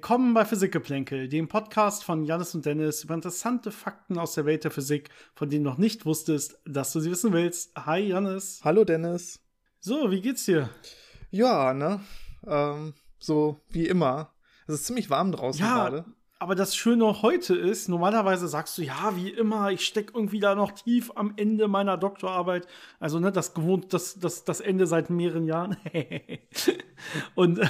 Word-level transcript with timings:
Willkommen 0.00 0.32
bei 0.32 0.46
Physikgeplänkel, 0.46 1.28
dem 1.28 1.46
Podcast 1.46 2.04
von 2.04 2.24
Janis 2.24 2.54
und 2.54 2.64
Dennis 2.64 3.04
über 3.04 3.12
interessante 3.12 3.70
Fakten 3.70 4.18
aus 4.18 4.32
der 4.32 4.46
Welt 4.46 4.64
der 4.64 4.70
Physik, 4.70 5.10
von 5.34 5.50
denen 5.50 5.62
du 5.62 5.68
noch 5.68 5.76
nicht 5.76 6.06
wusstest, 6.06 6.58
dass 6.64 6.94
du 6.94 7.00
sie 7.00 7.10
wissen 7.10 7.34
willst. 7.34 7.76
Hi 7.76 7.98
Janis. 8.00 8.62
Hallo 8.64 8.84
Dennis. 8.84 9.40
So, 9.78 10.10
wie 10.10 10.22
geht's 10.22 10.46
dir? 10.46 10.70
Ja, 11.30 11.74
ne? 11.74 12.00
Ähm, 12.46 12.94
so 13.18 13.60
wie 13.68 13.86
immer. 13.86 14.32
Es 14.66 14.76
ist 14.76 14.86
ziemlich 14.86 15.10
warm 15.10 15.32
draußen 15.32 15.60
Ja, 15.60 15.74
gerade. 15.90 16.06
aber 16.38 16.54
das 16.54 16.74
Schöne 16.74 17.20
heute 17.20 17.54
ist, 17.54 17.90
normalerweise 17.90 18.48
sagst 18.48 18.78
du, 18.78 18.82
ja, 18.82 19.14
wie 19.16 19.28
immer, 19.28 19.70
ich 19.70 19.84
stecke 19.84 20.14
irgendwie 20.14 20.40
da 20.40 20.54
noch 20.54 20.72
tief 20.72 21.12
am 21.14 21.34
Ende 21.36 21.68
meiner 21.68 21.98
Doktorarbeit. 21.98 22.66
Also, 23.00 23.20
ne, 23.20 23.32
das 23.32 23.52
gewohnt, 23.52 23.92
das, 23.92 24.18
das, 24.18 24.46
das 24.46 24.60
Ende 24.62 24.86
seit 24.86 25.10
mehreren 25.10 25.44
Jahren. 25.44 25.76
Und 27.34 27.60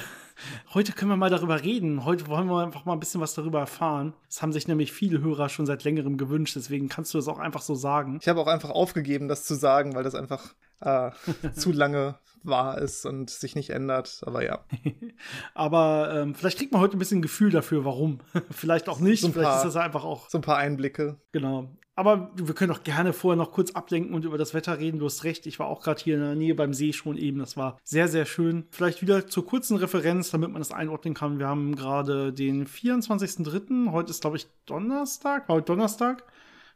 heute 0.73 0.91
können 0.93 1.11
wir 1.11 1.17
mal 1.17 1.29
darüber 1.29 1.61
reden. 1.61 2.05
Heute 2.05 2.27
wollen 2.27 2.47
wir 2.47 2.63
einfach 2.63 2.85
mal 2.85 2.93
ein 2.93 2.99
bisschen 2.99 3.21
was 3.21 3.33
darüber 3.33 3.59
erfahren. 3.59 4.13
Das 4.27 4.41
haben 4.41 4.53
sich 4.53 4.67
nämlich 4.67 4.91
viele 4.91 5.21
Hörer 5.21 5.49
schon 5.49 5.65
seit 5.65 5.83
längerem 5.83 6.17
gewünscht, 6.17 6.55
deswegen 6.55 6.89
kannst 6.89 7.13
du 7.13 7.17
das 7.17 7.27
auch 7.27 7.39
einfach 7.39 7.61
so 7.61 7.75
sagen. 7.75 8.19
Ich 8.21 8.27
habe 8.27 8.39
auch 8.39 8.47
einfach 8.47 8.69
aufgegeben, 8.69 9.27
das 9.27 9.45
zu 9.45 9.55
sagen, 9.55 9.95
weil 9.95 10.03
das 10.03 10.15
einfach 10.15 10.53
äh, 10.81 11.11
zu 11.53 11.71
lange 11.71 12.15
wahr 12.43 12.79
ist 12.79 13.05
und 13.05 13.29
sich 13.29 13.55
nicht 13.55 13.69
ändert. 13.69 14.21
Aber 14.25 14.43
ja. 14.43 14.59
Aber 15.53 16.11
ähm, 16.13 16.35
vielleicht 16.35 16.57
kriegt 16.57 16.71
man 16.71 16.81
heute 16.81 16.97
ein 16.97 16.99
bisschen 16.99 17.19
ein 17.19 17.23
Gefühl 17.23 17.51
dafür, 17.51 17.85
warum. 17.85 18.19
vielleicht 18.51 18.89
auch 18.89 18.99
nicht. 18.99 19.21
So 19.21 19.27
ein 19.27 19.33
vielleicht 19.33 19.49
paar- 19.49 19.57
ist 19.57 19.65
das 19.65 19.75
einfach 19.75 20.03
auch 20.03 20.29
So 20.29 20.37
ein 20.37 20.41
paar 20.41 20.57
Einblicke. 20.57 21.17
Genau. 21.31 21.69
Aber 22.01 22.31
wir 22.35 22.55
können 22.55 22.71
auch 22.71 22.81
gerne 22.83 23.13
vorher 23.13 23.37
noch 23.37 23.51
kurz 23.51 23.69
ablenken 23.71 24.15
und 24.15 24.25
über 24.25 24.39
das 24.39 24.55
Wetter 24.55 24.79
reden. 24.79 24.97
Du 24.97 25.05
hast 25.05 25.23
recht, 25.23 25.45
ich 25.45 25.59
war 25.59 25.67
auch 25.67 25.83
gerade 25.83 26.01
hier 26.01 26.15
in 26.15 26.21
der 26.21 26.33
Nähe 26.33 26.55
beim 26.55 26.73
See 26.73 26.93
schon 26.93 27.15
eben. 27.15 27.37
Das 27.37 27.57
war 27.57 27.77
sehr, 27.83 28.07
sehr 28.07 28.25
schön. 28.25 28.65
Vielleicht 28.71 29.03
wieder 29.03 29.27
zur 29.27 29.45
kurzen 29.45 29.77
Referenz, 29.77 30.31
damit 30.31 30.49
man 30.51 30.61
das 30.61 30.71
einordnen 30.71 31.13
kann. 31.13 31.37
Wir 31.37 31.47
haben 31.47 31.75
gerade 31.75 32.33
den 32.33 32.65
24.03. 32.65 33.91
Heute 33.91 34.09
ist, 34.09 34.21
glaube 34.21 34.37
ich, 34.37 34.47
Donnerstag. 34.65 35.47
War 35.47 35.57
heute 35.57 35.65
Donnerstag? 35.67 36.23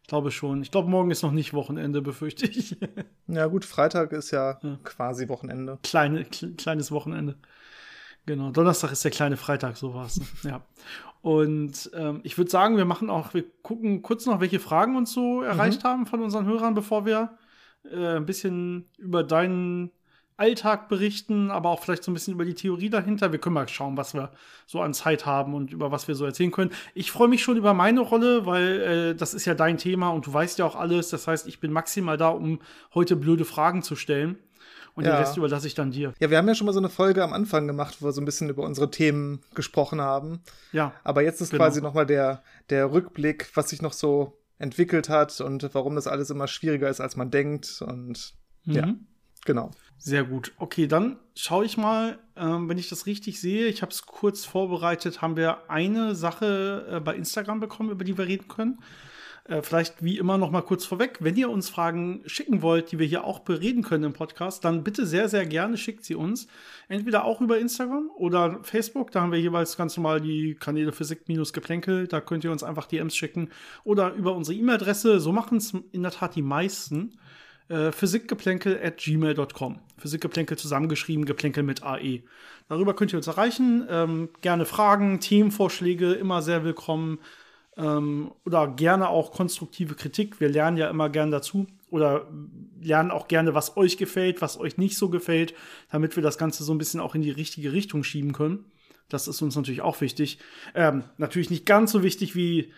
Ich 0.04 0.08
glaube 0.10 0.30
schon. 0.30 0.62
Ich 0.62 0.70
glaube, 0.70 0.92
morgen 0.92 1.10
ist 1.10 1.24
noch 1.24 1.32
nicht 1.32 1.56
Wochenende, 1.56 2.04
befürchte 2.04 2.46
ich. 2.46 2.78
Ja, 3.28 3.48
gut, 3.48 3.66
Freitag 3.66 4.12
ist 4.12 4.30
ja, 4.30 4.60
quasi 4.84 5.28
Wochenende. 5.28 5.80
Kleine, 5.82 6.22
kle- 6.22 6.56
kleines 6.56 6.92
Wochenende. 6.92 7.36
Genau, 8.28 8.52
Donnerstag 8.52 8.92
ist 8.92 9.04
der 9.04 9.10
kleine 9.10 9.38
Freitag, 9.38 9.78
so 9.78 9.96
war 9.96 10.06
es. 10.06 10.22
Ja. 10.44 10.64
Und 11.26 11.90
ähm, 11.96 12.20
ich 12.22 12.38
würde 12.38 12.52
sagen, 12.52 12.78
wir 12.78 12.86
machen 12.86 13.10
auch, 13.10 13.34
wir 13.34 13.46
gucken 13.64 14.04
kurz 14.04 14.28
noch, 14.28 14.42
welche 14.42 14.60
Fragen 14.60 14.96
uns 14.96 15.12
so 15.12 15.42
erreicht 15.42 15.84
haben 15.84 16.06
von 16.06 16.22
unseren 16.22 16.46
Hörern, 16.46 16.76
bevor 16.76 17.08
wir 17.08 17.36
äh, 17.92 18.18
ein 18.18 18.28
bisschen 18.28 18.92
über 19.00 19.24
deinen 19.24 19.90
Alltag 20.38 20.88
berichten, 20.88 21.50
aber 21.50 21.70
auch 21.70 21.82
vielleicht 21.82 22.04
so 22.04 22.12
ein 22.12 22.14
bisschen 22.14 22.36
über 22.36 22.46
die 22.46 22.54
Theorie 22.54 22.92
dahinter. 22.92 23.32
Wir 23.32 23.40
können 23.40 23.56
mal 23.56 23.68
schauen, 23.68 23.98
was 23.98 24.14
wir 24.14 24.34
so 24.68 24.82
an 24.82 24.94
Zeit 24.94 25.26
haben 25.26 25.56
und 25.56 25.74
über 25.74 25.92
was 25.92 26.08
wir 26.08 26.14
so 26.14 26.26
erzählen 26.26 26.52
können. 26.52 26.70
Ich 26.94 27.12
freue 27.12 27.28
mich 27.28 27.42
schon 27.42 27.58
über 27.58 27.74
meine 27.74 28.02
Rolle, 28.02 28.46
weil 28.46 28.82
äh, 28.82 29.16
das 29.16 29.34
ist 29.34 29.46
ja 29.46 29.56
dein 29.56 29.80
Thema 29.80 30.10
und 30.10 30.28
du 30.28 30.32
weißt 30.32 30.60
ja 30.60 30.66
auch 30.66 30.76
alles. 30.76 31.10
Das 31.10 31.28
heißt, 31.28 31.48
ich 31.48 31.60
bin 31.60 31.72
maximal 31.72 32.18
da, 32.18 32.30
um 32.30 32.60
heute 32.94 33.16
blöde 33.16 33.46
Fragen 33.46 33.82
zu 33.82 33.96
stellen. 33.96 34.38
Und 34.96 35.04
den 35.04 35.12
Ja. 35.14 35.20
Rest 35.20 35.36
überlasse 35.38 35.68
ich 35.68 35.76
dann 35.76 35.92
dir. 35.92 36.14
Ja, 36.20 36.30
wir 36.30 36.38
haben 36.38 36.48
ja 36.48 36.56
schon 36.56 36.66
mal 36.66 36.74
so 36.74 36.80
eine 36.80 36.90
Folge 36.90 37.22
am 37.24 37.34
Anfang 37.34 37.68
gemacht, 37.68 37.98
wo 38.00 38.06
wir 38.08 38.12
so 38.14 38.22
ein 38.22 38.26
bisschen 38.26 38.50
über 38.50 38.64
unsere 38.64 38.90
Themen 38.90 39.42
gesprochen 39.54 40.00
haben. 40.02 40.42
Ja. 40.72 40.94
Aber 41.04 41.22
jetzt 41.22 41.42
ist 41.42 41.52
Genau. 41.52 41.64
quasi 41.66 41.82
nochmal 41.82 42.06
der, 42.06 42.42
der 42.70 42.92
Rückblick, 42.92 43.52
was 43.56 43.70
sich 43.70 43.82
noch 43.82 43.94
so 43.94 44.40
entwickelt 44.58 45.10
hat 45.10 45.42
und 45.42 45.70
warum 45.74 45.96
das 45.96 46.08
alles 46.08 46.30
immer 46.30 46.48
schwieriger 46.48 46.90
ist, 46.90 47.02
als 47.02 47.18
man 47.18 47.30
denkt. 47.30 47.82
Und 47.86 48.36
ja, 48.64 48.86
Mhm. 48.86 49.06
genau. 49.44 49.72
Sehr 49.98 50.24
gut. 50.24 50.54
Okay, 50.58 50.88
dann 50.88 51.18
schaue 51.36 51.66
ich 51.66 51.78
mal, 51.78 52.20
ähm, 52.38 52.70
wenn 52.70 52.78
ich 52.78 52.88
das 52.88 53.06
richtig 53.06 53.42
sehe. 53.42 53.68
Ich 53.68 53.82
habe 53.82 53.92
es 53.92 54.06
kurz 54.06 54.46
vorbereitet. 54.46 55.22
Haben 55.22 55.36
wir 55.36 55.70
eine 55.70 56.16
Sache 56.16 56.86
äh, 56.90 57.00
bei 57.02 57.16
Instagram 57.16 57.60
bekommen, 57.60 57.90
über 57.90 58.04
die 58.06 58.18
wir 58.18 58.28
reden 58.28 58.48
können? 58.48 58.80
Äh, 59.48 59.62
vielleicht 59.62 60.04
wie 60.04 60.18
immer 60.18 60.40
noch 60.40 60.50
mal 60.50 60.62
kurz 60.62 60.86
vorweg, 60.86 61.18
wenn 61.20 61.36
ihr 61.36 61.52
uns 61.52 61.70
Fragen 61.70 62.24
schicken 62.26 62.64
wollt, 62.64 62.92
die 62.92 62.98
wir 62.98 63.06
hier 63.06 63.26
auch 63.26 63.40
bereden 63.40 63.84
können 63.84 64.06
im 64.06 64.14
Podcast, 64.14 64.66
dann 64.66 64.84
bitte 64.84 65.06
sehr, 65.06 65.30
sehr 65.30 65.46
gerne 65.46 65.78
schickt 65.78 66.04
sie 66.04 66.16
uns. 66.16 66.48
Entweder 66.88 67.26
auch 67.26 67.42
über 67.42 67.60
Instagram 67.60 68.10
oder 68.16 68.60
Facebook. 68.64 69.12
Da 69.12 69.22
haben 69.22 69.32
wir 69.32 69.40
jeweils 69.40 69.78
ganz 69.78 69.98
normal 69.98 70.20
die 70.20 70.56
Kanäle 70.56 70.92
Physik-Geplänkel. 70.92 72.08
Da 72.08 72.22
könnt 72.22 72.44
ihr 72.44 72.52
uns 72.52 72.64
einfach 72.64 72.88
DMs 72.88 73.16
schicken. 73.16 73.50
Oder 73.84 74.14
über 74.14 74.36
unsere 74.36 74.58
E-Mail-Adresse. 74.58 75.20
So 75.20 75.32
machen 75.32 75.60
es 75.60 75.74
in 75.92 76.02
der 76.02 76.12
Tat 76.12 76.36
die 76.36 76.42
meisten 76.42 77.20
äh, 77.70 77.92
physikgeplänkel 77.92 78.80
at 78.84 78.98
gmail.com. 78.98 79.80
Physikgeplänkel 79.98 80.58
zusammengeschrieben, 80.58 81.26
Geplänkel 81.26 81.62
mit 81.62 81.84
AE. 81.84 82.24
Darüber 82.68 82.96
könnt 82.96 83.14
ihr 83.14 83.18
uns 83.18 83.28
erreichen. 83.28 83.86
Ähm, 83.90 84.30
gerne 84.42 84.66
Fragen, 84.66 85.20
Themenvorschläge, 85.20 86.14
immer 86.14 86.42
sehr 86.42 86.64
willkommen. 86.64 87.20
Ähm, 87.78 88.32
oder 88.46 88.68
gerne 88.68 89.10
auch 89.10 89.32
konstruktive 89.32 89.96
Kritik. 89.96 90.40
Wir 90.40 90.50
lernen 90.50 90.78
ja 90.78 90.90
immer 90.90 91.10
gern 91.10 91.32
dazu. 91.32 91.68
Oder 91.90 92.28
lernen 92.82 93.12
auch 93.12 93.28
gerne, 93.28 93.54
was 93.54 93.78
euch 93.78 93.98
gefällt, 93.98 94.42
was 94.42 94.60
euch 94.60 94.78
nicht 94.78 94.98
so 94.98 95.10
gefällt, 95.10 95.54
damit 95.92 96.16
wir 96.16 96.24
das 96.24 96.38
Ganze 96.38 96.64
so 96.64 96.74
ein 96.74 96.78
bisschen 96.78 97.00
auch 97.00 97.16
in 97.16 97.22
die 97.22 97.32
richtige 97.32 97.72
Richtung 97.72 98.04
schieben 98.04 98.34
können. 98.34 98.66
Das 99.08 99.28
ist 99.28 99.42
uns 99.42 99.56
natürlich 99.56 99.82
auch 99.82 100.02
wichtig. 100.02 100.40
Ähm, 100.74 101.04
natürlich 101.18 101.50
nicht 101.50 101.66
ganz 101.66 101.92
so 101.92 102.04
wichtig 102.04 102.36
wie 102.36 102.72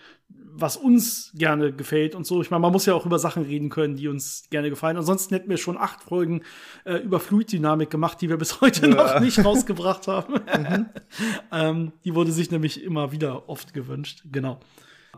was 0.59 0.75
uns 0.75 1.31
gerne 1.35 1.71
gefällt 1.71 2.15
und 2.15 2.25
so. 2.25 2.41
Ich 2.41 2.49
meine, 2.49 2.61
man 2.61 2.71
muss 2.71 2.87
ja 2.87 2.95
auch 2.95 3.05
über 3.05 3.19
Sachen 3.19 3.43
reden 3.43 3.69
können, 3.69 3.95
die 3.95 4.07
uns 4.07 4.47
gerne 4.49 4.69
gefallen. 4.69 4.97
Ansonsten 4.97 5.35
hätten 5.35 5.49
wir 5.49 5.57
schon 5.57 5.77
acht 5.77 6.01
Folgen 6.01 6.41
äh, 6.83 6.95
über 6.95 7.19
Fluiddynamik 7.19 7.91
gemacht, 7.91 8.19
die 8.21 8.29
wir 8.29 8.37
bis 8.37 8.59
heute 8.59 8.87
noch 8.87 9.19
nicht 9.19 9.43
rausgebracht 9.45 10.07
haben. 10.07 10.41
ähm, 11.51 11.93
die 12.03 12.15
wurde 12.15 12.31
sich 12.31 12.49
nämlich 12.49 12.83
immer 12.83 13.11
wieder 13.11 13.47
oft 13.47 13.73
gewünscht. 13.73 14.23
Genau. 14.31 14.59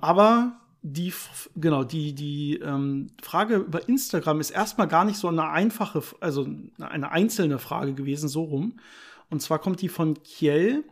Aber 0.02 0.60
die, 0.82 1.14
genau, 1.56 1.84
die, 1.84 2.14
die 2.14 2.58
ähm, 2.58 3.08
Frage 3.22 3.58
über 3.58 3.88
Instagram 3.88 4.40
ist 4.40 4.52
erstmal 4.52 4.88
gar 4.88 5.06
nicht 5.06 5.18
so 5.18 5.28
eine 5.28 5.50
einfache, 5.50 6.02
also 6.22 6.48
eine 6.80 7.12
einzelne 7.12 7.60
Frage 7.60 7.94
gewesen, 7.94 8.30
so 8.30 8.44
rum. 8.44 8.80
Und 9.30 9.42
zwar 9.42 9.60
kommt 9.60 9.82
die 9.82 9.90
von 9.90 10.22
Kiel. 10.24 10.86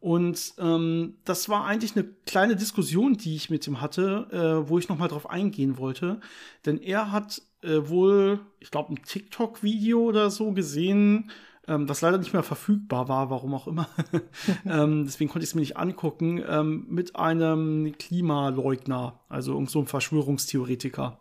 Und 0.00 0.54
ähm, 0.58 1.16
das 1.24 1.48
war 1.48 1.64
eigentlich 1.64 1.96
eine 1.96 2.04
kleine 2.24 2.54
Diskussion, 2.54 3.14
die 3.14 3.34
ich 3.34 3.50
mit 3.50 3.66
ihm 3.66 3.80
hatte, 3.80 4.28
äh, 4.30 4.68
wo 4.68 4.78
ich 4.78 4.88
noch 4.88 4.98
mal 4.98 5.08
drauf 5.08 5.28
eingehen 5.28 5.76
wollte. 5.76 6.20
Denn 6.64 6.78
er 6.78 7.10
hat 7.10 7.42
äh, 7.62 7.88
wohl, 7.88 8.40
ich 8.60 8.70
glaube, 8.70 8.92
ein 8.92 9.02
TikTok-Video 9.02 10.00
oder 10.00 10.30
so 10.30 10.52
gesehen, 10.52 11.30
ähm, 11.68 11.86
das 11.86 12.00
leider 12.00 12.18
nicht 12.18 12.32
mehr 12.32 12.42
verfügbar 12.42 13.08
war, 13.08 13.30
warum 13.30 13.54
auch 13.54 13.66
immer. 13.66 13.88
ähm, 14.66 15.04
deswegen 15.04 15.30
konnte 15.30 15.44
ich 15.44 15.50
es 15.50 15.54
mir 15.54 15.60
nicht 15.60 15.76
angucken, 15.76 16.42
ähm, 16.48 16.86
mit 16.88 17.14
einem 17.16 17.94
Klimaleugner, 17.98 19.20
also 19.28 19.52
irgend 19.52 19.70
so 19.70 19.80
ein 19.80 19.86
Verschwörungstheoretiker. 19.86 21.20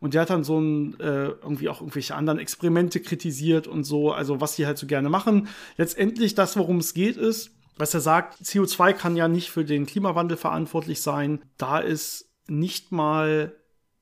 Und 0.00 0.14
der 0.14 0.22
hat 0.22 0.30
dann 0.30 0.44
so 0.44 0.58
ein, 0.58 0.98
äh, 1.00 1.26
irgendwie 1.26 1.68
auch 1.68 1.80
irgendwelche 1.80 2.14
anderen 2.14 2.38
Experimente 2.38 3.00
kritisiert 3.00 3.66
und 3.66 3.84
so, 3.84 4.12
also 4.12 4.40
was 4.40 4.56
die 4.56 4.66
halt 4.66 4.78
so 4.78 4.86
gerne 4.86 5.08
machen. 5.08 5.48
Letztendlich 5.76 6.34
das, 6.34 6.56
worum 6.56 6.78
es 6.78 6.94
geht, 6.94 7.16
ist, 7.16 7.50
was 7.76 7.94
er 7.94 8.00
sagt, 8.00 8.42
CO2 8.42 8.92
kann 8.92 9.16
ja 9.16 9.28
nicht 9.28 9.50
für 9.50 9.64
den 9.64 9.86
Klimawandel 9.86 10.36
verantwortlich 10.36 11.00
sein, 11.00 11.40
da 11.56 11.80
es 11.80 12.32
nicht 12.48 12.92
mal 12.92 13.54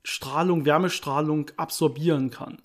Strahlung, 0.03 0.65
Wärmestrahlung 0.65 1.51
absorbieren 1.57 2.31
kann. 2.31 2.63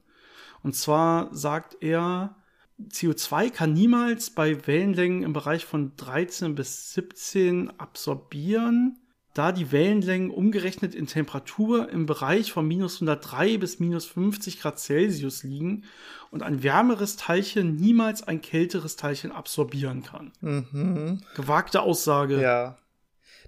Und 0.63 0.75
zwar 0.75 1.33
sagt 1.35 1.77
er, 1.81 2.35
CO2 2.81 3.51
kann 3.51 3.73
niemals 3.73 4.29
bei 4.29 4.67
Wellenlängen 4.67 5.23
im 5.23 5.33
Bereich 5.33 5.65
von 5.65 5.95
13 5.95 6.55
bis 6.55 6.93
17 6.93 7.79
absorbieren, 7.79 8.99
da 9.33 9.51
die 9.51 9.71
Wellenlängen 9.71 10.29
umgerechnet 10.29 10.95
in 10.95 11.07
Temperatur 11.07 11.89
im 11.89 12.05
Bereich 12.05 12.51
von 12.51 12.67
minus 12.67 12.95
103 12.95 13.57
bis 13.57 13.79
minus 13.79 14.05
50 14.05 14.61
Grad 14.61 14.79
Celsius 14.79 15.43
liegen 15.43 15.83
und 16.31 16.43
ein 16.43 16.63
wärmeres 16.63 17.17
Teilchen 17.17 17.75
niemals 17.75 18.23
ein 18.23 18.41
kälteres 18.41 18.95
Teilchen 18.95 19.31
absorbieren 19.31 20.03
kann. 20.03 20.31
Mhm. 20.41 21.21
Gewagte 21.35 21.81
Aussage. 21.81 22.41
Ja. 22.41 22.77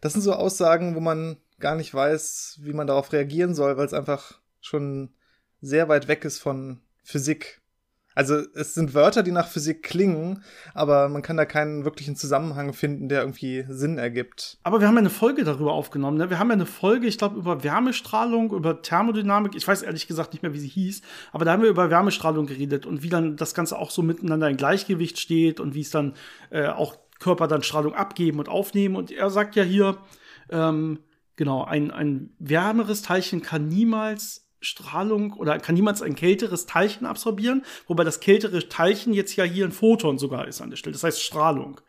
Das 0.01 0.13
sind 0.13 0.21
so 0.21 0.33
Aussagen, 0.33 0.95
wo 0.95 0.99
man 0.99 1.37
gar 1.59 1.75
nicht 1.75 1.93
weiß, 1.93 2.59
wie 2.61 2.73
man 2.73 2.87
darauf 2.87 3.11
reagieren 3.11 3.55
soll, 3.55 3.77
weil 3.77 3.85
es 3.85 3.93
einfach 3.93 4.39
schon 4.61 5.09
sehr 5.61 5.89
weit 5.89 6.07
weg 6.07 6.23
ist 6.25 6.39
von 6.39 6.81
Physik. 7.03 7.61
Also 8.17 8.41
es 8.55 8.73
sind 8.73 8.95
Wörter, 8.95 9.21
die 9.21 9.31
nach 9.31 9.47
Physik 9.47 9.83
klingen, 9.83 10.43
aber 10.73 11.07
man 11.07 11.21
kann 11.21 11.37
da 11.37 11.45
keinen 11.45 11.85
wirklichen 11.85 12.15
Zusammenhang 12.15 12.73
finden, 12.73 13.09
der 13.09 13.21
irgendwie 13.21 13.63
Sinn 13.69 13.99
ergibt. 13.99 14.57
Aber 14.63 14.79
wir 14.81 14.87
haben 14.87 14.95
ja 14.95 15.01
eine 15.01 15.11
Folge 15.11 15.43
darüber 15.43 15.73
aufgenommen. 15.73 16.17
Ne? 16.17 16.31
Wir 16.31 16.39
haben 16.39 16.47
ja 16.47 16.53
eine 16.53 16.65
Folge, 16.65 17.05
ich 17.05 17.19
glaube, 17.19 17.37
über 17.37 17.63
Wärmestrahlung, 17.63 18.53
über 18.53 18.81
Thermodynamik. 18.81 19.53
Ich 19.53 19.67
weiß 19.67 19.83
ehrlich 19.83 20.07
gesagt 20.07 20.33
nicht 20.33 20.41
mehr, 20.41 20.51
wie 20.55 20.59
sie 20.59 20.67
hieß. 20.67 21.03
Aber 21.31 21.45
da 21.45 21.51
haben 21.51 21.61
wir 21.61 21.69
über 21.69 21.91
Wärmestrahlung 21.91 22.47
geredet 22.47 22.87
und 22.87 23.03
wie 23.03 23.09
dann 23.09 23.35
das 23.35 23.53
Ganze 23.53 23.77
auch 23.77 23.91
so 23.91 24.01
miteinander 24.01 24.49
in 24.49 24.57
Gleichgewicht 24.57 25.19
steht 25.19 25.59
und 25.59 25.75
wie 25.75 25.81
es 25.81 25.91
dann 25.91 26.15
äh, 26.49 26.69
auch 26.69 26.97
Körper 27.19 27.47
dann 27.47 27.61
Strahlung 27.61 27.93
abgeben 27.93 28.39
und 28.39 28.49
aufnehmen. 28.49 28.95
Und 28.95 29.11
er 29.11 29.29
sagt 29.29 29.55
ja 29.55 29.61
hier, 29.61 29.95
ähm, 30.49 31.01
genau, 31.35 31.65
ein, 31.65 31.91
ein 31.91 32.31
wärmeres 32.39 33.03
Teilchen 33.03 33.43
kann 33.43 33.67
niemals 33.67 34.46
Strahlung 34.67 35.33
oder 35.33 35.57
kann 35.59 35.75
niemals 35.75 36.01
ein 36.01 36.15
kälteres 36.15 36.65
Teilchen 36.65 37.07
absorbieren, 37.07 37.63
wobei 37.87 38.03
das 38.03 38.19
kältere 38.19 38.67
Teilchen 38.67 39.13
jetzt 39.13 39.35
ja 39.35 39.43
hier 39.43 39.65
ein 39.65 39.71
Photon 39.71 40.17
sogar 40.17 40.47
ist 40.47 40.61
an 40.61 40.69
der 40.69 40.77
Stelle. 40.77 40.93
Das 40.93 41.03
heißt 41.03 41.21
Strahlung. 41.21 41.81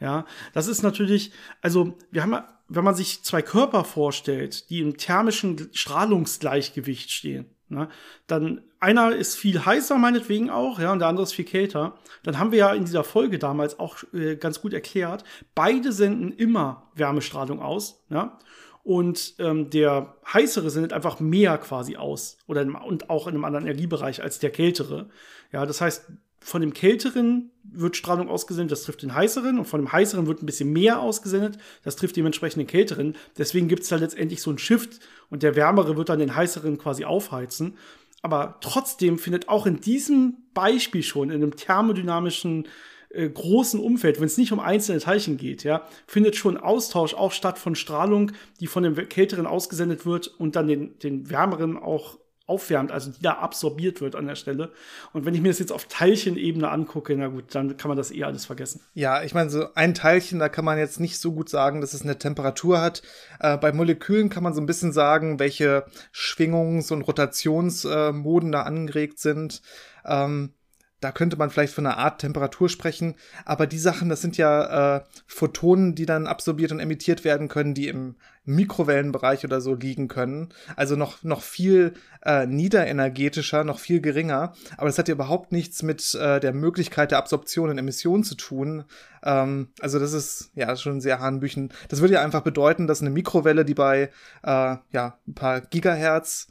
Ja, 0.00 0.24
das 0.52 0.66
ist 0.66 0.82
natürlich, 0.82 1.32
also 1.60 1.96
wir 2.10 2.22
haben, 2.22 2.36
wenn 2.68 2.82
man 2.82 2.96
sich 2.96 3.22
zwei 3.22 3.40
Körper 3.40 3.84
vorstellt, 3.84 4.68
die 4.68 4.80
im 4.80 4.96
thermischen 4.96 5.68
Strahlungsgleichgewicht 5.72 7.12
stehen, 7.12 7.46
ne, 7.68 7.88
dann 8.26 8.62
einer 8.80 9.14
ist 9.14 9.36
viel 9.36 9.64
heißer 9.64 9.98
meinetwegen 9.98 10.50
auch, 10.50 10.80
ja, 10.80 10.92
und 10.92 10.98
der 10.98 11.06
andere 11.06 11.22
ist 11.22 11.34
viel 11.34 11.44
kälter. 11.44 11.98
Dann 12.24 12.36
haben 12.38 12.50
wir 12.50 12.58
ja 12.58 12.72
in 12.72 12.84
dieser 12.84 13.04
Folge 13.04 13.38
damals 13.38 13.78
auch 13.78 13.98
äh, 14.12 14.34
ganz 14.34 14.60
gut 14.60 14.72
erklärt, 14.72 15.22
beide 15.54 15.92
senden 15.92 16.32
immer 16.32 16.90
Wärmestrahlung 16.94 17.60
aus, 17.60 18.02
ja. 18.10 18.38
Und 18.82 19.34
ähm, 19.38 19.70
der 19.70 20.16
heißere 20.32 20.68
sendet 20.70 20.92
einfach 20.92 21.20
mehr 21.20 21.56
quasi 21.58 21.96
aus. 21.96 22.38
Oder 22.46 22.62
in, 22.62 22.74
und 22.74 23.10
auch 23.10 23.26
in 23.26 23.34
einem 23.34 23.44
anderen 23.44 23.66
Energiebereich 23.66 24.22
als 24.22 24.40
der 24.40 24.50
kältere. 24.50 25.08
Ja, 25.52 25.64
das 25.66 25.80
heißt, 25.80 26.10
von 26.40 26.60
dem 26.60 26.74
kälteren 26.74 27.52
wird 27.62 27.96
Strahlung 27.96 28.28
ausgesendet, 28.28 28.72
das 28.72 28.82
trifft 28.82 29.02
den 29.02 29.14
heißeren. 29.14 29.58
Und 29.58 29.66
von 29.66 29.80
dem 29.80 29.92
heißeren 29.92 30.26
wird 30.26 30.42
ein 30.42 30.46
bisschen 30.46 30.72
mehr 30.72 31.00
ausgesendet, 31.00 31.58
das 31.84 31.94
trifft 31.94 32.16
dementsprechend 32.16 32.60
den 32.60 32.66
kälteren. 32.66 33.14
Deswegen 33.38 33.68
gibt 33.68 33.84
es 33.84 33.88
da 33.88 33.96
letztendlich 33.96 34.42
so 34.42 34.50
einen 34.50 34.58
Shift 34.58 34.98
und 35.30 35.44
der 35.44 35.54
wärmere 35.54 35.96
wird 35.96 36.08
dann 36.08 36.18
den 36.18 36.34
heißeren 36.34 36.78
quasi 36.78 37.04
aufheizen. 37.04 37.76
Aber 38.22 38.58
trotzdem 38.60 39.18
findet 39.18 39.48
auch 39.48 39.66
in 39.66 39.80
diesem 39.80 40.38
Beispiel 40.54 41.02
schon, 41.02 41.30
in 41.30 41.42
einem 41.42 41.56
thermodynamischen 41.56 42.68
äh, 43.12 43.28
großen 43.28 43.80
Umfeld, 43.80 44.18
wenn 44.18 44.26
es 44.26 44.38
nicht 44.38 44.52
um 44.52 44.60
einzelne 44.60 45.00
Teilchen 45.00 45.36
geht, 45.36 45.64
ja, 45.64 45.86
findet 46.06 46.36
schon 46.36 46.56
Austausch 46.56 47.14
auch 47.14 47.32
statt 47.32 47.58
von 47.58 47.74
Strahlung, 47.74 48.32
die 48.60 48.66
von 48.66 48.82
dem 48.82 48.94
kälteren 49.08 49.46
ausgesendet 49.46 50.06
wird 50.06 50.28
und 50.28 50.56
dann 50.56 50.66
den, 50.66 50.98
den 50.98 51.30
wärmeren 51.30 51.76
auch 51.76 52.18
aufwärmt, 52.46 52.90
also 52.90 53.10
die 53.10 53.22
da 53.22 53.34
absorbiert 53.34 54.00
wird 54.00 54.16
an 54.16 54.26
der 54.26 54.34
Stelle. 54.34 54.72
Und 55.12 55.24
wenn 55.24 55.34
ich 55.34 55.40
mir 55.40 55.48
das 55.48 55.58
jetzt 55.58 55.72
auf 55.72 55.86
Teilchenebene 55.86 56.68
angucke, 56.70 57.16
na 57.16 57.28
gut, 57.28 57.54
dann 57.54 57.76
kann 57.76 57.88
man 57.88 57.96
das 57.96 58.10
eh 58.10 58.24
alles 58.24 58.46
vergessen. 58.46 58.80
Ja, 58.94 59.22
ich 59.22 59.32
meine, 59.32 59.48
so 59.48 59.72
ein 59.74 59.94
Teilchen, 59.94 60.38
da 60.38 60.48
kann 60.48 60.64
man 60.64 60.78
jetzt 60.78 61.00
nicht 61.00 61.18
so 61.18 61.32
gut 61.32 61.48
sagen, 61.48 61.80
dass 61.80 61.94
es 61.94 62.02
eine 62.02 62.18
Temperatur 62.18 62.80
hat. 62.80 63.02
Äh, 63.40 63.56
bei 63.56 63.72
Molekülen 63.72 64.28
kann 64.28 64.42
man 64.42 64.54
so 64.54 64.60
ein 64.60 64.66
bisschen 64.66 64.92
sagen, 64.92 65.38
welche 65.38 65.84
Schwingungs- 66.12 66.92
und 66.92 67.02
Rotationsmoden 67.02 68.48
äh, 68.48 68.52
da 68.52 68.62
angeregt 68.62 69.18
sind. 69.18 69.62
Ähm, 70.04 70.52
da 71.02 71.12
könnte 71.12 71.36
man 71.36 71.50
vielleicht 71.50 71.74
von 71.74 71.86
einer 71.86 71.98
Art 71.98 72.20
Temperatur 72.20 72.68
sprechen, 72.68 73.16
aber 73.44 73.66
die 73.66 73.78
Sachen, 73.78 74.08
das 74.08 74.22
sind 74.22 74.36
ja 74.36 74.96
äh, 74.96 75.00
Photonen, 75.26 75.94
die 75.94 76.06
dann 76.06 76.26
absorbiert 76.26 76.72
und 76.72 76.80
emittiert 76.80 77.24
werden 77.24 77.48
können, 77.48 77.74
die 77.74 77.88
im 77.88 78.14
Mikrowellenbereich 78.44 79.44
oder 79.44 79.60
so 79.60 79.74
liegen 79.74 80.08
können. 80.08 80.48
Also 80.76 80.96
noch, 80.96 81.22
noch 81.22 81.42
viel 81.42 81.94
äh, 82.24 82.46
niederenergetischer, 82.46 83.64
noch 83.64 83.78
viel 83.78 84.00
geringer. 84.00 84.52
Aber 84.76 84.86
das 84.86 84.98
hat 84.98 85.08
ja 85.08 85.14
überhaupt 85.14 85.52
nichts 85.52 85.82
mit 85.82 86.14
äh, 86.14 86.40
der 86.40 86.52
Möglichkeit 86.52 87.10
der 87.10 87.18
Absorption 87.18 87.70
und 87.70 87.78
Emission 87.78 88.24
zu 88.24 88.34
tun. 88.34 88.84
Ähm, 89.22 89.68
also 89.80 89.98
das 89.98 90.12
ist 90.12 90.50
ja 90.54 90.76
schon 90.76 91.00
sehr 91.00 91.20
hanebüchen. 91.20 91.72
Das 91.88 92.00
würde 92.00 92.14
ja 92.14 92.22
einfach 92.22 92.42
bedeuten, 92.42 92.86
dass 92.86 93.00
eine 93.00 93.10
Mikrowelle, 93.10 93.64
die 93.64 93.74
bei 93.74 94.10
äh, 94.42 94.76
ja, 94.90 95.18
ein 95.26 95.34
paar 95.34 95.60
Gigahertz 95.60 96.48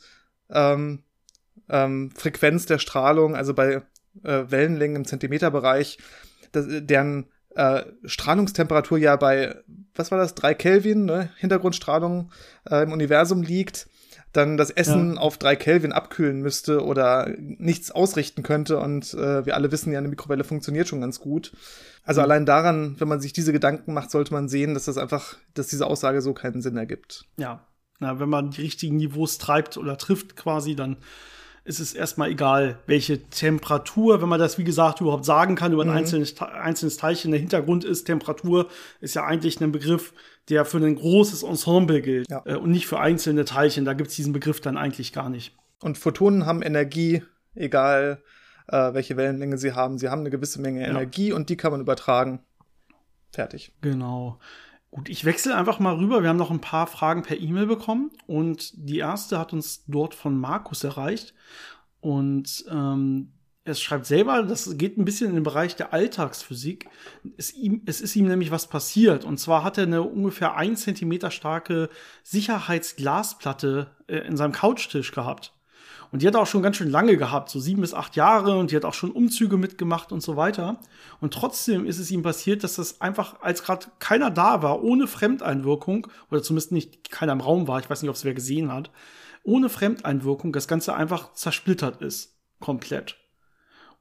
ähm, 0.50 1.04
ähm, 1.70 2.12
Frequenz 2.16 2.66
der 2.66 2.80
Strahlung, 2.80 3.36
also 3.36 3.54
bei 3.54 3.82
äh, 4.24 4.44
Wellenlängen 4.48 4.98
im 4.98 5.06
Zentimeterbereich, 5.06 5.98
das, 6.52 6.66
deren 6.70 7.28
äh, 7.56 7.84
Strahlungstemperatur 8.06 8.98
ja 8.98 9.16
bei, 9.16 9.56
was 9.96 10.12
war 10.12 10.18
das, 10.18 10.36
drei 10.36 10.54
Kelvin, 10.54 11.06
ne? 11.06 11.30
Hintergrundstrahlung 11.38 12.32
äh, 12.70 12.84
im 12.84 12.92
Universum 12.92 13.42
liegt, 13.42 13.88
dann 14.32 14.56
das 14.56 14.70
Essen 14.70 15.16
ja. 15.16 15.20
auf 15.20 15.38
drei 15.38 15.56
Kelvin 15.56 15.92
abkühlen 15.92 16.42
müsste 16.42 16.86
oder 16.86 17.30
nichts 17.38 17.92
ausrichten 17.92 18.44
könnte. 18.44 18.78
Und 18.78 19.14
äh, 19.14 19.46
wir 19.46 19.56
alle 19.56 19.72
wissen 19.72 19.92
ja, 19.92 20.00
eine 20.00 20.08
Mikrowelle 20.08 20.46
funktioniert 20.46 20.88
schon 20.88 21.02
ganz 21.02 21.20
gut. 21.20 21.52
Also 22.04 22.22
mhm. 22.22 22.26
allein 22.26 22.46
daran, 22.46 22.96
wenn 23.00 23.10
man 23.10 23.20
sich 23.20 23.34
diese 23.34 23.52
Gedanken 23.52 23.94
macht, 23.94 24.12
sollte 24.12 24.34
man 24.34 24.48
sehen, 24.48 24.74
dass 24.74 24.86
das 24.86 24.98
einfach, 24.98 25.36
dass 25.54 25.68
diese 25.68 25.88
Aussage 25.88 26.22
so 26.22 26.34
keinen 26.34 26.62
Sinn 26.62 26.78
ergibt. 26.78 27.26
Ja. 27.38 27.68
Na, 28.00 28.20
wenn 28.20 28.30
man 28.30 28.52
die 28.52 28.62
richtigen 28.62 28.96
Niveaus 28.98 29.38
treibt 29.38 29.78
oder 29.78 29.98
trifft 29.98 30.36
quasi, 30.36 30.76
dann 30.76 30.98
ist 31.64 31.80
es 31.80 31.94
erstmal 31.94 32.32
egal, 32.32 32.80
welche 32.88 33.22
Temperatur, 33.30 34.22
wenn 34.22 34.30
man 34.30 34.40
das, 34.40 34.58
wie 34.58 34.64
gesagt, 34.64 35.00
überhaupt 35.00 35.26
sagen 35.26 35.56
kann, 35.56 35.74
über 35.74 35.84
ein 35.84 35.90
mhm. 35.90 35.98
einzelnes, 35.98 36.42
einzelnes 36.42 36.98
Teilchen. 36.98 37.32
Der 37.32 37.40
Hintergrund 37.40 37.84
ist, 37.84 38.06
Temperatur 38.06 38.68
ist 39.00 39.14
ja 39.14 39.26
eigentlich 39.26 39.62
ein 39.62 39.72
Begriff, 39.72 40.14
der 40.50 40.66
für 40.66 40.78
ein 40.78 40.96
großes 40.96 41.44
Ensemble 41.44 42.02
gilt 42.02 42.30
ja. 42.30 42.42
äh, 42.46 42.56
und 42.56 42.72
nicht 42.72 42.88
für 42.88 43.00
einzelne 43.00 43.46
Teilchen. 43.46 43.86
Da 43.86 43.94
gibt 43.94 44.10
es 44.10 44.16
diesen 44.16 44.34
Begriff 44.34 44.60
dann 44.60 44.78
eigentlich 44.78 45.14
gar 45.14 45.30
nicht. 45.30 45.56
Und 45.82 45.98
Photonen 45.98 46.46
haben 46.46 46.64
Energie, 46.64 47.24
egal 47.54 48.24
äh, 48.68 48.94
welche 48.94 49.18
Wellenlänge 49.18 49.58
sie 49.58 49.74
haben. 49.74 50.00
Sie 50.00 50.10
haben 50.10 50.22
eine 50.22 50.32
gewisse 50.32 50.62
Menge 50.62 50.86
Energie 50.86 51.30
ja. 51.30 51.36
und 51.36 51.50
die 51.50 51.58
kann 51.58 51.72
man 51.72 51.82
übertragen. 51.82 52.40
Fertig. 53.32 53.72
Genau. 53.82 54.40
Gut, 54.92 55.08
ich 55.08 55.24
wechsle 55.24 55.56
einfach 55.56 55.80
mal 55.80 55.96
rüber. 55.96 56.22
Wir 56.22 56.30
haben 56.30 56.38
noch 56.38 56.52
ein 56.52 56.60
paar 56.60 56.86
Fragen 56.86 57.24
per 57.24 57.40
E-Mail 57.40 57.66
bekommen 57.66 58.12
und 58.28 58.74
die 58.76 59.00
erste 59.00 59.40
hat 59.40 59.54
uns 59.54 59.86
dort 59.88 60.14
von 60.14 60.38
Markus 60.38 60.84
erreicht. 60.84 61.34
Und 62.02 62.66
ähm, 62.70 63.32
er 63.64 63.76
schreibt 63.76 64.06
selber, 64.06 64.44
das 64.44 64.78
geht 64.78 64.98
ein 64.98 65.06
bisschen 65.06 65.30
in 65.30 65.36
den 65.36 65.44
Bereich 65.44 65.78
der 65.78 65.94
Alltagsphysik. 65.94 66.90
Es, 67.38 67.54
ihm, 67.54 67.84
es 67.86 68.02
ist 68.02 68.18
ihm 68.18 68.28
nämlich 68.28 68.52
was 68.52 68.68
passiert. 68.68 69.24
Und 69.24 69.38
zwar 69.40 69.64
hat 69.64 69.78
er 69.78 69.86
eine 69.86 70.02
ungefähr 70.02 70.56
ein 70.56 70.76
Zentimeter 70.76 71.32
starke 71.32 71.90
Sicherheitsglasplatte 72.24 73.92
äh, 74.08 74.18
in 74.28 74.36
seinem 74.36 74.52
Couchtisch 74.52 75.14
gehabt. 75.14 75.54
Und 76.12 76.22
die 76.22 76.28
hat 76.28 76.36
auch 76.36 76.48
schon 76.48 76.62
ganz 76.62 76.76
schön 76.76 76.90
lange 76.90 77.16
gehabt, 77.16 77.50
so 77.50 77.60
sieben 77.60 77.82
bis 77.82 77.94
acht 77.94 78.18
Jahre, 78.18 78.58
und 78.58 78.72
die 78.72 78.76
hat 78.76 78.84
auch 78.84 78.94
schon 78.94 79.12
Umzüge 79.12 79.58
mitgemacht 79.58 80.12
und 80.12 80.22
so 80.22 80.36
weiter. 80.36 80.80
Und 81.22 81.34
trotzdem 81.34 81.86
ist 81.86 82.00
es 82.00 82.12
ihm 82.12 82.22
passiert, 82.22 82.64
dass 82.66 82.76
das 82.76 83.00
einfach, 83.00 83.42
als 83.42 83.64
gerade 83.64 83.88
keiner 84.00 84.30
da 84.30 84.62
war, 84.62 84.84
ohne 84.84 85.08
Fremdeinwirkung, 85.08 86.08
oder 86.30 86.44
zumindest 86.44 86.74
nicht 86.74 87.12
keiner 87.12 87.32
im 87.32 87.40
Raum 87.40 87.68
war, 87.68 87.80
ich 87.80 87.90
weiß 87.90 88.02
nicht, 88.02 88.10
ob 88.10 88.16
es 88.16 88.26
wer 88.26 88.34
gesehen 88.34 88.72
hat, 88.74 88.92
ohne 89.44 89.70
Fremdeinwirkung 89.70 90.52
das 90.52 90.68
Ganze 90.68 90.94
einfach 90.94 91.34
zersplittert 91.34 92.02
ist. 92.02 92.38
Komplett. 92.60 93.18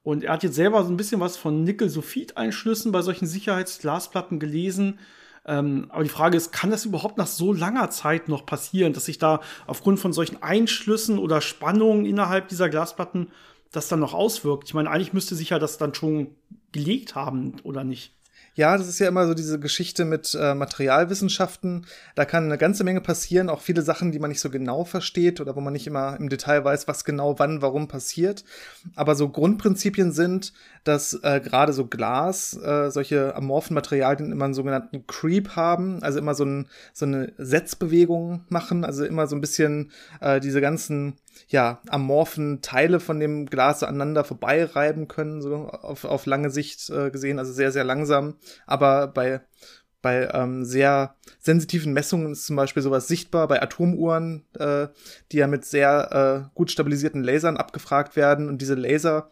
Und 0.03 0.25
er 0.25 0.33
hat 0.33 0.43
jetzt 0.43 0.57
selber 0.57 0.83
so 0.83 0.91
ein 0.91 0.97
bisschen 0.97 1.21
was 1.21 1.37
von 1.37 1.63
Nickel-Sulfid-Einschlüssen 1.63 2.91
bei 2.91 3.03
solchen 3.03 3.27
Sicherheitsglasplatten 3.27 4.41
gelesen. 4.41 4.99
Ähm, 5.47 5.87
aber 5.89 6.03
die 6.03 6.11
Frage 6.11 6.37
ist, 6.37 6.53
kann 6.53 6.71
das 6.71 6.85
überhaupt 6.85 7.19
nach 7.19 7.27
so 7.27 7.53
langer 7.53 7.91
Zeit 7.91 8.29
noch 8.29 8.45
passieren, 8.45 8.93
dass 8.93 9.07
sich 9.07 9.19
da 9.19 9.41
aufgrund 9.67 9.99
von 9.99 10.13
solchen 10.13 10.43
Einschlüssen 10.43 11.19
oder 11.19 11.41
Spannungen 11.41 12.05
innerhalb 12.05 12.49
dieser 12.49 12.69
Glasplatten 12.69 13.29
das 13.73 13.89
dann 13.89 14.01
noch 14.01 14.15
auswirkt? 14.15 14.69
Ich 14.69 14.75
meine, 14.75 14.91
eigentlich 14.91 15.13
müsste 15.13 15.35
sich 15.35 15.51
ja 15.51 15.59
das 15.59 15.79
dann 15.79 15.95
schon 15.95 16.35
gelegt 16.73 17.15
haben, 17.15 17.57
oder 17.63 17.85
nicht? 17.85 18.13
Ja, 18.61 18.77
das 18.77 18.89
ist 18.89 18.99
ja 18.99 19.09
immer 19.09 19.27
so 19.27 19.33
diese 19.33 19.59
Geschichte 19.59 20.05
mit 20.05 20.37
äh, 20.39 20.55
Materialwissenschaften. 20.55 21.87
Da 22.15 22.27
kann 22.27 22.45
eine 22.45 22.59
ganze 22.59 22.85
Menge 22.85 23.01
passieren, 23.01 23.49
auch 23.49 23.63
viele 23.63 23.81
Sachen, 23.81 24.13
die 24.13 24.19
man 24.19 24.29
nicht 24.29 24.43
so 24.43 24.51
genau 24.51 24.85
versteht 24.85 25.41
oder 25.41 25.57
wo 25.57 25.63
man 25.63 25.73
nicht 25.73 25.87
immer 25.87 26.19
im 26.21 26.29
Detail 26.29 26.63
weiß, 26.63 26.87
was 26.87 27.07
genau 27.07 27.39
wann, 27.39 27.63
warum 27.63 27.89
passiert. 27.89 28.45
Aber 28.95 29.15
so 29.15 29.31
Grundprinzipien 29.31 30.13
sind, 30.13 30.53
dass 30.85 31.15
äh, 31.23 31.41
gerade 31.43 31.73
so 31.73 31.87
Glas, 31.87 32.55
äh, 32.63 32.91
solche 32.91 33.35
amorphen 33.35 33.73
Materialien 33.75 34.31
immer 34.31 34.45
einen 34.45 34.53
sogenannten 34.53 35.07
Creep 35.07 35.57
haben, 35.57 36.03
also 36.03 36.19
immer 36.19 36.35
so, 36.35 36.45
ein, 36.45 36.67
so 36.93 37.07
eine 37.07 37.33
Setzbewegung 37.39 38.45
machen, 38.51 38.85
also 38.85 39.07
immer 39.07 39.27
so 39.27 39.37
ein 39.37 39.41
bisschen 39.41 39.91
äh, 40.21 40.39
diese 40.39 40.61
ganzen 40.61 41.15
ja, 41.49 41.81
amorphen 41.89 42.63
Teile 42.63 43.01
von 43.01 43.21
dem 43.21 43.47
Glas 43.47 43.83
aneinander 43.83 44.25
vorbeireiben 44.25 45.09
können, 45.09 45.43
so 45.43 45.69
auf, 45.69 46.05
auf 46.05 46.27
lange 46.27 46.51
Sicht 46.51 46.91
äh, 46.91 47.11
gesehen, 47.11 47.39
also 47.39 47.53
sehr, 47.53 47.73
sehr 47.73 47.85
langsam. 47.85 48.37
Aber 48.67 49.09
bei, 49.09 49.41
bei 50.03 50.29
ähm, 50.33 50.65
sehr 50.65 51.17
sensitiven 51.39 51.93
Messungen 51.93 52.33
ist 52.33 52.47
zum 52.47 52.57
Beispiel 52.57 52.83
sowas 52.83 53.09
sichtbar, 53.09 53.49
bei 53.49 53.61
Atomuhren, 53.61 54.47
äh, 54.59 54.89
die 55.33 55.39
ja 55.39 55.47
mit 55.47 55.65
sehr 55.65 56.49
äh, 56.49 56.51
gut 56.55 56.71
stabilisierten 56.71 57.23
Lasern 57.23 57.57
abgefragt 57.57 58.17
werden. 58.17 58.49
Und 58.49 58.59
diese 58.63 58.75
Laser 58.75 59.31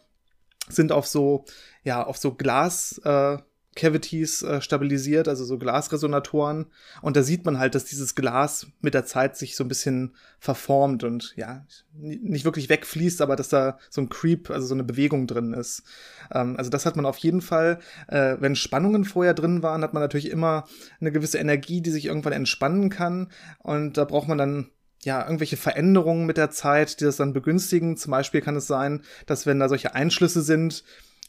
sind 0.69 0.93
auf 0.93 1.07
so, 1.07 1.45
ja, 1.83 2.03
auf 2.03 2.19
so 2.19 2.35
Glas, 2.35 3.01
äh, 3.05 3.39
Cavities 3.79 4.43
äh, 4.43 4.61
stabilisiert, 4.61 5.29
also 5.29 5.45
so 5.45 5.57
Glasresonatoren. 5.57 6.67
Und 7.01 7.17
da 7.17 7.23
sieht 7.23 7.47
man 7.47 7.59
halt, 7.59 7.75
dass 7.75 7.85
dieses 7.85 8.15
Glas 8.15 8.67
mit 8.81 8.93
der 8.93 9.07
Zeit 9.07 9.37
sich 9.37 9.57
so 9.57 9.65
ein 9.65 9.69
bisschen 9.69 10.17
verformt 10.41 11.05
und 11.05 11.33
ja, 11.37 11.65
nicht 11.95 12.45
wirklich 12.45 12.69
wegfließt, 12.69 13.23
aber 13.23 13.37
dass 13.37 13.49
da 13.49 13.79
so 13.89 14.01
ein 14.01 14.09
Creep, 14.09 14.51
also 14.51 14.67
so 14.67 14.75
eine 14.75 14.85
Bewegung 14.85 15.27
drin 15.27 15.55
ist. 15.55 15.85
Ähm, 16.33 16.57
also 16.59 16.71
das 16.71 16.85
hat 16.85 16.97
man 16.97 17.07
auf 17.07 17.19
jeden 17.19 17.41
Fall. 17.41 17.79
Äh, 18.09 18.37
wenn 18.41 18.57
Spannungen 18.57 19.05
vorher 19.05 19.35
drin 19.35 19.63
waren, 19.63 19.83
hat 19.83 19.95
man 19.95 20.03
natürlich 20.03 20.31
immer 20.31 20.65
eine 21.01 21.13
gewisse 21.13 21.39
Energie, 21.39 21.81
die 21.81 21.91
sich 21.91 22.07
irgendwann 22.07 22.33
entspannen 22.33 22.91
kann. 22.91 23.29
Und 23.59 23.97
da 23.97 24.05
braucht 24.05 24.29
man 24.29 24.39
dann 24.39 24.71
ja, 25.05 25.23
irgendwelche 25.23 25.57
Veränderungen 25.57 26.27
mit 26.27 26.37
der 26.37 26.51
Zeit, 26.51 26.99
die 27.01 27.05
das 27.05 27.17
dann 27.17 27.33
begünstigen. 27.33 27.97
Zum 27.97 28.11
Beispiel 28.11 28.41
kann 28.41 28.57
es 28.57 28.67
sein, 28.67 29.03
dass 29.27 29.47
wenn 29.47 29.61
da 29.61 29.69
solche 29.69 29.95
Einschlüsse 29.95 30.43
sind, 30.43 30.83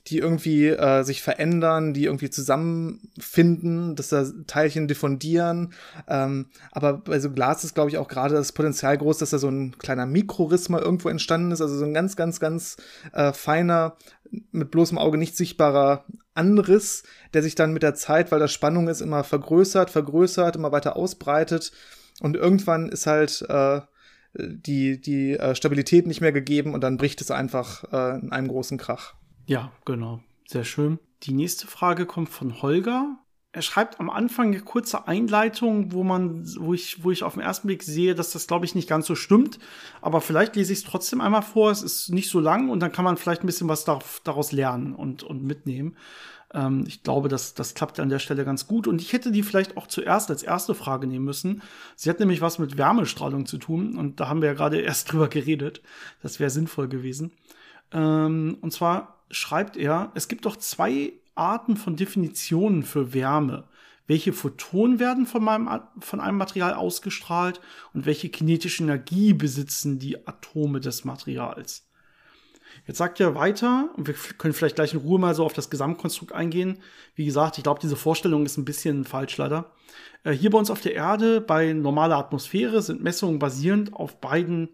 die 0.07 0.17
irgendwie 0.17 0.67
äh, 0.67 1.03
sich 1.03 1.21
verändern, 1.21 1.93
die 1.93 2.05
irgendwie 2.05 2.29
zusammenfinden, 2.29 3.95
dass 3.95 4.09
da 4.09 4.25
Teilchen 4.47 4.87
diffundieren. 4.87 5.73
Ähm, 6.07 6.47
aber 6.71 6.97
bei 6.97 7.19
so 7.19 7.29
Glas 7.29 7.63
ist, 7.63 7.75
glaube 7.75 7.89
ich, 7.89 7.97
auch 7.97 8.07
gerade 8.07 8.33
das 8.35 8.53
Potenzial 8.53 8.97
groß, 8.97 9.19
dass 9.19 9.29
da 9.29 9.37
so 9.37 9.49
ein 9.49 9.77
kleiner 9.77 10.05
Mikroriss 10.05 10.69
mal 10.69 10.81
irgendwo 10.81 11.09
entstanden 11.09 11.51
ist. 11.51 11.61
Also 11.61 11.77
so 11.77 11.85
ein 11.85 11.93
ganz, 11.93 12.15
ganz, 12.15 12.39
ganz 12.39 12.77
äh, 13.13 13.33
feiner, 13.33 13.97
mit 14.51 14.71
bloßem 14.71 14.97
Auge 14.97 15.17
nicht 15.17 15.35
sichtbarer 15.35 16.05
Anriss, 16.33 17.03
der 17.33 17.43
sich 17.43 17.55
dann 17.55 17.73
mit 17.73 17.83
der 17.83 17.95
Zeit, 17.95 18.31
weil 18.31 18.39
da 18.39 18.47
Spannung 18.47 18.87
ist, 18.87 19.01
immer 19.01 19.23
vergrößert, 19.23 19.89
vergrößert, 19.89 20.55
immer 20.55 20.71
weiter 20.71 20.95
ausbreitet. 20.95 21.71
Und 22.21 22.35
irgendwann 22.35 22.89
ist 22.89 23.05
halt 23.05 23.45
äh, 23.49 23.81
die, 24.33 25.01
die 25.01 25.37
äh, 25.37 25.55
Stabilität 25.55 26.07
nicht 26.07 26.21
mehr 26.21 26.31
gegeben 26.31 26.73
und 26.73 26.81
dann 26.81 26.97
bricht 26.97 27.21
es 27.21 27.31
einfach 27.31 27.83
äh, 27.91 28.19
in 28.19 28.31
einem 28.31 28.47
großen 28.47 28.77
Krach. 28.77 29.15
Ja, 29.49 29.71
genau. 29.83 30.19
Sehr 30.45 30.63
schön. 30.63 30.99
Die 31.23 31.33
nächste 31.33 31.65
Frage 31.65 32.05
kommt 32.05 32.29
von 32.29 32.61
Holger. 32.61 33.17
Er 33.51 33.63
schreibt 33.63 33.99
am 33.99 34.11
Anfang 34.11 34.49
eine 34.49 34.59
kurze 34.59 35.07
Einleitung, 35.07 35.91
wo 35.91 36.03
man, 36.03 36.45
wo 36.59 36.75
ich, 36.75 37.03
wo 37.03 37.09
ich 37.09 37.23
auf 37.23 37.33
den 37.33 37.41
ersten 37.41 37.65
Blick 37.65 37.81
sehe, 37.81 38.13
dass 38.13 38.29
das, 38.29 38.45
glaube 38.45 38.65
ich, 38.65 38.75
nicht 38.75 38.87
ganz 38.87 39.07
so 39.07 39.15
stimmt. 39.15 39.57
Aber 40.01 40.21
vielleicht 40.21 40.55
lese 40.55 40.71
ich 40.71 40.79
es 40.79 40.85
trotzdem 40.85 41.19
einmal 41.19 41.41
vor. 41.41 41.71
Es 41.71 41.81
ist 41.81 42.09
nicht 42.09 42.29
so 42.29 42.39
lang 42.39 42.69
und 42.69 42.79
dann 42.79 42.91
kann 42.91 43.03
man 43.03 43.17
vielleicht 43.17 43.41
ein 43.41 43.47
bisschen 43.47 43.67
was 43.67 43.85
daraus 43.85 44.51
lernen 44.51 44.93
und, 44.93 45.23
und 45.23 45.43
mitnehmen. 45.43 45.97
Ähm, 46.53 46.83
ich 46.87 47.01
glaube, 47.01 47.27
das, 47.27 47.55
das 47.55 47.73
klappt 47.73 47.99
an 47.99 48.09
der 48.09 48.19
Stelle 48.19 48.45
ganz 48.45 48.67
gut. 48.67 48.85
Und 48.85 49.01
ich 49.01 49.13
hätte 49.13 49.31
die 49.31 49.41
vielleicht 49.41 49.77
auch 49.77 49.87
zuerst 49.87 50.29
als 50.29 50.43
erste 50.43 50.75
Frage 50.75 51.07
nehmen 51.07 51.25
müssen. 51.25 51.63
Sie 51.95 52.11
hat 52.11 52.19
nämlich 52.19 52.41
was 52.41 52.59
mit 52.59 52.77
Wärmestrahlung 52.77 53.47
zu 53.47 53.57
tun. 53.57 53.97
Und 53.97 54.19
da 54.19 54.27
haben 54.27 54.43
wir 54.43 54.49
ja 54.49 54.53
gerade 54.53 54.77
erst 54.79 55.11
drüber 55.11 55.27
geredet. 55.27 55.81
Das 56.21 56.39
wäre 56.39 56.51
sinnvoll 56.51 56.87
gewesen. 56.87 57.31
Ähm, 57.91 58.59
und 58.61 58.73
zwar 58.73 59.18
schreibt 59.31 59.77
er, 59.77 60.11
es 60.15 60.27
gibt 60.27 60.45
doch 60.45 60.55
zwei 60.57 61.13
Arten 61.35 61.77
von 61.77 61.95
Definitionen 61.95 62.83
für 62.83 63.13
Wärme. 63.13 63.67
Welche 64.07 64.33
Photonen 64.33 64.99
werden 64.99 65.27
von, 65.27 65.43
meinem, 65.43 65.69
von 65.99 66.19
einem 66.19 66.37
Material 66.37 66.73
ausgestrahlt 66.73 67.61
und 67.93 68.05
welche 68.05 68.29
kinetische 68.29 68.83
Energie 68.83 69.33
besitzen 69.33 69.99
die 69.99 70.27
Atome 70.27 70.79
des 70.79 71.05
Materials? 71.05 71.87
Jetzt 72.87 72.97
sagt 72.97 73.19
er 73.19 73.35
weiter, 73.35 73.89
und 73.97 74.07
wir 74.07 74.15
können 74.15 74.53
vielleicht 74.53 74.75
gleich 74.75 74.93
in 74.93 74.99
Ruhe 74.99 75.19
mal 75.19 75.35
so 75.35 75.45
auf 75.45 75.53
das 75.53 75.69
Gesamtkonstrukt 75.69 76.31
eingehen. 76.31 76.79
Wie 77.13 77.25
gesagt, 77.25 77.57
ich 77.57 77.63
glaube, 77.63 77.79
diese 77.79 77.95
Vorstellung 77.95 78.45
ist 78.45 78.57
ein 78.57 78.65
bisschen 78.65 79.05
falsch 79.05 79.37
leider. 79.37 79.71
Äh, 80.23 80.31
hier 80.31 80.49
bei 80.49 80.57
uns 80.57 80.71
auf 80.71 80.81
der 80.81 80.95
Erde, 80.95 81.41
bei 81.41 81.73
normaler 81.73 82.17
Atmosphäre, 82.17 82.81
sind 82.81 83.03
Messungen 83.03 83.37
basierend 83.37 83.93
auf 83.93 84.19
beiden 84.19 84.69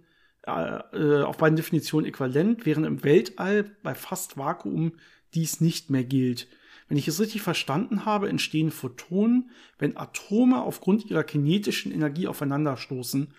äh, 0.47 0.97
äh, 0.97 1.23
auf 1.23 1.37
beiden 1.37 1.55
Definitionen 1.55 2.07
äquivalent, 2.07 2.65
während 2.65 2.85
im 2.85 3.03
Weltall 3.03 3.75
bei 3.83 3.95
fast 3.95 4.37
Vakuum 4.37 4.93
dies 5.33 5.61
nicht 5.61 5.89
mehr 5.89 6.03
gilt. 6.03 6.47
Wenn 6.87 6.97
ich 6.97 7.07
es 7.07 7.19
richtig 7.19 7.41
verstanden 7.41 8.05
habe, 8.05 8.29
entstehen 8.29 8.71
Photonen, 8.71 9.49
wenn 9.79 9.97
Atome 9.97 10.61
aufgrund 10.61 11.05
ihrer 11.05 11.23
kinetischen 11.23 11.91
Energie 11.91 12.27
aufeinanderstoßen. 12.27 13.33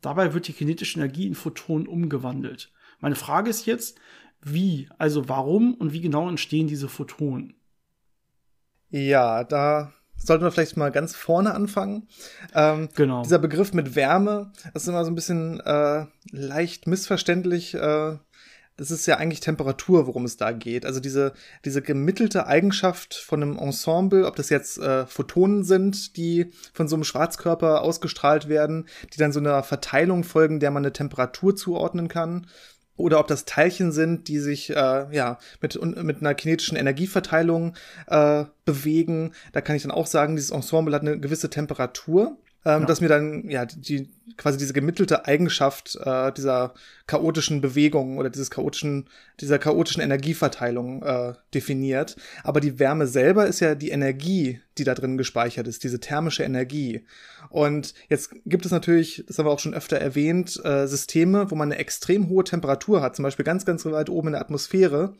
Dabei 0.00 0.34
wird 0.34 0.48
die 0.48 0.52
kinetische 0.52 0.98
Energie 0.98 1.26
in 1.26 1.34
Photonen 1.34 1.88
umgewandelt. 1.88 2.72
Meine 3.00 3.16
Frage 3.16 3.50
ist 3.50 3.66
jetzt, 3.66 3.98
wie, 4.40 4.88
also 4.98 5.28
warum 5.28 5.74
und 5.74 5.92
wie 5.92 6.00
genau 6.00 6.28
entstehen 6.28 6.68
diese 6.68 6.88
Photonen? 6.88 7.54
Ja, 8.90 9.44
da 9.44 9.92
sollten 10.24 10.44
wir 10.44 10.50
vielleicht 10.50 10.76
mal 10.76 10.90
ganz 10.90 11.14
vorne 11.14 11.54
anfangen. 11.54 12.08
Ähm, 12.54 12.88
genau. 12.94 13.22
Dieser 13.22 13.38
Begriff 13.38 13.72
mit 13.72 13.94
Wärme 13.94 14.52
ist 14.74 14.88
immer 14.88 15.04
so 15.04 15.10
ein 15.10 15.14
bisschen 15.14 15.60
äh, 15.60 16.06
leicht 16.30 16.86
missverständlich. 16.86 17.74
Äh, 17.74 18.16
das 18.76 18.90
ist 18.90 19.06
ja 19.06 19.18
eigentlich 19.18 19.40
Temperatur, 19.40 20.06
worum 20.06 20.24
es 20.24 20.38
da 20.38 20.50
geht. 20.52 20.86
Also 20.86 20.98
diese, 20.98 21.34
diese 21.64 21.82
gemittelte 21.82 22.46
Eigenschaft 22.46 23.14
von 23.14 23.42
einem 23.42 23.58
Ensemble, 23.58 24.26
ob 24.26 24.36
das 24.36 24.48
jetzt 24.48 24.78
äh, 24.78 25.06
Photonen 25.06 25.62
sind, 25.62 26.16
die 26.16 26.50
von 26.72 26.88
so 26.88 26.96
einem 26.96 27.04
Schwarzkörper 27.04 27.82
ausgestrahlt 27.82 28.48
werden, 28.48 28.86
die 29.12 29.18
dann 29.18 29.32
so 29.32 29.40
einer 29.40 29.62
Verteilung 29.62 30.24
folgen, 30.24 30.58
der 30.58 30.70
man 30.70 30.84
eine 30.84 30.92
Temperatur 30.92 31.54
zuordnen 31.54 32.08
kann 32.08 32.46
oder 32.96 33.18
ob 33.18 33.26
das 33.26 33.44
Teilchen 33.44 33.92
sind, 33.92 34.28
die 34.28 34.38
sich 34.38 34.70
äh, 34.70 35.06
ja 35.14 35.38
mit, 35.60 35.80
mit 36.02 36.20
einer 36.20 36.34
kinetischen 36.34 36.76
Energieverteilung 36.76 37.74
äh, 38.06 38.44
bewegen. 38.64 39.32
Da 39.52 39.60
kann 39.60 39.76
ich 39.76 39.82
dann 39.82 39.90
auch 39.90 40.06
sagen, 40.06 40.36
dieses 40.36 40.50
Ensemble 40.50 40.94
hat 40.94 41.02
eine 41.02 41.18
gewisse 41.18 41.50
Temperatur, 41.50 42.38
ähm, 42.64 42.80
ja. 42.82 42.86
dass 42.86 43.00
mir 43.00 43.08
dann 43.08 43.48
ja 43.48 43.64
die, 43.64 44.10
quasi 44.36 44.58
diese 44.58 44.72
gemittelte 44.72 45.24
Eigenschaft 45.26 45.98
äh, 46.04 46.32
dieser 46.32 46.74
chaotischen 47.06 47.60
Bewegung 47.60 48.18
oder 48.18 48.30
dieses 48.30 48.50
chaotischen, 48.50 49.08
dieser 49.40 49.58
chaotischen 49.58 50.02
Energieverteilung 50.02 51.02
äh, 51.02 51.34
definiert. 51.54 52.16
Aber 52.44 52.60
die 52.60 52.78
Wärme 52.78 53.06
selber 53.06 53.46
ist 53.46 53.60
ja 53.60 53.74
die 53.74 53.90
Energie, 53.90 54.60
die 54.78 54.84
da 54.84 54.94
drin 54.94 55.18
gespeichert 55.18 55.66
ist, 55.68 55.84
diese 55.84 56.00
thermische 56.00 56.44
Energie. 56.44 57.04
Und 57.50 57.92
jetzt 58.08 58.30
gibt 58.46 58.64
es 58.64 58.72
natürlich, 58.72 59.24
das 59.26 59.38
haben 59.38 59.46
wir 59.46 59.50
auch 59.50 59.58
schon 59.58 59.74
öfter 59.74 59.98
erwähnt, 59.98 60.60
äh, 60.64 60.86
Systeme, 60.86 61.50
wo 61.50 61.54
man 61.54 61.70
eine 61.70 61.80
extrem 61.80 62.28
hohe 62.28 62.44
Temperatur 62.44 63.02
hat. 63.02 63.16
Zum 63.16 63.24
Beispiel 63.24 63.44
ganz, 63.44 63.66
ganz 63.66 63.84
weit 63.84 64.08
oben 64.08 64.28
in 64.28 64.32
der 64.32 64.40
Atmosphäre 64.40 65.14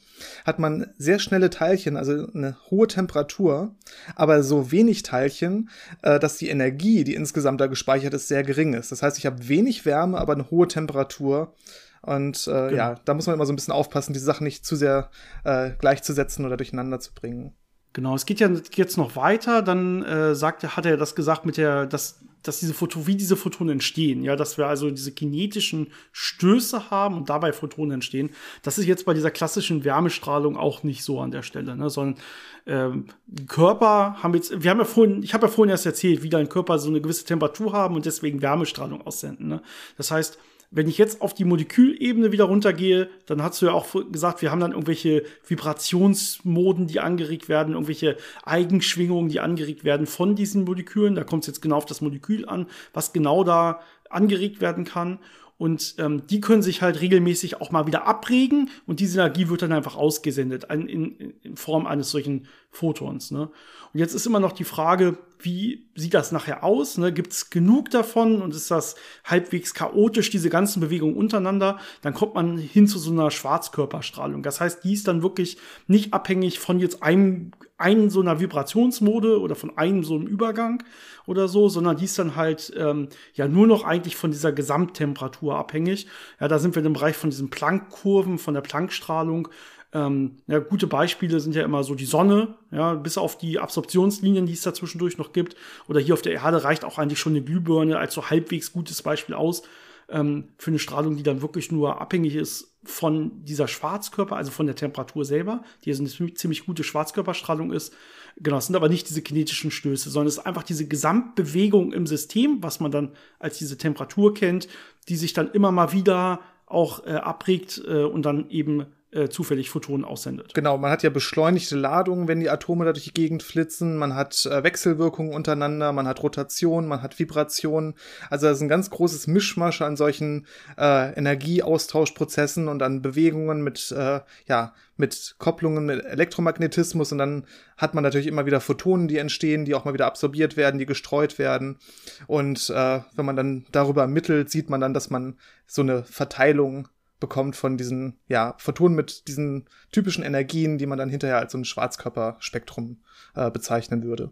hat 0.45 0.59
man 0.59 0.87
sehr 0.97 1.19
schnelle 1.19 1.51
Teilchen, 1.51 1.97
also 1.97 2.29
eine 2.33 2.57
hohe 2.71 2.87
Temperatur, 2.87 3.75
aber 4.15 4.43
so 4.43 4.73
wenig 4.73 5.03
Teilchen, 5.03 5.69
äh, 6.03 6.19
dass 6.19 6.39
die 6.39 6.49
Energie, 6.49 7.05
die 7.05 7.15
insgesamt 7.15 7.61
da 7.61 7.67
gespeichert 7.67 8.15
ist, 8.15 8.29
sehr 8.29 8.45
gering 8.45 8.73
ist. 8.75 8.93
Das 8.93 9.03
heißt, 9.03 9.19
ich 9.19 9.27
habe 9.27 9.49
wenig 9.49 9.85
Wärme, 9.85 10.19
aber 10.19 10.33
eine 10.33 10.51
hohe 10.51 10.69
Temperatur. 10.69 11.55
Und 12.02 12.47
äh, 12.49 12.50
genau. 12.50 12.73
ja, 12.73 12.94
da 13.04 13.14
muss 13.14 13.26
man 13.26 13.35
immer 13.35 13.47
so 13.47 13.52
ein 13.52 13.56
bisschen 13.56 13.73
aufpassen, 13.73 14.12
diese 14.12 14.25
Sachen 14.25 14.44
nicht 14.44 14.66
zu 14.66 14.76
sehr 14.76 15.11
äh, 15.44 15.71
gleichzusetzen 15.78 16.44
oder 16.44 16.56
durcheinander 16.56 16.99
zu 16.99 17.14
bringen. 17.14 17.54
Genau, 17.94 18.14
es 18.14 18.25
geht 18.25 18.40
ja 18.40 18.50
jetzt 18.75 18.97
noch 18.97 19.16
weiter. 19.16 19.62
Dann 19.62 20.02
äh, 20.02 20.35
sagt, 20.35 20.76
hat 20.76 20.87
er 20.87 20.97
das 20.97 21.14
gesagt 21.14 21.44
mit 21.44 21.59
der, 21.59 21.87
dass, 21.87 22.21
dass 22.42 22.59
diese 22.59 22.73
Photo, 22.73 23.06
wie 23.06 23.16
diese 23.16 23.37
Photonen 23.37 23.75
entstehen, 23.75 24.25
ja, 24.25 24.35
dass 24.35 24.56
wir 24.56 24.66
also 24.66 24.90
diese 24.90 25.12
kinetischen 25.12 25.88
Stöße 26.11 26.90
haben 26.90 27.18
und 27.18 27.28
dabei 27.28 27.52
Photonen 27.52 27.92
entstehen. 27.92 28.30
Das 28.62 28.78
ist 28.78 28.87
jetzt 28.87 29.04
bei 29.04 29.12
dieser 29.12 29.30
klassischen 29.30 29.85
Wärmestrahlung 29.85 30.56
auch 30.56 30.82
nicht 30.82 31.04
so 31.04 31.21
an 31.21 31.32
der 31.32 31.42
Stelle, 31.42 31.76
ne, 31.76 31.90
sondern 31.90 32.18
ähm, 32.66 33.06
Körper 33.47 34.16
haben 34.23 34.35
jetzt, 34.35 34.62
wir 34.62 34.71
haben 34.71 34.78
ja 34.78 34.85
vorhin, 34.85 35.23
ich 35.23 35.35
habe 35.35 35.47
ja 35.47 35.52
vorhin 35.52 35.71
erst 35.71 35.85
erzählt, 35.85 36.23
wie 36.23 36.30
dein 36.30 36.49
Körper 36.49 36.78
so 36.78 36.88
eine 36.88 37.00
gewisse 37.00 37.26
Temperatur 37.26 37.75
haben 37.75 37.94
und 37.94 38.06
deswegen 38.06 38.40
Wärmestrahlung 38.40 39.02
aussenden. 39.06 39.49
Ne? 39.49 39.62
Das 39.99 40.11
heißt, 40.11 40.38
wenn 40.75 40.88
ich 40.88 40.97
jetzt 40.97 41.21
auf 41.21 41.35
die 41.35 41.45
Molekülebene 41.45 42.33
wieder 42.33 42.45
runtergehe, 42.45 43.11
dann 43.26 43.43
hast 43.43 43.61
du 43.61 43.67
ja 43.67 43.73
auch 43.73 43.87
gesagt, 44.11 44.41
wir 44.41 44.50
haben 44.50 44.61
dann 44.61 44.73
irgendwelche 44.73 45.23
Vibrationsmoden, 45.47 46.87
die 46.87 46.99
angeregt 46.99 47.50
werden, 47.50 47.75
irgendwelche 47.75 48.17
Eigenschwingungen, 48.45 49.29
die 49.29 49.41
angeregt 49.41 49.85
werden 49.85 50.07
von 50.07 50.35
diesen 50.35 50.64
Molekülen. 50.64 51.14
Da 51.14 51.25
kommt 51.25 51.43
es 51.43 51.49
jetzt 51.49 51.61
genau 51.61 51.76
auf 51.76 51.85
das 51.85 52.00
Molekül 52.00 52.49
an, 52.49 52.67
was 52.95 53.12
genau 53.12 53.45
da 53.45 53.81
angeregt 54.09 54.62
werden 54.62 54.85
kann. 54.85 55.19
Und 55.59 55.95
ähm, 55.99 56.26
die 56.26 56.41
können 56.41 56.62
sich 56.62 56.83
halt 56.83 57.00
regelmäßig 57.00 57.61
auch 57.61 57.71
mal 57.71 57.87
wieder 57.87 58.07
abregen 58.07 58.71
und 58.87 58.99
diese 58.99 59.21
Energie 59.21 59.49
wird 59.49 59.62
dann 59.62 59.73
einfach 59.73 59.95
ausgesendet 59.95 60.64
in, 60.73 60.88
in, 60.88 61.35
in 61.43 61.57
Form 61.57 61.87
eines 61.87 62.11
solchen 62.11 62.49
Photons. 62.71 63.31
Ne? 63.31 63.49
Und 63.92 64.00
jetzt 64.00 64.14
ist 64.14 64.26
immer 64.26 64.40
noch 64.40 64.52
die 64.52 64.64
Frage, 64.64 65.18
wie 65.44 65.88
sieht 65.94 66.14
das 66.14 66.32
nachher 66.32 66.64
aus? 66.64 66.99
Ne? 66.99 67.12
Gibt 67.12 67.32
es 67.32 67.50
genug 67.50 67.90
davon 67.90 68.40
und 68.40 68.54
ist 68.54 68.70
das 68.70 68.94
halbwegs 69.25 69.75
chaotisch, 69.75 70.30
diese 70.30 70.49
ganzen 70.49 70.80
Bewegungen 70.80 71.16
untereinander? 71.16 71.78
Dann 72.00 72.14
kommt 72.14 72.34
man 72.34 72.56
hin 72.56 72.87
zu 72.87 72.99
so 72.99 73.11
einer 73.11 73.30
Schwarzkörperstrahlung. 73.30 74.42
Das 74.42 74.61
heißt, 74.61 74.84
die 74.84 74.94
ist 74.94 75.08
dann 75.08 75.22
wirklich 75.22 75.58
nicht 75.87 76.14
abhängig 76.14 76.58
von 76.58 76.78
jetzt 76.78 77.02
einem, 77.02 77.50
einem 77.76 78.08
so 78.08 78.20
einer 78.20 78.40
Vibrationsmode 78.40 79.40
oder 79.40 79.54
von 79.54 79.76
einem 79.76 80.04
so 80.04 80.14
einem 80.14 80.26
Übergang 80.26 80.82
oder 81.26 81.49
so, 81.49 81.68
sondern 81.68 81.96
die 81.96 82.04
ist 82.04 82.18
dann 82.18 82.37
halt 82.37 82.72
ähm, 82.76 83.08
ja 83.34 83.49
nur 83.49 83.66
noch 83.66 83.84
eigentlich 83.84 84.16
von 84.16 84.30
dieser 84.30 84.52
Gesamttemperatur 84.52 85.56
abhängig. 85.56 86.06
Ja, 86.40 86.49
da 86.49 86.58
sind 86.58 86.75
wir 86.76 86.84
im 86.84 86.92
Bereich 86.92 87.16
von 87.16 87.30
diesen 87.30 87.50
Planck-Kurven, 87.50 88.38
von 88.38 88.54
der 88.54 88.61
Planckstrahlung. 88.61 89.49
Ähm, 89.94 90.38
ja, 90.46 90.58
gute 90.58 90.87
Beispiele 90.87 91.38
sind 91.40 91.54
ja 91.54 91.62
immer 91.62 91.84
so 91.84 91.94
die 91.94 92.06
Sonne, 92.06 92.54
ja, 92.70 92.94
bis 92.94 93.18
auf 93.18 93.37
die 93.37 93.58
Absorptionslinien, 93.58 94.46
die 94.46 94.54
es 94.54 94.62
da 94.62 94.72
zwischendurch 94.72 95.18
noch 95.18 95.32
gibt. 95.32 95.54
Oder 95.88 96.00
hier 96.00 96.14
auf 96.14 96.22
der 96.22 96.32
Erde 96.32 96.64
reicht 96.64 96.84
auch 96.84 96.99
eigentlich 96.99 97.18
schon 97.18 97.32
eine 97.32 97.42
Glühbirne 97.42 97.99
als 97.99 98.14
so 98.14 98.30
halbwegs 98.30 98.72
gutes 98.72 99.02
Beispiel 99.02 99.34
aus 99.34 99.62
ähm, 100.08 100.49
für 100.58 100.70
eine 100.70 100.78
Strahlung, 100.78 101.16
die 101.16 101.22
dann 101.22 101.42
wirklich 101.42 101.72
nur 101.72 102.00
abhängig 102.00 102.37
ist 102.37 102.75
von 102.84 103.44
dieser 103.44 103.68
Schwarzkörper, 103.68 104.37
also 104.37 104.50
von 104.50 104.66
der 104.66 104.75
Temperatur 104.75 105.25
selber, 105.25 105.62
die 105.84 105.90
also 105.90 106.02
eine 106.02 106.34
ziemlich 106.34 106.66
gute 106.66 106.84
Schwarzkörperstrahlung 106.84 107.72
ist. 107.72 107.94
Genau, 108.38 108.56
es 108.56 108.66
sind 108.66 108.76
aber 108.76 108.88
nicht 108.88 109.08
diese 109.08 109.22
kinetischen 109.22 109.70
Stöße, 109.70 110.11
sondern 110.11 110.28
es 110.28 110.38
ist 110.38 110.46
einfach 110.46 110.62
diese 110.62 110.88
Gesamtbewegung 110.88 111.92
im 111.92 112.06
System, 112.06 112.62
was 112.62 112.80
man 112.80 112.90
dann 112.90 113.12
als 113.38 113.58
diese 113.58 113.76
Temperatur 113.76 114.34
kennt, 114.34 114.68
die 115.08 115.16
sich 115.16 115.32
dann 115.32 115.50
immer 115.50 115.70
mal 115.70 115.92
wieder 115.92 116.40
auch 116.66 117.06
äh, 117.06 117.11
abregt 117.11 117.82
äh, 117.87 118.04
und 118.04 118.22
dann 118.22 118.49
eben 118.49 118.87
äh, 119.12 119.28
zufällig 119.28 119.71
Photonen 119.71 120.04
aussendet. 120.04 120.54
Genau, 120.54 120.78
man 120.78 120.90
hat 120.90 121.02
ja 121.02 121.11
beschleunigte 121.11 121.76
Ladungen, 121.76 122.28
wenn 122.28 122.40
die 122.40 122.49
Atome 122.49 122.85
da 122.85 122.92
durch 122.92 123.04
die 123.04 123.12
Gegend 123.12 123.42
flitzen, 123.42 123.97
man 123.97 124.14
hat 124.14 124.47
äh, 124.47 124.62
Wechselwirkungen 124.62 125.35
untereinander, 125.35 125.92
man 125.92 126.09
hat 126.09 126.23
Rotation, 126.23 126.88
man 126.88 127.02
hat 127.02 127.19
Vibration. 127.19 127.95
Also 128.31 128.47
das 128.47 128.57
ist 128.57 128.62
ein 128.62 128.69
ganz 128.69 128.90
großes 128.90 129.26
Mischmasch 129.26 129.83
an 129.83 129.97
solchen 129.97 130.47
äh, 130.78 131.12
Energieaustauschprozessen 131.12 132.69
und 132.69 132.83
an 132.83 133.02
Bewegungen 133.02 133.62
mit, 133.62 133.92
äh, 133.92 134.21
ja, 134.47 134.75
mit 134.97 135.35
Kopplungen 135.38 135.85
mit 135.85 136.04
Elektromagnetismus 136.04 137.12
und 137.12 137.19
dann 137.19 137.45
hat 137.76 137.95
man 137.95 138.04
natürlich 138.04 138.26
immer 138.26 138.47
wieder 138.47 138.61
Photonen, 138.61 139.09
die 139.09 139.19
entstehen, 139.19 139.64
die 139.64 139.75
auch 139.75 139.85
mal 139.85 139.95
wieder 139.95 140.07
absorbiert 140.07 140.57
werden, 140.57 140.78
die 140.78 140.87
gestreut 140.87 141.38
werden. 141.38 141.78
Und 142.26 142.71
äh, 142.71 143.00
wenn 143.14 143.26
man 143.26 143.37
dann 143.37 143.66
darüber 143.73 144.02
ermittelt, 144.02 144.50
sieht 144.50 144.71
man 144.71 144.81
dann, 144.81 144.95
dass 144.95 145.11
man 145.11 145.37
so 145.66 145.83
eine 145.83 146.04
Verteilung 146.04 146.88
bekommt 147.23 147.57
von 147.57 147.79
diesen, 147.79 148.19
ja, 148.29 148.55
Photonen 148.59 148.97
mit 148.97 149.29
diesen 149.29 149.67
typischen 149.93 150.25
Energien, 150.25 150.76
die 150.76 150.87
man 150.87 150.99
dann 150.99 151.09
hinterher 151.09 151.38
als 151.38 151.52
so 151.52 151.59
ein 151.59 151.64
Schwarzkörperspektrum 151.64 152.99
äh, 153.35 153.50
bezeichnen 153.50 154.02
würde. 154.02 154.31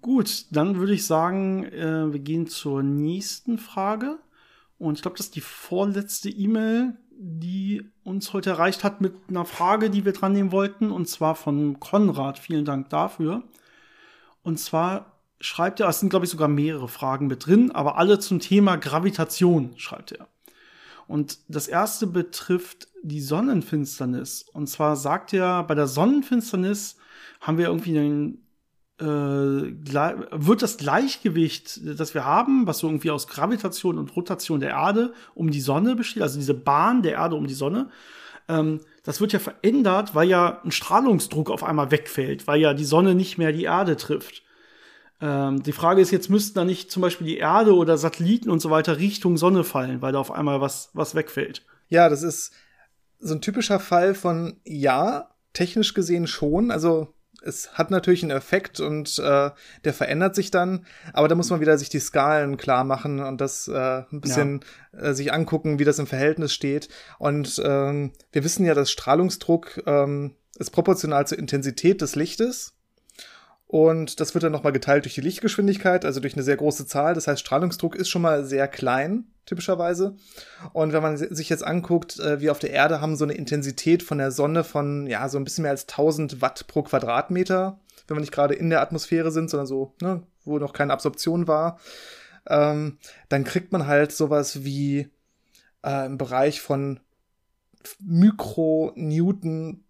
Gut, 0.00 0.46
dann 0.50 0.76
würde 0.76 0.94
ich 0.94 1.06
sagen, 1.06 1.64
äh, 1.64 2.12
wir 2.12 2.20
gehen 2.20 2.46
zur 2.46 2.82
nächsten 2.82 3.58
Frage. 3.58 4.18
Und 4.78 4.94
ich 4.94 5.02
glaube, 5.02 5.16
das 5.16 5.26
ist 5.26 5.36
die 5.36 5.40
vorletzte 5.40 6.30
E-Mail, 6.30 6.94
die 7.10 7.90
uns 8.04 8.32
heute 8.32 8.50
erreicht 8.50 8.84
hat 8.84 9.00
mit 9.00 9.14
einer 9.28 9.44
Frage, 9.44 9.90
die 9.90 10.04
wir 10.04 10.12
dran 10.12 10.32
nehmen 10.32 10.52
wollten, 10.52 10.90
und 10.90 11.08
zwar 11.08 11.34
von 11.34 11.80
Konrad. 11.80 12.38
Vielen 12.38 12.64
Dank 12.64 12.90
dafür. 12.90 13.42
Und 14.42 14.60
zwar 14.60 15.18
schreibt 15.40 15.80
er, 15.80 15.88
es 15.88 16.00
sind, 16.00 16.10
glaube 16.10 16.26
ich, 16.26 16.30
sogar 16.30 16.48
mehrere 16.48 16.88
Fragen 16.88 17.26
mit 17.26 17.46
drin, 17.46 17.72
aber 17.72 17.98
alle 17.98 18.18
zum 18.18 18.40
Thema 18.40 18.76
Gravitation, 18.76 19.72
schreibt 19.76 20.12
er. 20.12 20.28
Und 21.06 21.38
das 21.48 21.68
erste 21.68 22.06
betrifft 22.06 22.88
die 23.02 23.20
Sonnenfinsternis. 23.20 24.42
Und 24.52 24.68
zwar 24.68 24.96
sagt 24.96 25.32
er, 25.32 25.62
bei 25.64 25.74
der 25.74 25.86
Sonnenfinsternis 25.86 26.96
haben 27.40 27.58
wir 27.58 27.66
irgendwie 27.66 27.98
einen 27.98 28.44
äh, 29.00 29.04
wird 29.04 30.62
das 30.62 30.76
Gleichgewicht, 30.76 31.80
das 31.98 32.14
wir 32.14 32.24
haben, 32.24 32.66
was 32.66 32.78
so 32.78 32.86
irgendwie 32.86 33.10
aus 33.10 33.26
Gravitation 33.26 33.98
und 33.98 34.14
Rotation 34.14 34.60
der 34.60 34.70
Erde 34.70 35.12
um 35.34 35.50
die 35.50 35.60
Sonne 35.60 35.96
besteht, 35.96 36.22
also 36.22 36.38
diese 36.38 36.54
Bahn 36.54 37.02
der 37.02 37.14
Erde 37.14 37.34
um 37.34 37.48
die 37.48 37.54
Sonne, 37.54 37.88
ähm, 38.48 38.80
das 39.02 39.20
wird 39.20 39.32
ja 39.32 39.40
verändert, 39.40 40.14
weil 40.14 40.28
ja 40.28 40.60
ein 40.64 40.70
Strahlungsdruck 40.70 41.50
auf 41.50 41.64
einmal 41.64 41.90
wegfällt, 41.90 42.46
weil 42.46 42.60
ja 42.60 42.72
die 42.72 42.84
Sonne 42.84 43.16
nicht 43.16 43.36
mehr 43.36 43.52
die 43.52 43.64
Erde 43.64 43.96
trifft. 43.96 44.43
Ähm, 45.20 45.62
die 45.62 45.72
Frage 45.72 46.00
ist 46.00 46.10
jetzt, 46.10 46.30
müssten 46.30 46.54
da 46.54 46.64
nicht 46.64 46.90
zum 46.90 47.02
Beispiel 47.02 47.26
die 47.26 47.38
Erde 47.38 47.74
oder 47.74 47.96
Satelliten 47.96 48.50
und 48.50 48.60
so 48.60 48.70
weiter 48.70 48.98
Richtung 48.98 49.36
Sonne 49.36 49.64
fallen, 49.64 50.02
weil 50.02 50.12
da 50.12 50.18
auf 50.18 50.30
einmal 50.30 50.60
was, 50.60 50.90
was 50.92 51.14
wegfällt? 51.14 51.64
Ja, 51.88 52.08
das 52.08 52.22
ist 52.22 52.52
so 53.20 53.34
ein 53.34 53.40
typischer 53.40 53.80
Fall 53.80 54.14
von 54.14 54.60
ja, 54.64 55.30
technisch 55.52 55.94
gesehen 55.94 56.26
schon. 56.26 56.70
Also 56.70 57.14
es 57.44 57.72
hat 57.74 57.90
natürlich 57.90 58.22
einen 58.22 58.36
Effekt 58.36 58.80
und 58.80 59.18
äh, 59.18 59.50
der 59.84 59.94
verändert 59.94 60.34
sich 60.34 60.50
dann, 60.50 60.86
aber 61.12 61.28
da 61.28 61.34
muss 61.34 61.50
man 61.50 61.60
wieder 61.60 61.78
sich 61.78 61.88
die 61.88 62.00
Skalen 62.00 62.56
klar 62.56 62.84
machen 62.84 63.20
und 63.20 63.40
das 63.40 63.68
äh, 63.68 64.02
ein 64.10 64.20
bisschen 64.20 64.60
ja. 64.92 65.10
äh, 65.10 65.14
sich 65.14 65.32
angucken, 65.32 65.78
wie 65.78 65.84
das 65.84 65.98
im 65.98 66.06
Verhältnis 66.06 66.52
steht. 66.52 66.88
Und 67.18 67.60
ähm, 67.64 68.12
wir 68.32 68.44
wissen 68.44 68.64
ja, 68.64 68.74
dass 68.74 68.90
Strahlungsdruck 68.90 69.82
ähm, 69.86 70.34
ist 70.58 70.70
proportional 70.70 71.26
zur 71.26 71.38
Intensität 71.38 72.00
des 72.00 72.16
Lichtes. 72.16 72.74
Und 73.74 74.20
das 74.20 74.34
wird 74.34 74.44
dann 74.44 74.52
nochmal 74.52 74.70
geteilt 74.70 75.04
durch 75.04 75.16
die 75.16 75.20
Lichtgeschwindigkeit, 75.20 76.04
also 76.04 76.20
durch 76.20 76.34
eine 76.34 76.44
sehr 76.44 76.56
große 76.56 76.86
Zahl. 76.86 77.14
Das 77.14 77.26
heißt, 77.26 77.40
Strahlungsdruck 77.40 77.96
ist 77.96 78.08
schon 78.08 78.22
mal 78.22 78.44
sehr 78.44 78.68
klein, 78.68 79.24
typischerweise. 79.46 80.14
Und 80.72 80.92
wenn 80.92 81.02
man 81.02 81.16
sich 81.16 81.48
jetzt 81.48 81.66
anguckt, 81.66 82.20
äh, 82.20 82.40
wir 82.40 82.52
auf 82.52 82.60
der 82.60 82.70
Erde 82.70 83.00
haben 83.00 83.16
so 83.16 83.24
eine 83.24 83.32
Intensität 83.32 84.04
von 84.04 84.18
der 84.18 84.30
Sonne 84.30 84.62
von, 84.62 85.08
ja, 85.08 85.28
so 85.28 85.38
ein 85.38 85.42
bisschen 85.42 85.62
mehr 85.62 85.72
als 85.72 85.88
1000 85.88 86.40
Watt 86.40 86.68
pro 86.68 86.84
Quadratmeter, 86.84 87.80
wenn 88.06 88.16
wir 88.16 88.20
nicht 88.20 88.30
gerade 88.30 88.54
in 88.54 88.70
der 88.70 88.80
Atmosphäre 88.80 89.32
sind, 89.32 89.50
sondern 89.50 89.66
so, 89.66 89.92
ne, 90.00 90.22
wo 90.44 90.60
noch 90.60 90.72
keine 90.72 90.92
Absorption 90.92 91.48
war, 91.48 91.80
ähm, 92.46 92.98
dann 93.28 93.42
kriegt 93.42 93.72
man 93.72 93.88
halt 93.88 94.12
sowas 94.12 94.62
wie 94.62 95.08
äh, 95.82 96.06
im 96.06 96.16
Bereich 96.16 96.60
von 96.60 97.00
Mikronewton 97.98 99.82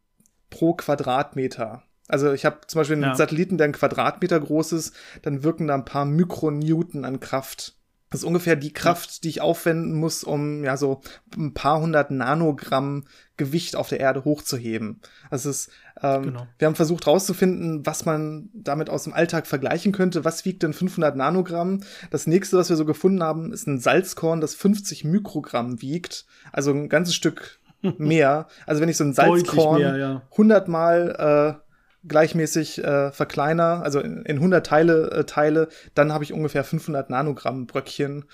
pro 0.48 0.72
Quadratmeter. 0.72 1.82
Also 2.14 2.32
ich 2.32 2.44
habe 2.44 2.60
zum 2.68 2.78
Beispiel 2.78 2.94
einen 2.94 3.02
ja. 3.02 3.14
Satelliten, 3.16 3.58
der 3.58 3.66
ein 3.66 3.72
Quadratmeter 3.72 4.38
groß 4.38 4.70
ist, 4.70 4.94
dann 5.22 5.42
wirken 5.42 5.66
da 5.66 5.74
ein 5.74 5.84
paar 5.84 6.04
Mikronewton 6.04 7.04
an 7.04 7.18
Kraft. 7.18 7.74
Das 8.08 8.20
ist 8.20 8.24
ungefähr 8.24 8.54
die 8.54 8.72
Kraft, 8.72 9.24
die 9.24 9.30
ich 9.30 9.40
aufwenden 9.40 9.94
muss, 9.94 10.22
um 10.22 10.62
ja 10.62 10.76
so 10.76 11.00
ein 11.36 11.54
paar 11.54 11.80
hundert 11.80 12.12
Nanogramm 12.12 13.06
Gewicht 13.36 13.74
auf 13.74 13.88
der 13.88 13.98
Erde 13.98 14.24
hochzuheben. 14.24 15.00
Also 15.28 15.50
es 15.50 15.66
ist, 15.66 15.72
ähm, 16.00 16.22
genau. 16.22 16.46
wir 16.56 16.66
haben 16.68 16.76
versucht 16.76 17.06
herauszufinden, 17.06 17.84
was 17.84 18.04
man 18.04 18.48
damit 18.54 18.90
aus 18.90 19.02
dem 19.02 19.12
Alltag 19.12 19.48
vergleichen 19.48 19.90
könnte. 19.90 20.24
Was 20.24 20.44
wiegt 20.44 20.62
denn 20.62 20.72
500 20.72 21.16
Nanogramm? 21.16 21.80
Das 22.12 22.28
nächste, 22.28 22.56
was 22.56 22.68
wir 22.68 22.76
so 22.76 22.84
gefunden 22.84 23.24
haben, 23.24 23.52
ist 23.52 23.66
ein 23.66 23.80
Salzkorn, 23.80 24.40
das 24.40 24.54
50 24.54 25.02
Mikrogramm 25.02 25.82
wiegt. 25.82 26.26
Also 26.52 26.70
ein 26.70 26.88
ganzes 26.88 27.16
Stück 27.16 27.58
mehr. 27.98 28.46
Also 28.66 28.80
wenn 28.80 28.88
ich 28.88 28.96
so 28.96 29.02
ein 29.02 29.14
Salzkorn 29.14 29.80
mehr, 29.80 29.96
ja. 29.96 30.22
100 30.30 30.68
Mal 30.68 31.58
äh, 31.58 31.63
gleichmäßig 32.06 32.82
äh, 32.82 33.12
verkleiner, 33.12 33.82
also 33.82 34.00
in, 34.00 34.24
in 34.24 34.36
100 34.36 34.66
Teile 34.66 35.10
äh, 35.10 35.24
teile, 35.24 35.68
dann 35.94 36.12
habe 36.12 36.24
ich 36.24 36.32
ungefähr 36.32 36.64
500 36.64 37.10
Nanogramm 37.10 37.66
Bröckchen. 37.66 38.24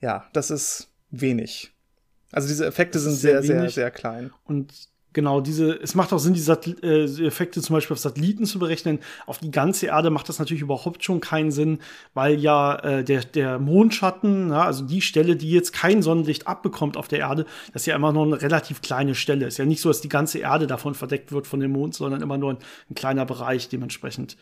Ja, 0.00 0.28
das 0.32 0.50
ist 0.50 0.88
wenig. 1.10 1.72
Also 2.32 2.48
diese 2.48 2.66
Effekte 2.66 2.98
sind 2.98 3.14
sehr, 3.14 3.42
sehr, 3.42 3.60
sehr, 3.62 3.70
sehr 3.70 3.90
klein. 3.90 4.30
Und 4.44 4.89
Genau, 5.12 5.40
diese, 5.40 5.72
es 5.72 5.96
macht 5.96 6.12
auch 6.12 6.18
Sinn, 6.18 6.34
die 6.34 6.40
Sat 6.40 6.68
äh, 6.84 7.04
Effekte 7.26 7.60
zum 7.60 7.74
Beispiel 7.74 7.94
auf 7.94 8.00
Satelliten 8.00 8.44
zu 8.44 8.60
berechnen. 8.60 9.00
Auf 9.26 9.38
die 9.38 9.50
ganze 9.50 9.86
Erde 9.86 10.10
macht 10.10 10.28
das 10.28 10.38
natürlich 10.38 10.62
überhaupt 10.62 11.02
schon 11.02 11.20
keinen 11.20 11.50
Sinn, 11.50 11.80
weil 12.14 12.38
ja 12.38 12.76
äh, 12.76 13.02
der, 13.02 13.24
der 13.24 13.58
Mondschatten, 13.58 14.50
ja, 14.50 14.62
also 14.62 14.84
die 14.84 15.00
Stelle, 15.00 15.34
die 15.34 15.50
jetzt 15.50 15.72
kein 15.72 16.02
Sonnenlicht 16.02 16.46
abbekommt 16.46 16.96
auf 16.96 17.08
der 17.08 17.20
Erde, 17.20 17.44
das 17.72 17.82
ist 17.82 17.86
ja 17.86 17.96
immer 17.96 18.12
nur 18.12 18.24
eine 18.24 18.40
relativ 18.40 18.82
kleine 18.82 19.16
Stelle. 19.16 19.46
Ist 19.46 19.58
ja 19.58 19.64
nicht 19.64 19.80
so, 19.80 19.88
dass 19.88 20.00
die 20.00 20.08
ganze 20.08 20.38
Erde 20.38 20.68
davon 20.68 20.94
verdeckt 20.94 21.32
wird 21.32 21.48
von 21.48 21.58
dem 21.58 21.72
Mond, 21.72 21.94
sondern 21.94 22.22
immer 22.22 22.38
nur 22.38 22.52
ein, 22.52 22.58
ein 22.88 22.94
kleiner 22.94 23.26
Bereich. 23.26 23.68
Dementsprechend 23.68 24.36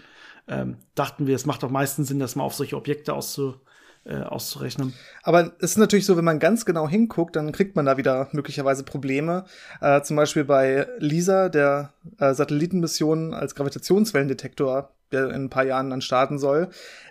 ähm, 0.49 0.77
dachten 0.95 1.27
wir, 1.27 1.35
es 1.35 1.47
macht 1.47 1.63
doch 1.63 1.71
meistens 1.71 2.09
Sinn, 2.09 2.19
das 2.19 2.37
mal 2.37 2.45
auf 2.45 2.55
solche 2.55 2.77
Objekte 2.77 3.15
auszu 3.15 3.55
äh, 4.09 4.23
auszurechnen. 4.23 4.94
Aber 5.23 5.53
es 5.59 5.73
ist 5.73 5.79
natürlich 5.79 6.07
so, 6.07 6.16
wenn 6.16 6.25
man 6.25 6.38
ganz 6.38 6.64
genau 6.64 6.88
hinguckt, 6.88 7.37
dann 7.37 7.53
kriegt 7.53 7.77
man 7.77 7.87
da 7.87 7.97
wieder 7.97 8.29
möglicherweise 8.33 8.83
Probleme. 8.83 9.44
Äh, 9.81 10.03
zum 10.03 10.16
Beispiel 10.16 10.44
bei 10.44 10.88
LISA, 10.99 11.49
der 11.49 11.92
äh, 12.18 12.33
Satellitenmission 12.33 13.35
als 13.35 13.55
Gravitationswellendetektor, 13.55 14.90
der 15.12 15.31
in 15.31 15.44
ein 15.44 15.51
paar 15.51 15.64
Jahren 15.64 15.90
dann 15.90 16.01
starten 16.01 16.38
soll. 16.38 16.71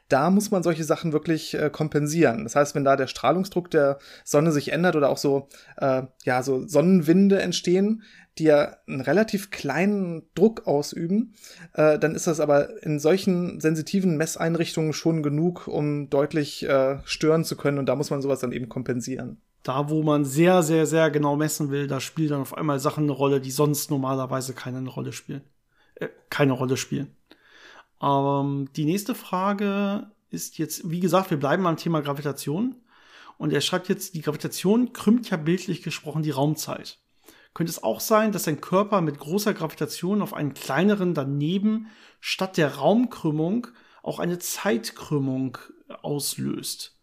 Da 0.09 0.29
muss 0.29 0.51
man 0.51 0.63
solche 0.63 0.83
Sachen 0.83 1.11
wirklich 1.11 1.53
äh, 1.53 1.69
kompensieren. 1.69 2.43
Das 2.43 2.55
heißt, 2.55 2.75
wenn 2.75 2.85
da 2.85 2.95
der 2.95 3.07
Strahlungsdruck 3.07 3.69
der 3.69 3.99
Sonne 4.23 4.51
sich 4.51 4.71
ändert 4.71 4.95
oder 4.95 5.09
auch 5.09 5.17
so, 5.17 5.49
äh, 5.77 6.03
ja, 6.23 6.43
so 6.43 6.65
Sonnenwinde 6.67 7.41
entstehen, 7.41 8.03
die 8.37 8.45
ja 8.45 8.77
einen 8.87 9.01
relativ 9.01 9.51
kleinen 9.51 10.23
Druck 10.35 10.67
ausüben, 10.67 11.33
äh, 11.73 11.97
dann 11.99 12.15
ist 12.15 12.27
das 12.27 12.39
aber 12.39 12.83
in 12.83 12.99
solchen 12.99 13.59
sensitiven 13.59 14.17
Messeinrichtungen 14.17 14.93
schon 14.93 15.23
genug, 15.23 15.67
um 15.67 16.09
deutlich 16.09 16.67
äh, 16.67 16.99
stören 17.05 17.43
zu 17.43 17.57
können. 17.57 17.79
Und 17.79 17.87
da 17.87 17.95
muss 17.95 18.09
man 18.09 18.21
sowas 18.21 18.39
dann 18.39 18.51
eben 18.51 18.69
kompensieren. 18.69 19.41
Da, 19.63 19.89
wo 19.89 20.03
man 20.03 20.23
sehr, 20.23 20.63
sehr, 20.63 20.85
sehr 20.85 21.11
genau 21.11 21.35
messen 21.35 21.71
will, 21.71 21.87
da 21.87 21.99
spielen 21.99 22.29
dann 22.29 22.41
auf 22.41 22.55
einmal 22.55 22.79
Sachen 22.79 23.03
eine 23.03 23.11
Rolle, 23.11 23.41
die 23.41 23.51
sonst 23.51 23.89
normalerweise 23.89 24.53
keine 24.53 24.87
Rolle 24.87 25.11
spielen. 25.11 25.41
Äh, 25.95 26.07
keine 26.29 26.53
Rolle 26.53 26.77
spielen. 26.77 27.15
Ähm, 28.01 28.69
die 28.75 28.85
nächste 28.85 29.15
Frage 29.15 30.11
ist 30.29 30.57
jetzt, 30.57 30.89
wie 30.89 30.99
gesagt, 30.99 31.29
wir 31.29 31.39
bleiben 31.39 31.63
beim 31.63 31.77
Thema 31.77 32.01
Gravitation. 32.01 32.75
Und 33.37 33.53
er 33.53 33.61
schreibt 33.61 33.87
jetzt, 33.87 34.15
die 34.15 34.21
Gravitation 34.21 34.93
krümmt 34.93 35.29
ja 35.29 35.37
bildlich 35.37 35.83
gesprochen 35.83 36.23
die 36.23 36.31
Raumzeit 36.31 36.99
könnte 37.57 37.71
es 37.71 37.81
auch 37.81 38.01
sein, 38.01 38.31
dass 38.31 38.47
ein 38.47 38.61
Körper 38.61 39.01
mit 39.01 39.17
großer 39.17 39.51
Gravitation 39.55 40.21
auf 40.21 40.35
einen 40.35 40.53
kleineren 40.53 41.15
daneben 41.15 41.87
statt 42.19 42.55
der 42.55 42.75
Raumkrümmung 42.75 43.65
auch 44.03 44.19
eine 44.19 44.37
Zeitkrümmung 44.37 45.57
auslöst. 46.03 46.99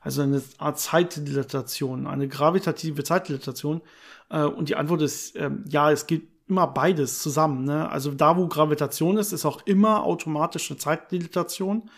Also 0.00 0.22
eine 0.22 0.42
Art 0.56 0.78
Zeitdilatation, 0.78 2.06
eine 2.06 2.28
gravitative 2.28 3.04
Zeitdilatation. 3.04 3.82
Äh, 4.30 4.44
und 4.44 4.70
die 4.70 4.76
Antwort 4.76 5.02
ist, 5.02 5.36
ähm, 5.36 5.64
ja, 5.68 5.92
es 5.92 6.06
gilt 6.06 6.39
immer 6.50 6.66
beides 6.66 7.22
zusammen. 7.22 7.64
Ne? 7.64 7.88
Also 7.90 8.10
da, 8.10 8.36
wo 8.36 8.48
Gravitation 8.48 9.16
ist, 9.16 9.32
ist 9.32 9.46
auch 9.46 9.64
immer 9.66 10.04
automatisch 10.04 10.70
eine 10.70 10.78
Zeitdilatation. 10.78 11.90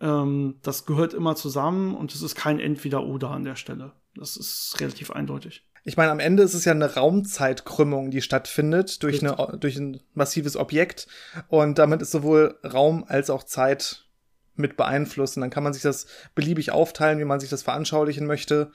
Ähm, 0.00 0.56
das 0.62 0.86
gehört 0.86 1.14
immer 1.14 1.34
zusammen 1.34 1.94
und 1.94 2.14
es 2.14 2.22
ist 2.22 2.34
kein 2.34 2.60
Entweder-Oder 2.60 3.30
an 3.30 3.44
der 3.44 3.56
Stelle. 3.56 3.92
Das 4.14 4.36
ist 4.36 4.76
relativ 4.80 5.10
eindeutig. 5.10 5.64
Ich 5.82 5.96
meine, 5.96 6.10
am 6.10 6.20
Ende 6.20 6.42
ist 6.42 6.54
es 6.54 6.66
ja 6.66 6.72
eine 6.72 6.94
Raumzeitkrümmung, 6.94 8.10
die 8.10 8.20
stattfindet 8.20 9.02
durch, 9.02 9.24
eine, 9.24 9.56
durch 9.58 9.76
ein 9.76 10.00
massives 10.12 10.56
Objekt. 10.56 11.06
Und 11.48 11.78
damit 11.78 12.02
ist 12.02 12.10
sowohl 12.10 12.58
Raum 12.62 13.04
als 13.08 13.30
auch 13.30 13.44
Zeit 13.44 14.04
mit 14.56 14.76
beeinflusst. 14.76 15.36
Und 15.36 15.40
dann 15.40 15.50
kann 15.50 15.64
man 15.64 15.72
sich 15.72 15.82
das 15.82 16.06
beliebig 16.34 16.70
aufteilen, 16.70 17.18
wie 17.18 17.24
man 17.24 17.40
sich 17.40 17.48
das 17.48 17.62
veranschaulichen 17.62 18.26
möchte. 18.26 18.72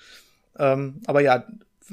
Ähm, 0.58 1.02
aber 1.06 1.22
ja, 1.22 1.46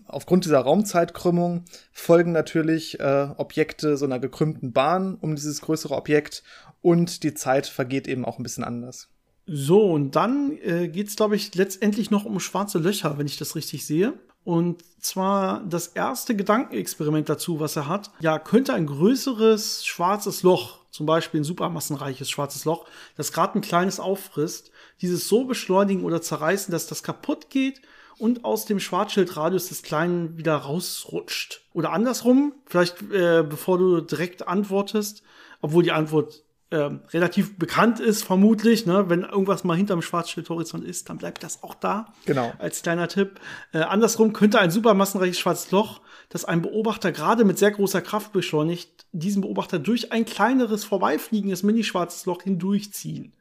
aufgrund 0.06 0.44
dieser 0.44 0.60
Raumzeitkrümmung 0.60 1.64
folgen 1.92 2.32
natürlich 2.32 3.00
äh, 3.00 3.28
Objekte 3.36 3.96
so 3.96 4.04
einer 4.04 4.18
gekrümmten 4.18 4.72
Bahn 4.72 5.16
um 5.16 5.34
dieses 5.34 5.60
größere 5.60 5.94
Objekt 5.94 6.42
und 6.80 7.22
die 7.22 7.34
Zeit 7.34 7.66
vergeht 7.66 8.08
eben 8.08 8.24
auch 8.24 8.38
ein 8.38 8.42
bisschen 8.42 8.64
anders. 8.64 9.08
So, 9.46 9.90
und 9.90 10.14
dann 10.14 10.56
äh, 10.62 10.88
geht 10.88 11.08
es, 11.08 11.16
glaube 11.16 11.36
ich, 11.36 11.54
letztendlich 11.54 12.10
noch 12.10 12.24
um 12.24 12.38
schwarze 12.38 12.78
Löcher, 12.78 13.18
wenn 13.18 13.26
ich 13.26 13.38
das 13.38 13.56
richtig 13.56 13.86
sehe. 13.86 14.14
Und 14.44 14.84
zwar 15.00 15.62
das 15.64 15.88
erste 15.88 16.34
Gedankenexperiment 16.34 17.28
dazu, 17.28 17.60
was 17.60 17.76
er 17.76 17.88
hat. 17.88 18.10
Ja, 18.20 18.38
könnte 18.38 18.74
ein 18.74 18.86
größeres 18.86 19.84
schwarzes 19.84 20.42
Loch, 20.42 20.78
zum 20.90 21.06
Beispiel 21.06 21.40
ein 21.40 21.44
supermassenreiches 21.44 22.28
schwarzes 22.28 22.64
Loch, 22.64 22.86
das 23.16 23.32
gerade 23.32 23.58
ein 23.58 23.62
kleines 23.62 24.00
auffrisst, 24.00 24.72
dieses 25.00 25.28
so 25.28 25.44
beschleunigen 25.44 26.04
oder 26.04 26.22
zerreißen, 26.22 26.72
dass 26.72 26.86
das 26.86 27.02
kaputt 27.02 27.50
geht 27.50 27.82
und 28.18 28.44
aus 28.44 28.64
dem 28.66 28.80
Schwarzschildradius 28.80 29.68
des 29.68 29.82
Kleinen 29.82 30.36
wieder 30.36 30.56
rausrutscht. 30.56 31.62
Oder 31.72 31.92
andersrum, 31.92 32.54
vielleicht 32.66 33.02
äh, 33.12 33.44
bevor 33.48 33.78
du 33.78 34.00
direkt 34.00 34.46
antwortest, 34.46 35.22
obwohl 35.60 35.82
die 35.82 35.92
Antwort 35.92 36.44
äh, 36.72 36.90
relativ 37.12 37.58
bekannt 37.58 38.00
ist, 38.00 38.24
vermutlich. 38.24 38.86
Ne? 38.86 39.08
Wenn 39.08 39.22
irgendwas 39.22 39.62
mal 39.62 39.76
hinterm 39.76 40.02
Schwarzschildhorizont 40.02 40.84
ist, 40.84 41.08
dann 41.08 41.18
bleibt 41.18 41.42
das 41.42 41.62
auch 41.62 41.74
da. 41.74 42.06
Genau. 42.24 42.52
Als 42.58 42.82
kleiner 42.82 43.08
Tipp. 43.08 43.40
Äh, 43.72 43.80
andersrum 43.80 44.32
könnte 44.32 44.58
ein 44.58 44.70
supermassenreiches 44.70 45.38
schwarzes 45.38 45.70
Loch, 45.70 46.00
das 46.30 46.44
ein 46.44 46.62
Beobachter 46.62 47.12
gerade 47.12 47.44
mit 47.44 47.58
sehr 47.58 47.70
großer 47.70 48.00
Kraft 48.00 48.32
beschleunigt, 48.32 49.06
diesen 49.12 49.42
Beobachter 49.42 49.78
durch 49.78 50.12
ein 50.12 50.24
kleineres, 50.24 50.84
vorbeifliegendes 50.84 51.62
mini-schwarzes 51.62 52.24
Loch 52.24 52.42
hindurchziehen. 52.42 53.34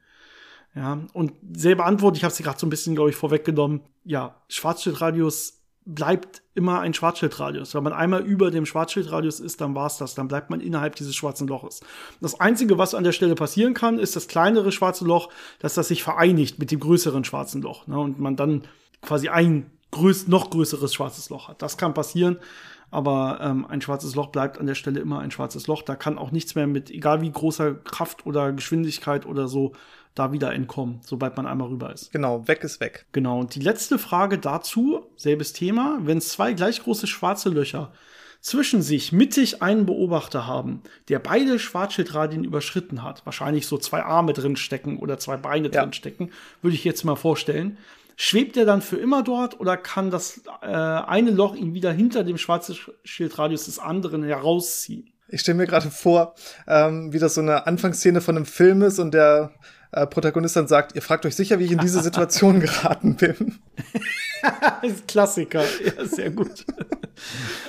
Ja, 0.75 0.99
und 1.13 1.33
selbe 1.53 1.83
Antwort, 1.83 2.15
ich 2.15 2.23
habe 2.23 2.33
sie 2.33 2.43
gerade 2.43 2.59
so 2.59 2.65
ein 2.65 2.69
bisschen, 2.69 2.95
glaube 2.95 3.09
ich, 3.09 3.15
vorweggenommen. 3.15 3.81
Ja, 4.05 4.35
Schwarzschildradius 4.47 5.61
bleibt 5.85 6.43
immer 6.53 6.79
ein 6.79 6.93
Schwarzschildradius. 6.93 7.73
Wenn 7.73 7.83
man 7.83 7.93
einmal 7.93 8.21
über 8.21 8.51
dem 8.51 8.65
Schwarzschildradius 8.65 9.39
ist, 9.39 9.61
dann 9.61 9.75
war's 9.75 9.97
das. 9.97 10.15
Dann 10.15 10.27
bleibt 10.27 10.49
man 10.49 10.61
innerhalb 10.61 10.95
dieses 10.95 11.15
schwarzen 11.15 11.47
Loches. 11.47 11.81
Das 12.21 12.39
Einzige, 12.39 12.77
was 12.77 12.93
an 12.93 13.03
der 13.03 13.11
Stelle 13.11 13.35
passieren 13.35 13.73
kann, 13.73 13.97
ist 13.97 14.15
das 14.15 14.27
kleinere 14.27 14.71
schwarze 14.71 15.05
Loch, 15.05 15.29
dass 15.59 15.73
das 15.73 15.87
sich 15.87 16.03
vereinigt 16.03 16.59
mit 16.59 16.71
dem 16.71 16.79
größeren 16.79 17.23
schwarzen 17.23 17.61
Loch. 17.61 17.87
Ne? 17.87 17.99
Und 17.99 18.19
man 18.19 18.35
dann 18.35 18.63
quasi 19.01 19.29
ein 19.29 19.71
größ 19.89 20.27
noch 20.27 20.51
größeres 20.51 20.93
schwarzes 20.93 21.29
Loch 21.29 21.49
hat. 21.49 21.61
Das 21.61 21.77
kann 21.77 21.93
passieren. 21.93 22.37
Aber 22.91 23.39
ähm, 23.41 23.65
ein 23.65 23.81
schwarzes 23.81 24.15
Loch 24.15 24.27
bleibt 24.27 24.59
an 24.59 24.67
der 24.67 24.75
Stelle 24.75 24.99
immer 24.99 25.19
ein 25.19 25.31
schwarzes 25.31 25.67
Loch. 25.67 25.81
Da 25.81 25.95
kann 25.95 26.17
auch 26.17 26.31
nichts 26.31 26.55
mehr 26.55 26.67
mit, 26.67 26.91
egal 26.91 27.21
wie 27.21 27.31
großer 27.31 27.73
Kraft 27.73 28.25
oder 28.25 28.51
Geschwindigkeit 28.51 29.25
oder 29.25 29.47
so, 29.47 29.71
da 30.15 30.31
wieder 30.31 30.53
entkommen, 30.53 30.99
sobald 31.05 31.37
man 31.37 31.47
einmal 31.47 31.69
rüber 31.69 31.93
ist. 31.93 32.11
Genau, 32.11 32.47
weg 32.47 32.63
ist 32.63 32.79
weg. 32.79 33.05
Genau, 33.11 33.39
und 33.39 33.55
die 33.55 33.61
letzte 33.61 33.97
Frage 33.97 34.37
dazu, 34.37 35.05
selbes 35.15 35.53
Thema, 35.53 35.99
wenn 36.01 36.21
zwei 36.21 36.53
gleich 36.53 36.83
große 36.83 37.07
schwarze 37.07 37.49
Löcher 37.49 37.91
zwischen 38.41 38.81
sich 38.81 39.11
mittig 39.11 39.61
einen 39.61 39.85
Beobachter 39.85 40.47
haben, 40.47 40.81
der 41.09 41.19
beide 41.19 41.59
Schwarzschildradien 41.59 42.43
überschritten 42.43 43.03
hat, 43.03 43.25
wahrscheinlich 43.25 43.67
so 43.67 43.77
zwei 43.77 44.03
Arme 44.03 44.33
drin 44.33 44.55
stecken 44.55 44.97
oder 44.97 45.19
zwei 45.19 45.37
Beine 45.37 45.69
ja. 45.71 45.81
drin 45.81 45.93
stecken, 45.93 46.31
würde 46.61 46.75
ich 46.75 46.83
jetzt 46.83 47.03
mal 47.03 47.15
vorstellen. 47.15 47.77
Schwebt 48.17 48.57
er 48.57 48.65
dann 48.65 48.81
für 48.81 48.97
immer 48.97 49.23
dort 49.23 49.59
oder 49.59 49.77
kann 49.77 50.11
das 50.11 50.41
äh, 50.61 50.65
eine 50.65 51.31
Loch 51.31 51.55
ihn 51.55 51.73
wieder 51.73 51.91
hinter 51.91 52.23
dem 52.23 52.37
Schwarzschildradius 52.37 53.65
des 53.65 53.79
anderen 53.79 54.23
herausziehen? 54.23 55.11
Ich 55.27 55.41
stelle 55.41 55.57
mir 55.57 55.67
gerade 55.67 55.89
vor, 55.89 56.35
ähm, 56.67 57.13
wie 57.13 57.19
das 57.19 57.35
so 57.35 57.41
eine 57.41 57.65
Anfangsszene 57.65 58.21
von 58.21 58.35
einem 58.35 58.45
Film 58.45 58.81
ist 58.81 58.99
und 58.99 59.13
der 59.13 59.53
äh, 59.91 60.07
Protagonist 60.07 60.55
dann 60.55 60.67
sagt, 60.67 60.95
ihr 60.95 61.01
fragt 61.01 61.25
euch 61.25 61.35
sicher, 61.35 61.59
wie 61.59 61.65
ich 61.65 61.71
in 61.71 61.79
diese 61.79 62.01
Situation 62.01 62.59
geraten 62.61 63.15
bin. 63.15 63.59
Klassiker, 65.07 65.63
ja, 65.63 66.05
sehr 66.05 66.31
gut. 66.31 66.65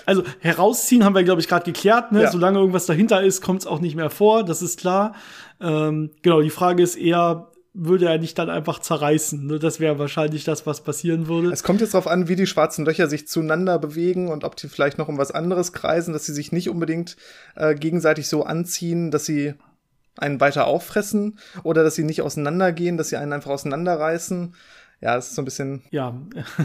Also 0.06 0.22
herausziehen 0.40 1.04
haben 1.04 1.14
wir, 1.14 1.24
glaube 1.24 1.40
ich, 1.40 1.48
gerade 1.48 1.64
geklärt. 1.64 2.12
Ne? 2.12 2.22
Ja. 2.22 2.30
Solange 2.30 2.58
irgendwas 2.58 2.86
dahinter 2.86 3.22
ist, 3.22 3.42
kommt 3.42 3.60
es 3.60 3.66
auch 3.66 3.80
nicht 3.80 3.96
mehr 3.96 4.10
vor, 4.10 4.44
das 4.44 4.62
ist 4.62 4.80
klar. 4.80 5.14
Ähm, 5.60 6.10
genau, 6.22 6.40
die 6.40 6.50
Frage 6.50 6.82
ist 6.82 6.96
eher, 6.96 7.48
würde 7.74 8.06
er 8.06 8.18
nicht 8.18 8.38
dann 8.38 8.50
einfach 8.50 8.78
zerreißen. 8.78 9.46
Ne? 9.46 9.58
Das 9.58 9.80
wäre 9.80 9.98
wahrscheinlich 9.98 10.44
das, 10.44 10.66
was 10.66 10.82
passieren 10.82 11.26
würde. 11.28 11.50
Es 11.50 11.62
kommt 11.62 11.80
jetzt 11.80 11.94
darauf 11.94 12.06
an, 12.06 12.28
wie 12.28 12.36
die 12.36 12.46
schwarzen 12.46 12.84
Löcher 12.84 13.08
sich 13.08 13.28
zueinander 13.28 13.78
bewegen 13.78 14.28
und 14.28 14.44
ob 14.44 14.56
die 14.56 14.68
vielleicht 14.68 14.98
noch 14.98 15.08
um 15.08 15.18
was 15.18 15.30
anderes 15.32 15.72
kreisen, 15.72 16.12
dass 16.12 16.26
sie 16.26 16.34
sich 16.34 16.52
nicht 16.52 16.68
unbedingt 16.68 17.16
äh, 17.56 17.74
gegenseitig 17.74 18.28
so 18.28 18.44
anziehen, 18.44 19.10
dass 19.10 19.24
sie 19.24 19.54
einen 20.18 20.40
weiter 20.40 20.66
auffressen 20.66 21.38
oder 21.62 21.82
dass 21.82 21.94
sie 21.94 22.04
nicht 22.04 22.22
auseinandergehen, 22.22 22.96
dass 22.96 23.08
sie 23.08 23.16
einen 23.16 23.32
einfach 23.32 23.50
auseinanderreißen. 23.50 24.54
Ja, 25.02 25.16
das 25.16 25.30
ist 25.30 25.34
so 25.34 25.42
ein 25.42 25.44
bisschen. 25.44 25.82
Ja, 25.90 26.16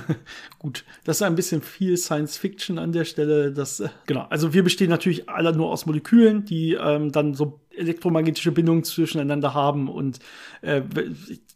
gut. 0.59 0.85
Das 1.03 1.17
ist 1.17 1.23
ein 1.23 1.35
bisschen 1.35 1.63
viel 1.63 1.97
Science 1.97 2.37
Fiction 2.37 2.77
an 2.77 2.91
der 2.91 3.03
Stelle. 3.03 3.51
Das, 3.51 3.83
genau. 4.05 4.27
Also 4.29 4.53
wir 4.53 4.63
bestehen 4.63 4.91
natürlich 4.91 5.27
alle 5.27 5.53
nur 5.53 5.71
aus 5.71 5.87
Molekülen, 5.87 6.45
die 6.45 6.73
ähm, 6.73 7.11
dann 7.11 7.33
so 7.33 7.59
elektromagnetische 7.75 8.51
Bindungen 8.51 8.83
zwischeneinander 8.83 9.53
haben 9.53 9.87
und 9.89 10.19
äh, 10.61 10.81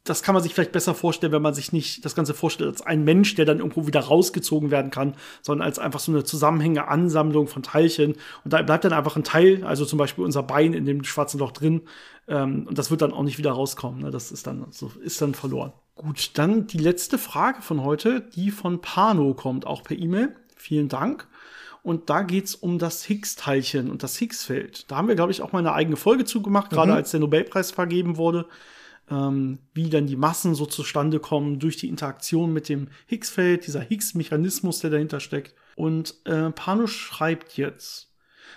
das 0.04 0.24
kann 0.24 0.34
man 0.34 0.44
sich 0.44 0.54
vielleicht 0.54 0.72
besser 0.72 0.96
vorstellen, 0.96 1.32
wenn 1.32 1.42
man 1.42 1.54
sich 1.54 1.74
nicht 1.74 2.06
das 2.06 2.16
Ganze 2.16 2.34
vorstellt 2.34 2.70
als 2.70 2.82
ein 2.82 3.04
Mensch, 3.04 3.36
der 3.36 3.46
dann 3.46 3.60
irgendwo 3.60 3.86
wieder 3.86 4.00
rausgezogen 4.00 4.72
werden 4.72 4.92
kann, 4.92 5.16
sondern 5.42 5.66
als 5.66 5.80
einfach 5.80 6.00
so 6.00 6.12
eine 6.12 6.24
zusammenhängende 6.24 6.88
Ansammlung 6.88 7.48
von 7.48 7.64
Teilchen. 7.64 8.14
Und 8.44 8.54
da 8.54 8.62
bleibt 8.62 8.84
dann 8.84 8.94
einfach 8.94 9.16
ein 9.16 9.24
Teil, 9.24 9.64
also 9.64 9.86
zum 9.86 10.00
Beispiel 10.00 10.24
unser 10.24 10.44
Bein 10.44 10.74
in 10.74 10.86
dem 10.86 11.04
schwarzen 11.04 11.40
Loch 11.40 11.52
drin. 11.52 11.82
Ähm, 12.28 12.66
und 12.68 12.78
das 12.78 12.90
wird 12.90 13.02
dann 13.02 13.14
auch 13.14 13.24
nicht 13.24 13.38
wieder 13.38 13.52
rauskommen. 13.52 14.02
Ne? 14.02 14.12
Das 14.12 14.32
ist 14.32 14.48
dann, 14.48 14.66
so, 14.72 14.92
ist 15.04 15.22
dann 15.22 15.36
verloren. 15.36 15.74
Gut, 15.96 16.32
dann 16.36 16.68
die 16.68 16.78
letzte 16.78 17.18
Frage 17.18 17.62
von 17.62 17.84
heute, 17.84 18.22
die 18.22 18.52
von 18.52 18.82
Pano 18.82 19.34
kommt, 19.34 19.68
auch 19.68 19.84
per 19.84 19.98
E-Mail. 19.98 20.36
Vielen 20.56 20.90
Dank. 20.90 21.28
Und 21.84 22.10
da 22.10 22.22
geht's 22.22 22.56
um 22.56 22.80
das 22.80 23.04
Higgs-Teilchen 23.04 23.90
und 23.90 24.04
das 24.04 24.18
Higgs-Feld. 24.18 24.90
Da 24.90 24.98
haben 24.98 25.08
wir, 25.08 25.16
glaube 25.16 25.32
ich, 25.32 25.42
auch 25.42 25.52
mal 25.52 25.60
eine 25.60 25.74
eigene 25.74 25.96
Folge 25.96 26.26
zugemacht, 26.26 26.72
mhm. 26.72 26.76
gerade 26.76 26.94
als 26.94 27.12
der 27.12 27.20
Nobelpreis 27.20 27.72
vergeben 27.72 28.18
wurde 28.18 28.48
ähm, 29.12 29.60
wie 29.74 29.90
dann 29.90 30.08
die 30.08 30.16
Massen 30.16 30.56
so 30.56 30.66
zustande 30.66 31.20
kommen 31.20 31.60
durch 31.60 31.78
die 31.78 31.90
Interaktion 31.90 32.54
mit 32.54 32.70
dem 32.70 32.88
Higgs-Feld, 33.08 33.68
dieser 33.68 33.82
Higgs-Mechanismus, 33.82 34.80
der 34.80 34.90
dahinter 34.90 35.20
steckt. 35.20 35.54
Und 35.76 36.16
äh, 36.26 36.50
Pano 36.52 36.88
schreibt 36.88 37.58
jetzt, 37.58 38.11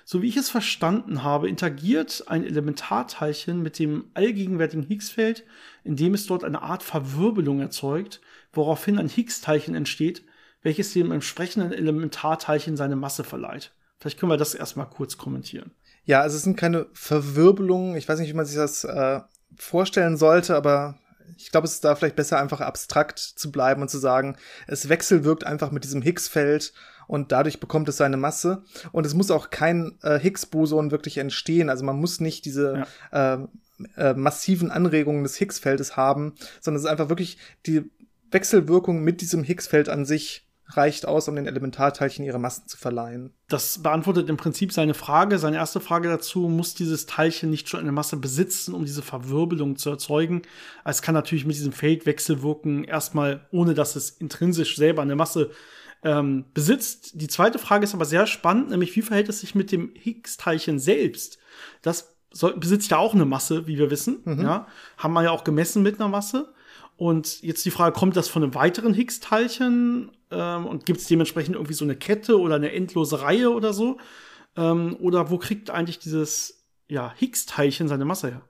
so 0.04 0.22
wie 0.22 0.28
ich 0.28 0.36
es 0.36 0.50
verstanden 0.50 1.22
habe, 1.22 1.48
interagiert 1.48 2.24
ein 2.26 2.44
Elementarteilchen 2.44 3.62
mit 3.62 3.78
dem 3.78 4.10
allgegenwärtigen 4.14 4.84
Higgs-Feld, 4.84 5.44
indem 5.82 6.14
es 6.14 6.26
dort 6.26 6.44
eine 6.44 6.62
Art 6.62 6.82
Verwirbelung 6.82 7.60
erzeugt, 7.60 8.20
woraufhin 8.52 8.98
ein 8.98 9.08
Higgs-Teilchen 9.08 9.74
entsteht, 9.74 10.24
welches 10.62 10.92
dem 10.92 11.12
entsprechenden 11.12 11.72
Elementarteilchen 11.72 12.76
seine 12.76 12.96
Masse 12.96 13.24
verleiht. 13.24 13.72
Vielleicht 13.98 14.18
können 14.18 14.32
wir 14.32 14.36
das 14.36 14.54
erstmal 14.54 14.88
kurz 14.88 15.16
kommentieren. 15.16 15.72
Ja, 16.04 16.20
also 16.20 16.36
es 16.36 16.42
sind 16.42 16.56
keine 16.56 16.86
Verwirbelungen. 16.92 17.96
Ich 17.96 18.08
weiß 18.08 18.18
nicht, 18.18 18.28
wie 18.28 18.36
man 18.36 18.44
sich 18.44 18.56
das 18.56 18.84
äh, 18.84 19.20
vorstellen 19.56 20.16
sollte, 20.16 20.54
aber 20.54 20.98
ich 21.38 21.50
glaube, 21.50 21.66
es 21.66 21.74
ist 21.74 21.84
da 21.84 21.94
vielleicht 21.94 22.16
besser, 22.16 22.38
einfach 22.38 22.60
abstrakt 22.60 23.18
zu 23.18 23.50
bleiben 23.50 23.82
und 23.82 23.88
zu 23.88 23.98
sagen, 23.98 24.36
es 24.66 24.88
wechselwirkt 24.88 25.44
einfach 25.44 25.70
mit 25.70 25.84
diesem 25.84 26.02
Higgs-Feld 26.02 26.72
und 27.06 27.32
dadurch 27.32 27.60
bekommt 27.60 27.88
es 27.88 27.96
seine 27.96 28.16
Masse. 28.16 28.64
Und 28.92 29.06
es 29.06 29.14
muss 29.14 29.30
auch 29.30 29.50
kein 29.50 29.98
äh, 30.02 30.18
Higgs-Boson 30.18 30.90
wirklich 30.90 31.18
entstehen. 31.18 31.68
Also 31.68 31.84
man 31.84 31.96
muss 31.96 32.20
nicht 32.20 32.44
diese 32.44 32.86
ja. 33.12 33.34
äh, 33.34 33.46
äh, 33.96 34.14
massiven 34.14 34.70
Anregungen 34.70 35.22
des 35.22 35.36
Higgs-Feldes 35.36 35.96
haben, 35.96 36.34
sondern 36.60 36.78
es 36.78 36.84
ist 36.84 36.90
einfach 36.90 37.08
wirklich 37.08 37.38
die 37.66 37.90
Wechselwirkung 38.30 39.02
mit 39.02 39.20
diesem 39.20 39.44
Higgs-Feld 39.44 39.88
an 39.88 40.04
sich 40.04 40.43
reicht 40.66 41.06
aus, 41.06 41.28
um 41.28 41.36
den 41.36 41.46
Elementarteilchen 41.46 42.24
ihre 42.24 42.38
Massen 42.38 42.66
zu 42.66 42.76
verleihen. 42.76 43.34
Das 43.48 43.82
beantwortet 43.82 44.28
im 44.28 44.36
Prinzip 44.36 44.72
seine 44.72 44.94
Frage. 44.94 45.38
Seine 45.38 45.56
erste 45.56 45.80
Frage 45.80 46.08
dazu, 46.08 46.48
muss 46.48 46.74
dieses 46.74 47.06
Teilchen 47.06 47.50
nicht 47.50 47.68
schon 47.68 47.80
eine 47.80 47.92
Masse 47.92 48.16
besitzen, 48.16 48.74
um 48.74 48.84
diese 48.84 49.02
Verwirbelung 49.02 49.76
zu 49.76 49.90
erzeugen? 49.90 50.42
Es 50.84 51.02
kann 51.02 51.14
natürlich 51.14 51.44
mit 51.44 51.56
diesem 51.56 51.72
Feldwechsel 51.72 52.42
wirken, 52.42 52.84
erstmal 52.84 53.46
ohne 53.50 53.74
dass 53.74 53.94
es 53.94 54.10
intrinsisch 54.10 54.76
selber 54.76 55.02
eine 55.02 55.16
Masse 55.16 55.50
ähm, 56.02 56.46
besitzt. 56.54 57.20
Die 57.20 57.28
zweite 57.28 57.58
Frage 57.58 57.84
ist 57.84 57.94
aber 57.94 58.04
sehr 58.04 58.26
spannend, 58.26 58.70
nämlich 58.70 58.94
wie 58.96 59.02
verhält 59.02 59.28
es 59.28 59.40
sich 59.40 59.54
mit 59.54 59.70
dem 59.70 59.92
Higgs-Teilchen 59.94 60.78
selbst? 60.78 61.38
Das 61.82 62.16
besitzt 62.56 62.90
ja 62.90 62.98
auch 62.98 63.14
eine 63.14 63.24
Masse, 63.24 63.66
wie 63.66 63.78
wir 63.78 63.90
wissen. 63.90 64.20
Mhm. 64.24 64.42
Ja, 64.42 64.66
haben 64.96 65.12
wir 65.12 65.22
ja 65.22 65.30
auch 65.30 65.44
gemessen 65.44 65.82
mit 65.82 66.00
einer 66.00 66.08
Masse. 66.08 66.52
Und 66.96 67.42
jetzt 67.42 67.64
die 67.64 67.70
Frage, 67.70 67.98
kommt 67.98 68.16
das 68.16 68.28
von 68.28 68.42
einem 68.42 68.54
weiteren 68.54 68.94
Higgs-Teilchen 68.94 70.12
ähm, 70.30 70.66
und 70.66 70.86
gibt 70.86 71.00
es 71.00 71.06
dementsprechend 71.06 71.56
irgendwie 71.56 71.74
so 71.74 71.84
eine 71.84 71.96
Kette 71.96 72.38
oder 72.38 72.54
eine 72.54 72.72
endlose 72.72 73.22
Reihe 73.22 73.50
oder 73.50 73.72
so? 73.72 73.98
Ähm, 74.56 74.96
oder 75.00 75.30
wo 75.30 75.38
kriegt 75.38 75.70
eigentlich 75.70 75.98
dieses 75.98 76.64
ja, 76.88 77.12
Higgs-Teilchen 77.16 77.88
seine 77.88 78.04
Masse 78.04 78.28
her? 78.28 78.42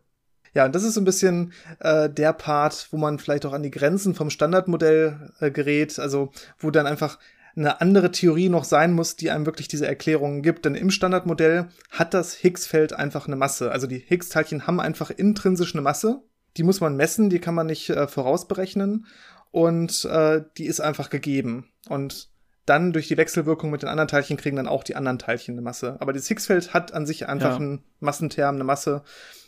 Ja, 0.52 0.66
und 0.66 0.74
das 0.74 0.84
ist 0.84 0.94
so 0.94 1.00
ein 1.00 1.04
bisschen 1.04 1.52
äh, 1.80 2.08
der 2.08 2.32
Part, 2.32 2.88
wo 2.92 2.96
man 2.96 3.18
vielleicht 3.18 3.44
auch 3.44 3.52
an 3.52 3.62
die 3.62 3.72
Grenzen 3.72 4.14
vom 4.14 4.30
Standardmodell 4.30 5.32
äh, 5.40 5.50
gerät, 5.50 5.98
also 5.98 6.30
wo 6.58 6.70
dann 6.70 6.86
einfach 6.86 7.18
eine 7.56 7.80
andere 7.80 8.10
Theorie 8.10 8.48
noch 8.48 8.64
sein 8.64 8.92
muss, 8.92 9.16
die 9.16 9.30
einem 9.30 9.46
wirklich 9.46 9.68
diese 9.68 9.86
Erklärungen 9.86 10.42
gibt. 10.42 10.64
Denn 10.64 10.74
im 10.74 10.90
Standardmodell 10.90 11.68
hat 11.90 12.14
das 12.14 12.34
Higgs-Feld 12.34 12.92
einfach 12.92 13.26
eine 13.26 13.36
Masse. 13.36 13.70
Also 13.70 13.86
die 13.86 13.98
Higgs-Teilchen 13.98 14.66
haben 14.66 14.80
einfach 14.80 15.10
intrinsisch 15.10 15.74
eine 15.74 15.82
Masse. 15.82 16.22
Die 16.56 16.62
muss 16.62 16.80
man 16.80 16.96
messen, 16.96 17.30
die 17.30 17.40
kann 17.40 17.54
man 17.54 17.66
nicht 17.66 17.90
äh, 17.90 18.06
vorausberechnen 18.06 19.06
und 19.50 20.04
äh, 20.04 20.42
die 20.56 20.66
ist 20.66 20.80
einfach 20.80 21.10
gegeben. 21.10 21.70
Und 21.88 22.28
dann 22.66 22.92
durch 22.92 23.08
die 23.08 23.16
Wechselwirkung 23.16 23.70
mit 23.70 23.82
den 23.82 23.88
anderen 23.88 24.08
Teilchen 24.08 24.36
kriegen 24.36 24.56
dann 24.56 24.68
auch 24.68 24.84
die 24.84 24.96
anderen 24.96 25.18
Teilchen 25.18 25.54
eine 25.54 25.62
Masse. 25.62 25.96
Aber 26.00 26.12
das 26.12 26.28
Higgs-Feld 26.28 26.72
hat 26.72 26.94
an 26.94 27.06
sich 27.06 27.28
einfach 27.28 27.50
ja. 27.50 27.56
einen 27.56 27.84
Massenterm, 28.00 28.54
eine 28.54 28.64
Masse. 28.64 29.02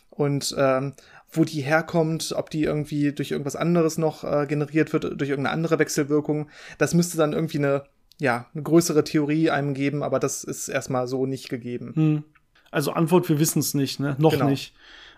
Und 0.09 0.55
ähm, 0.57 0.93
wo 1.31 1.43
die 1.43 1.61
herkommt, 1.61 2.33
ob 2.35 2.49
die 2.49 2.63
irgendwie 2.63 3.11
durch 3.11 3.31
irgendwas 3.31 3.55
anderes 3.55 3.97
noch 3.97 4.23
äh, 4.23 4.45
generiert 4.47 4.93
wird, 4.93 5.03
durch 5.03 5.29
irgendeine 5.29 5.53
andere 5.53 5.79
Wechselwirkung, 5.79 6.49
das 6.77 6.93
müsste 6.93 7.17
dann 7.17 7.33
irgendwie 7.33 7.57
eine, 7.57 7.83
ja, 8.19 8.47
eine 8.53 8.63
größere 8.63 9.03
Theorie 9.03 9.49
einem 9.49 9.73
geben, 9.73 10.03
aber 10.03 10.19
das 10.19 10.43
ist 10.43 10.69
erstmal 10.69 11.07
so 11.07 11.25
nicht 11.25 11.49
gegeben. 11.49 11.93
Hm. 11.95 12.23
Also 12.71 12.91
Antwort, 12.91 13.27
wir 13.29 13.39
wissen 13.39 13.59
es 13.59 13.73
nicht, 13.73 13.99
ne? 13.99 14.15
Noch 14.19 14.33
genau. 14.33 14.49
nicht. 14.49 14.73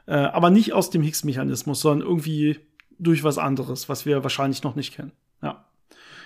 Äh, 0.10 0.16
aber 0.16 0.50
nicht 0.50 0.74
aus 0.74 0.90
dem 0.90 1.04
Higgs-Mechanismus, 1.04 1.82
sondern 1.82 2.08
irgendwie 2.08 2.60
durch 2.98 3.24
was 3.24 3.38
anderes, 3.38 3.90
was 3.90 4.08
wir 4.08 4.24
wahrscheinlich 4.24 4.64
noch 4.64 4.76
nicht 4.76 4.96
kennen. 4.96 5.12
Ja. 5.44 5.66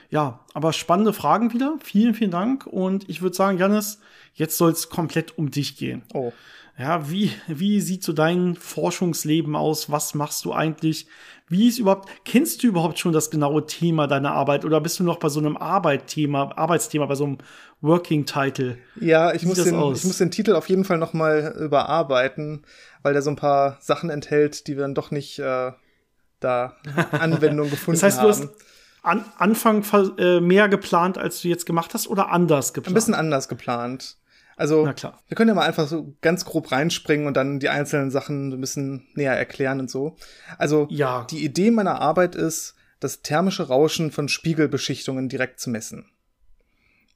Ja, 0.09 0.39
aber 0.53 0.71
spannende 0.71 1.11
Fragen 1.11 1.53
wieder. 1.53 1.77
Vielen, 1.83 2.13
vielen 2.13 2.31
Dank. 2.31 2.65
Und 2.65 3.09
ich 3.09 3.21
würde 3.21 3.35
sagen, 3.35 3.57
Janis, 3.57 3.99
jetzt 4.35 4.57
soll 4.57 4.71
es 4.71 4.89
komplett 4.89 5.37
um 5.37 5.51
dich 5.51 5.75
gehen. 5.75 6.03
Oh. 6.13 6.31
Ja, 6.77 7.09
wie, 7.09 7.31
wie 7.47 7.81
sieht 7.81 8.03
so 8.03 8.13
dein 8.13 8.55
Forschungsleben 8.55 9.55
aus? 9.55 9.91
Was 9.91 10.15
machst 10.15 10.43
du 10.43 10.53
eigentlich? 10.53 11.07
Wie 11.47 11.67
ist 11.67 11.77
überhaupt, 11.77 12.09
kennst 12.25 12.63
du 12.63 12.67
überhaupt 12.67 12.97
schon 12.97 13.13
das 13.13 13.29
genaue 13.29 13.67
Thema 13.67 14.07
deiner 14.07 14.31
Arbeit 14.31 14.65
oder 14.65 14.81
bist 14.81 14.99
du 14.99 15.03
noch 15.03 15.17
bei 15.17 15.29
so 15.29 15.39
einem 15.39 15.55
Arbeitthema, 15.55 16.51
Arbeitsthema, 16.55 17.05
bei 17.05 17.15
so 17.15 17.25
einem 17.25 17.37
Working 17.81 18.25
Title? 18.25 18.77
Ja, 18.99 19.33
ich 19.33 19.45
muss, 19.45 19.63
den, 19.63 19.75
ich 19.93 20.03
muss 20.03 20.17
den 20.17 20.31
Titel 20.31 20.55
auf 20.55 20.67
jeden 20.67 20.83
Fall 20.83 20.97
noch 20.97 21.13
mal 21.13 21.55
überarbeiten, 21.59 22.65
weil 23.03 23.13
der 23.13 23.21
so 23.21 23.29
ein 23.29 23.35
paar 23.35 23.77
Sachen 23.79 24.09
enthält, 24.09 24.65
die 24.67 24.75
wir 24.75 24.81
dann 24.81 24.95
doch 24.95 25.11
nicht 25.11 25.37
äh, 25.37 25.73
da 26.39 26.75
Anwendung 27.11 27.69
gefunden 27.69 28.01
haben. 28.01 28.09
das 28.09 28.19
heißt, 28.19 28.19
haben. 28.19 28.25
Du 28.25 28.29
hast 28.29 28.73
an 29.03 29.25
Anfang 29.37 29.83
äh, 30.17 30.39
mehr 30.39 30.69
geplant, 30.69 31.19
als 31.19 31.41
du 31.41 31.49
jetzt 31.49 31.65
gemacht 31.65 31.93
hast, 31.93 32.07
oder 32.07 32.31
anders 32.31 32.73
geplant? 32.73 32.93
Ein 32.93 32.95
bisschen 32.95 33.13
anders 33.13 33.47
geplant. 33.47 34.17
Also, 34.55 34.85
wir 34.85 35.35
können 35.35 35.49
ja 35.49 35.55
mal 35.55 35.65
einfach 35.65 35.87
so 35.87 36.15
ganz 36.21 36.45
grob 36.45 36.71
reinspringen 36.71 37.27
und 37.27 37.35
dann 37.35 37.59
die 37.59 37.69
einzelnen 37.69 38.11
Sachen 38.11 38.51
ein 38.51 38.61
bisschen 38.61 39.07
näher 39.15 39.37
erklären 39.37 39.79
und 39.79 39.89
so. 39.89 40.15
Also, 40.57 40.87
ja. 40.89 41.25
die 41.29 41.43
Idee 41.43 41.71
meiner 41.71 42.01
Arbeit 42.01 42.35
ist, 42.35 42.75
das 42.99 43.21
thermische 43.21 43.67
Rauschen 43.67 44.11
von 44.11 44.29
Spiegelbeschichtungen 44.29 45.27
direkt 45.27 45.59
zu 45.59 45.69
messen. 45.69 46.05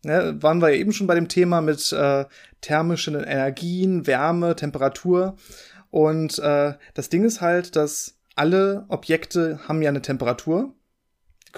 Ja, 0.04 0.42
waren 0.42 0.62
wir 0.62 0.72
eben 0.72 0.92
schon 0.92 1.08
bei 1.08 1.16
dem 1.16 1.28
Thema 1.28 1.62
mit 1.62 1.92
äh, 1.92 2.26
thermischen 2.62 3.16
Energien, 3.16 4.06
Wärme, 4.08 4.56
Temperatur. 4.56 5.36
Und 5.90 6.40
äh, 6.40 6.74
das 6.94 7.10
Ding 7.10 7.24
ist 7.24 7.42
halt, 7.42 7.76
dass 7.76 8.18
alle 8.36 8.86
Objekte 8.90 9.60
haben 9.68 9.82
ja 9.82 9.90
eine 9.90 10.02
Temperatur 10.02 10.74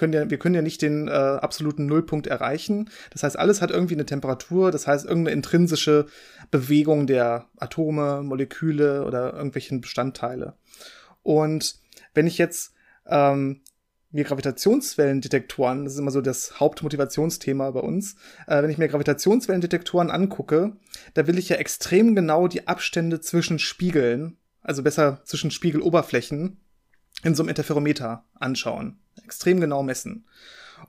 können 0.00 0.14
ja, 0.14 0.30
wir 0.30 0.38
können 0.38 0.54
ja 0.54 0.62
nicht 0.62 0.82
den 0.82 1.06
äh, 1.08 1.10
absoluten 1.10 1.86
Nullpunkt 1.86 2.26
erreichen. 2.26 2.90
Das 3.10 3.22
heißt, 3.22 3.38
alles 3.38 3.60
hat 3.60 3.70
irgendwie 3.70 3.94
eine 3.94 4.06
Temperatur, 4.06 4.72
das 4.72 4.86
heißt 4.86 5.04
irgendeine 5.04 5.36
intrinsische 5.36 6.06
Bewegung 6.50 7.06
der 7.06 7.46
Atome, 7.58 8.22
Moleküle 8.22 9.04
oder 9.04 9.34
irgendwelchen 9.34 9.82
Bestandteile. 9.82 10.54
Und 11.22 11.76
wenn 12.14 12.26
ich 12.26 12.38
jetzt 12.38 12.72
ähm, 13.06 13.60
mir 14.10 14.24
Gravitationswellendetektoren, 14.24 15.84
das 15.84 15.92
ist 15.92 15.98
immer 15.98 16.10
so 16.10 16.22
das 16.22 16.58
Hauptmotivationsthema 16.58 17.70
bei 17.70 17.80
uns, 17.80 18.16
äh, 18.46 18.62
wenn 18.62 18.70
ich 18.70 18.78
mir 18.78 18.88
Gravitationswellendetektoren 18.88 20.10
angucke, 20.10 20.72
da 21.12 21.26
will 21.26 21.38
ich 21.38 21.50
ja 21.50 21.56
extrem 21.56 22.14
genau 22.14 22.48
die 22.48 22.66
Abstände 22.66 23.20
zwischen 23.20 23.58
Spiegeln, 23.58 24.38
also 24.62 24.82
besser 24.82 25.20
zwischen 25.24 25.50
Spiegeloberflächen, 25.50 26.56
in 27.22 27.34
so 27.34 27.42
einem 27.42 27.50
Interferometer 27.50 28.24
anschauen 28.34 28.98
extrem 29.30 29.60
genau 29.60 29.82
messen. 29.82 30.24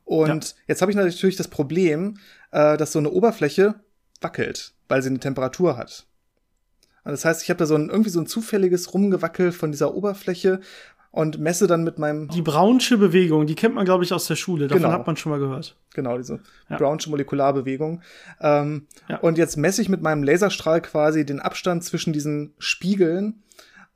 Und 0.04 0.50
ja. 0.50 0.56
jetzt 0.68 0.82
habe 0.82 0.92
ich 0.92 0.98
natürlich 0.98 1.36
das 1.36 1.48
Problem, 1.48 2.18
äh, 2.52 2.76
dass 2.76 2.92
so 2.92 3.00
eine 3.00 3.12
Oberfläche 3.12 3.76
wackelt, 4.20 4.74
weil 4.88 5.02
sie 5.02 5.10
eine 5.10 5.20
Temperatur 5.20 5.78
hat. 5.78 6.08
Und 7.04 7.12
das 7.12 7.26
heißt, 7.26 7.44
ich 7.44 7.50
habe 7.50 7.60
da 7.60 7.66
so 7.66 7.76
ein, 7.76 7.90
irgendwie 7.90 8.10
so 8.10 8.20
ein 8.20 8.28
zufälliges 8.28 8.94
Rumgewackel 8.94 9.52
von 9.52 9.72
dieser 9.72 9.94
Oberfläche 9.94 10.60
und 11.12 11.40
messe 11.40 11.68
dann 11.68 11.84
mit 11.84 12.00
meinem. 12.00 12.30
Die 12.30 12.42
Brownsche 12.42 12.98
Bewegung, 12.98 13.46
die 13.46 13.56
kennt 13.56 13.76
man, 13.76 13.86
glaube 13.86 14.04
ich, 14.04 14.14
aus 14.14 14.28
der 14.28 14.36
Schule. 14.36 14.68
Davon 14.68 14.84
genau. 14.84 14.94
hat 14.94 15.08
man 15.08 15.18
schon 15.18 15.32
mal 15.32 15.40
gehört. 15.40 15.78
Genau, 15.94 16.18
diese 16.18 16.40
ja. 16.70 16.78
Brownsche 16.78 17.10
Molekularbewegung. 17.10 18.02
Ähm, 18.40 18.88
ja. 19.10 19.18
Und 19.18 19.38
jetzt 19.38 19.58
messe 19.58 19.82
ich 19.82 19.90
mit 19.90 20.02
meinem 20.02 20.24
Laserstrahl 20.24 20.82
quasi 20.82 21.26
den 21.26 21.40
Abstand 21.40 21.84
zwischen 21.84 22.14
diesen 22.14 22.54
Spiegeln. 22.60 23.44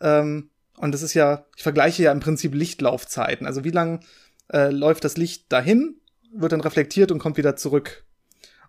Ähm, 0.01 0.49
und 0.77 0.93
das 0.93 1.01
ist 1.01 1.13
ja, 1.13 1.45
ich 1.55 1.63
vergleiche 1.63 2.03
ja 2.03 2.11
im 2.11 2.19
Prinzip 2.19 2.53
Lichtlaufzeiten. 2.53 3.47
Also 3.47 3.63
wie 3.63 3.71
lang 3.71 4.03
äh, 4.51 4.69
läuft 4.69 5.03
das 5.03 5.17
Licht 5.17 5.51
dahin, 5.51 6.01
wird 6.33 6.51
dann 6.51 6.61
reflektiert 6.61 7.11
und 7.11 7.19
kommt 7.19 7.37
wieder 7.37 7.55
zurück. 7.55 8.03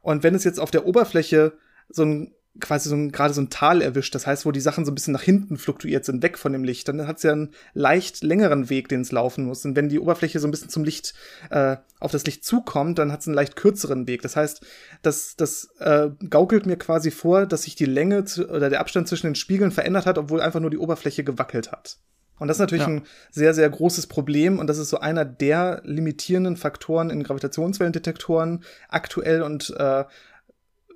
Und 0.03 0.23
wenn 0.23 0.35
es 0.35 0.45
jetzt 0.45 0.61
auf 0.61 0.71
der 0.71 0.87
Oberfläche 0.87 1.59
so 1.89 2.05
ein 2.05 2.35
quasi 2.61 2.89
so 2.89 2.97
ein, 2.97 3.13
gerade 3.13 3.35
so 3.35 3.41
ein 3.41 3.51
Tal 3.51 3.83
erwischt, 3.83 4.15
das 4.15 4.27
heißt, 4.27 4.47
wo 4.47 4.53
die 4.53 4.61
Sachen 4.61 4.85
so 4.85 4.91
ein 4.91 4.95
bisschen 4.95 5.13
nach 5.13 5.23
hinten 5.23 5.57
fluktuiert 5.57 6.05
sind, 6.05 6.23
weg 6.23 6.39
von 6.39 6.53
dem 6.53 6.65
Licht, 6.65 6.89
dann 6.89 7.07
hat 7.07 7.19
es 7.19 7.23
ja 7.23 7.33
einen 7.33 7.51
leicht 7.75 8.23
längeren 8.23 8.71
Weg, 8.71 8.89
den 8.89 9.01
es 9.01 9.13
laufen 9.13 9.45
muss. 9.45 9.65
Und 9.65 9.77
wenn 9.77 9.89
die 9.89 10.01
Oberfläche 10.01 10.39
so 10.39 10.49
ein 10.49 10.51
bisschen 10.51 10.69
zum 10.69 10.85
Licht, 10.85 11.15
äh, 11.51 11.77
auf 12.01 12.13
das 12.13 12.25
Licht 12.25 12.45
zukommt, 12.45 12.99
dann 12.99 13.13
hat 13.13 13.21
es 13.21 13.27
einen 13.27 13.35
leicht 13.35 13.57
kürzeren 13.57 14.07
Weg. 14.07 14.23
Das 14.23 14.37
heißt, 14.37 14.65
das, 15.03 15.37
das 15.37 15.69
äh, 15.79 16.11
gaukelt 16.29 16.67
mir 16.67 16.77
quasi 16.77 17.11
vor, 17.11 17.47
dass 17.47 17.63
sich 17.63 17.75
die 17.75 17.87
Länge 17.87 18.25
zu, 18.25 18.49
oder 18.49 18.71
der 18.71 18.81
Abstand 18.81 19.09
zwischen 19.09 19.29
den 19.29 19.35
Spiegeln 19.35 19.71
verändert 19.71 20.07
hat, 20.07 20.19
obwohl 20.19 20.41
einfach 20.41 20.61
nur 20.61 20.71
die 20.71 20.79
Oberfläche 20.79 21.25
gewackelt 21.25 21.73
hat. 21.73 21.99
Und 22.39 22.49
das 22.49 22.57
ist 22.57 22.61
natürlich 22.61 22.87
ja. 22.87 22.93
ein 22.93 23.07
sehr, 23.31 23.55
sehr 23.55 23.69
großes 23.69 24.09
Problem 24.09 24.59
und 24.59 24.67
das 24.67 24.79
ist 24.79 24.91
so 24.91 24.99
einer 24.99 25.25
der 25.25 25.81
limitierenden 25.85 26.57
Faktoren 26.57 27.09
in 27.11 27.23
Gravitationswellendetektoren 27.23 28.63
aktuell 28.89 29.43
und 29.43 29.75
äh, 29.79 30.05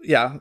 ja, 0.03 0.40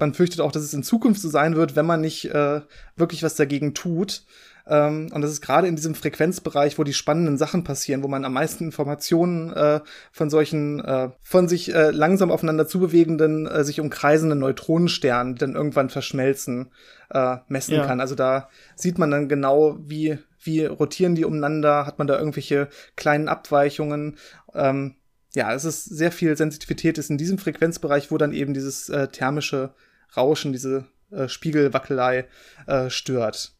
man 0.00 0.14
fürchtet 0.14 0.40
auch, 0.40 0.52
dass 0.52 0.62
es 0.62 0.74
in 0.74 0.82
Zukunft 0.82 1.20
so 1.20 1.28
sein 1.28 1.56
wird, 1.56 1.76
wenn 1.76 1.86
man 1.86 2.00
nicht 2.00 2.26
äh, 2.26 2.60
wirklich 2.96 3.22
was 3.22 3.36
dagegen 3.36 3.74
tut. 3.74 4.24
Ähm, 4.66 5.08
und 5.12 5.22
das 5.22 5.30
ist 5.30 5.40
gerade 5.40 5.66
in 5.66 5.76
diesem 5.76 5.94
Frequenzbereich, 5.94 6.78
wo 6.78 6.84
die 6.84 6.94
spannenden 6.94 7.38
Sachen 7.38 7.64
passieren, 7.64 8.02
wo 8.02 8.08
man 8.08 8.24
am 8.24 8.32
meisten 8.32 8.64
Informationen 8.64 9.52
äh, 9.52 9.80
von 10.12 10.30
solchen 10.30 10.80
äh, 10.84 11.10
von 11.22 11.48
sich 11.48 11.74
äh, 11.74 11.90
langsam 11.90 12.30
aufeinander 12.30 12.66
zubewegenden, 12.66 13.46
äh, 13.46 13.64
sich 13.64 13.80
umkreisenden 13.80 14.38
Neutronensternen, 14.38 15.34
die 15.34 15.40
dann 15.40 15.54
irgendwann 15.54 15.90
verschmelzen, 15.90 16.70
äh, 17.10 17.38
messen 17.48 17.74
ja. 17.74 17.86
kann. 17.86 18.00
Also 18.00 18.14
da 18.14 18.48
sieht 18.76 18.98
man 18.98 19.10
dann 19.10 19.28
genau, 19.28 19.78
wie 19.80 20.18
wie 20.42 20.64
rotieren 20.64 21.14
die 21.14 21.24
umeinander, 21.24 21.84
hat 21.84 21.98
man 21.98 22.06
da 22.06 22.18
irgendwelche 22.18 22.68
kleinen 22.96 23.28
Abweichungen. 23.28 24.16
Ähm, 24.54 24.94
ja, 25.34 25.52
es 25.52 25.64
ist 25.64 25.84
sehr 25.84 26.12
viel 26.12 26.36
Sensitivität 26.36 26.98
ist 26.98 27.10
in 27.10 27.18
diesem 27.18 27.38
Frequenzbereich, 27.38 28.10
wo 28.10 28.18
dann 28.18 28.32
eben 28.32 28.54
dieses 28.54 28.88
äh, 28.88 29.08
thermische 29.08 29.74
Rauschen, 30.16 30.52
diese 30.52 30.86
äh, 31.10 31.28
Spiegelwackelei 31.28 32.26
äh, 32.66 32.90
stört. 32.90 33.54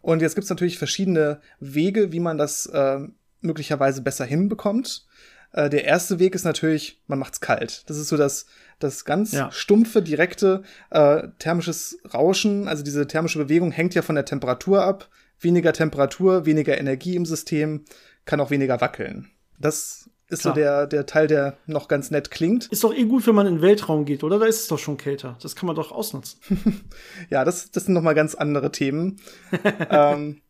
Und 0.00 0.20
jetzt 0.20 0.34
gibt's 0.34 0.50
natürlich 0.50 0.78
verschiedene 0.78 1.40
Wege, 1.60 2.12
wie 2.12 2.20
man 2.20 2.36
das 2.36 2.66
äh, 2.66 3.00
möglicherweise 3.40 4.02
besser 4.02 4.24
hinbekommt. 4.24 5.06
Äh, 5.52 5.70
der 5.70 5.84
erste 5.84 6.18
Weg 6.18 6.34
ist 6.34 6.44
natürlich, 6.44 7.00
man 7.06 7.18
macht's 7.18 7.40
kalt. 7.40 7.84
Das 7.86 7.96
ist 7.96 8.08
so 8.08 8.16
das, 8.16 8.46
das 8.78 9.04
ganz 9.04 9.32
ja. 9.32 9.50
stumpfe, 9.50 10.02
direkte 10.02 10.62
äh, 10.90 11.28
thermisches 11.38 11.98
Rauschen. 12.12 12.68
Also 12.68 12.82
diese 12.82 13.06
thermische 13.06 13.38
Bewegung 13.38 13.72
hängt 13.72 13.94
ja 13.94 14.02
von 14.02 14.14
der 14.14 14.26
Temperatur 14.26 14.84
ab 14.84 15.08
weniger 15.44 15.72
Temperatur, 15.72 16.46
weniger 16.46 16.78
Energie 16.78 17.16
im 17.16 17.26
System, 17.26 17.84
kann 18.24 18.40
auch 18.40 18.50
weniger 18.50 18.80
wackeln. 18.80 19.30
Das 19.58 20.10
ist 20.28 20.42
Klar. 20.42 20.54
so 20.54 20.60
der, 20.60 20.86
der 20.86 21.06
Teil, 21.06 21.26
der 21.26 21.58
noch 21.66 21.88
ganz 21.88 22.10
nett 22.10 22.30
klingt. 22.30 22.66
Ist 22.66 22.82
doch 22.82 22.94
eh 22.94 23.04
gut, 23.04 23.26
wenn 23.26 23.34
man 23.34 23.46
in 23.46 23.56
den 23.56 23.62
Weltraum 23.62 24.04
geht, 24.04 24.24
oder? 24.24 24.38
Da 24.38 24.46
ist 24.46 24.60
es 24.60 24.68
doch 24.68 24.78
schon 24.78 24.96
kälter. 24.96 25.36
Das 25.42 25.54
kann 25.54 25.66
man 25.66 25.76
doch 25.76 25.92
ausnutzen. 25.92 26.40
ja, 27.30 27.44
das, 27.44 27.70
das 27.70 27.84
sind 27.84 27.94
noch 27.94 28.02
mal 28.02 28.14
ganz 28.14 28.34
andere 28.34 28.72
Themen. 28.72 29.20
ähm, 29.90 30.40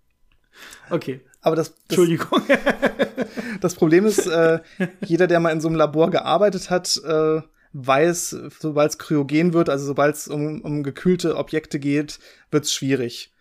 okay. 0.90 1.20
Aber 1.42 1.56
das, 1.56 1.74
das 1.74 1.80
Entschuldigung. 1.88 2.40
das 3.60 3.74
Problem 3.74 4.06
ist, 4.06 4.26
äh, 4.26 4.60
jeder, 5.04 5.26
der 5.26 5.40
mal 5.40 5.50
in 5.50 5.60
so 5.60 5.68
einem 5.68 5.76
Labor 5.76 6.10
gearbeitet 6.10 6.70
hat, 6.70 7.00
äh, 7.04 7.42
weiß, 7.72 8.36
sobald 8.60 8.92
es 8.92 8.98
kryogen 8.98 9.52
wird, 9.52 9.68
also 9.68 9.84
sobald 9.84 10.14
es 10.14 10.28
um, 10.28 10.60
um 10.60 10.84
gekühlte 10.84 11.36
Objekte 11.36 11.80
geht, 11.80 12.20
wird 12.50 12.64
es 12.64 12.72
schwierig 12.72 13.34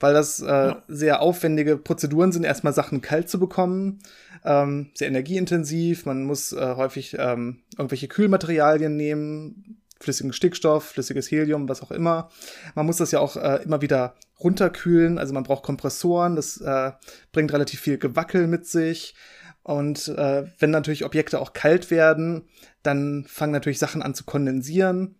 weil 0.00 0.14
das 0.14 0.40
äh, 0.40 0.46
ja. 0.46 0.82
sehr 0.88 1.20
aufwendige 1.20 1.76
Prozeduren 1.76 2.32
sind, 2.32 2.44
erstmal 2.44 2.72
Sachen 2.72 3.02
kalt 3.02 3.28
zu 3.28 3.38
bekommen, 3.38 4.00
ähm, 4.44 4.90
sehr 4.94 5.08
energieintensiv, 5.08 6.06
man 6.06 6.24
muss 6.24 6.52
äh, 6.52 6.74
häufig 6.76 7.16
ähm, 7.18 7.62
irgendwelche 7.76 8.08
Kühlmaterialien 8.08 8.96
nehmen, 8.96 9.80
flüssigen 10.00 10.32
Stickstoff, 10.32 10.84
flüssiges 10.84 11.30
Helium, 11.30 11.68
was 11.68 11.82
auch 11.82 11.90
immer. 11.90 12.30
Man 12.74 12.86
muss 12.86 12.96
das 12.96 13.10
ja 13.10 13.20
auch 13.20 13.36
äh, 13.36 13.62
immer 13.64 13.82
wieder 13.82 14.14
runterkühlen, 14.38 15.18
also 15.18 15.34
man 15.34 15.42
braucht 15.42 15.62
Kompressoren, 15.62 16.36
das 16.36 16.58
äh, 16.58 16.92
bringt 17.32 17.52
relativ 17.52 17.80
viel 17.80 17.98
Gewackel 17.98 18.46
mit 18.46 18.66
sich. 18.66 19.14
Und 19.62 20.08
äh, 20.08 20.44
wenn 20.58 20.70
natürlich 20.70 21.04
Objekte 21.04 21.38
auch 21.38 21.52
kalt 21.52 21.90
werden, 21.90 22.48
dann 22.82 23.26
fangen 23.28 23.52
natürlich 23.52 23.78
Sachen 23.78 24.00
an 24.00 24.14
zu 24.14 24.24
kondensieren. 24.24 25.16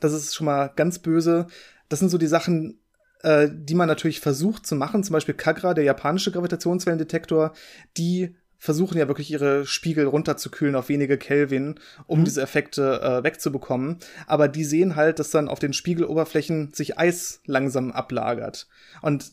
Das 0.00 0.12
ist 0.12 0.34
schon 0.34 0.44
mal 0.44 0.70
ganz 0.76 0.98
böse. 0.98 1.46
Das 1.88 2.00
sind 2.00 2.10
so 2.10 2.18
die 2.18 2.26
Sachen, 2.26 2.78
äh, 3.26 3.50
die 3.52 3.74
man 3.74 3.88
natürlich 3.88 4.20
versucht 4.20 4.66
zu 4.66 4.76
machen, 4.76 5.02
zum 5.02 5.14
Beispiel 5.14 5.34
Kagra, 5.34 5.74
der 5.74 5.82
japanische 5.82 6.30
Gravitationswellendetektor, 6.30 7.54
die 7.96 8.36
versuchen 8.56 8.98
ja 8.98 9.08
wirklich 9.08 9.32
ihre 9.32 9.66
Spiegel 9.66 10.06
runterzukühlen 10.06 10.76
auf 10.76 10.88
wenige 10.88 11.18
Kelvin, 11.18 11.80
um 12.06 12.20
mhm. 12.20 12.24
diese 12.24 12.40
Effekte 12.40 13.00
äh, 13.02 13.24
wegzubekommen. 13.24 13.98
Aber 14.28 14.46
die 14.46 14.62
sehen 14.62 14.94
halt, 14.94 15.18
dass 15.18 15.30
dann 15.30 15.48
auf 15.48 15.58
den 15.58 15.72
Spiegeloberflächen 15.72 16.72
sich 16.72 16.98
Eis 16.98 17.40
langsam 17.46 17.90
ablagert. 17.90 18.68
Und 19.02 19.32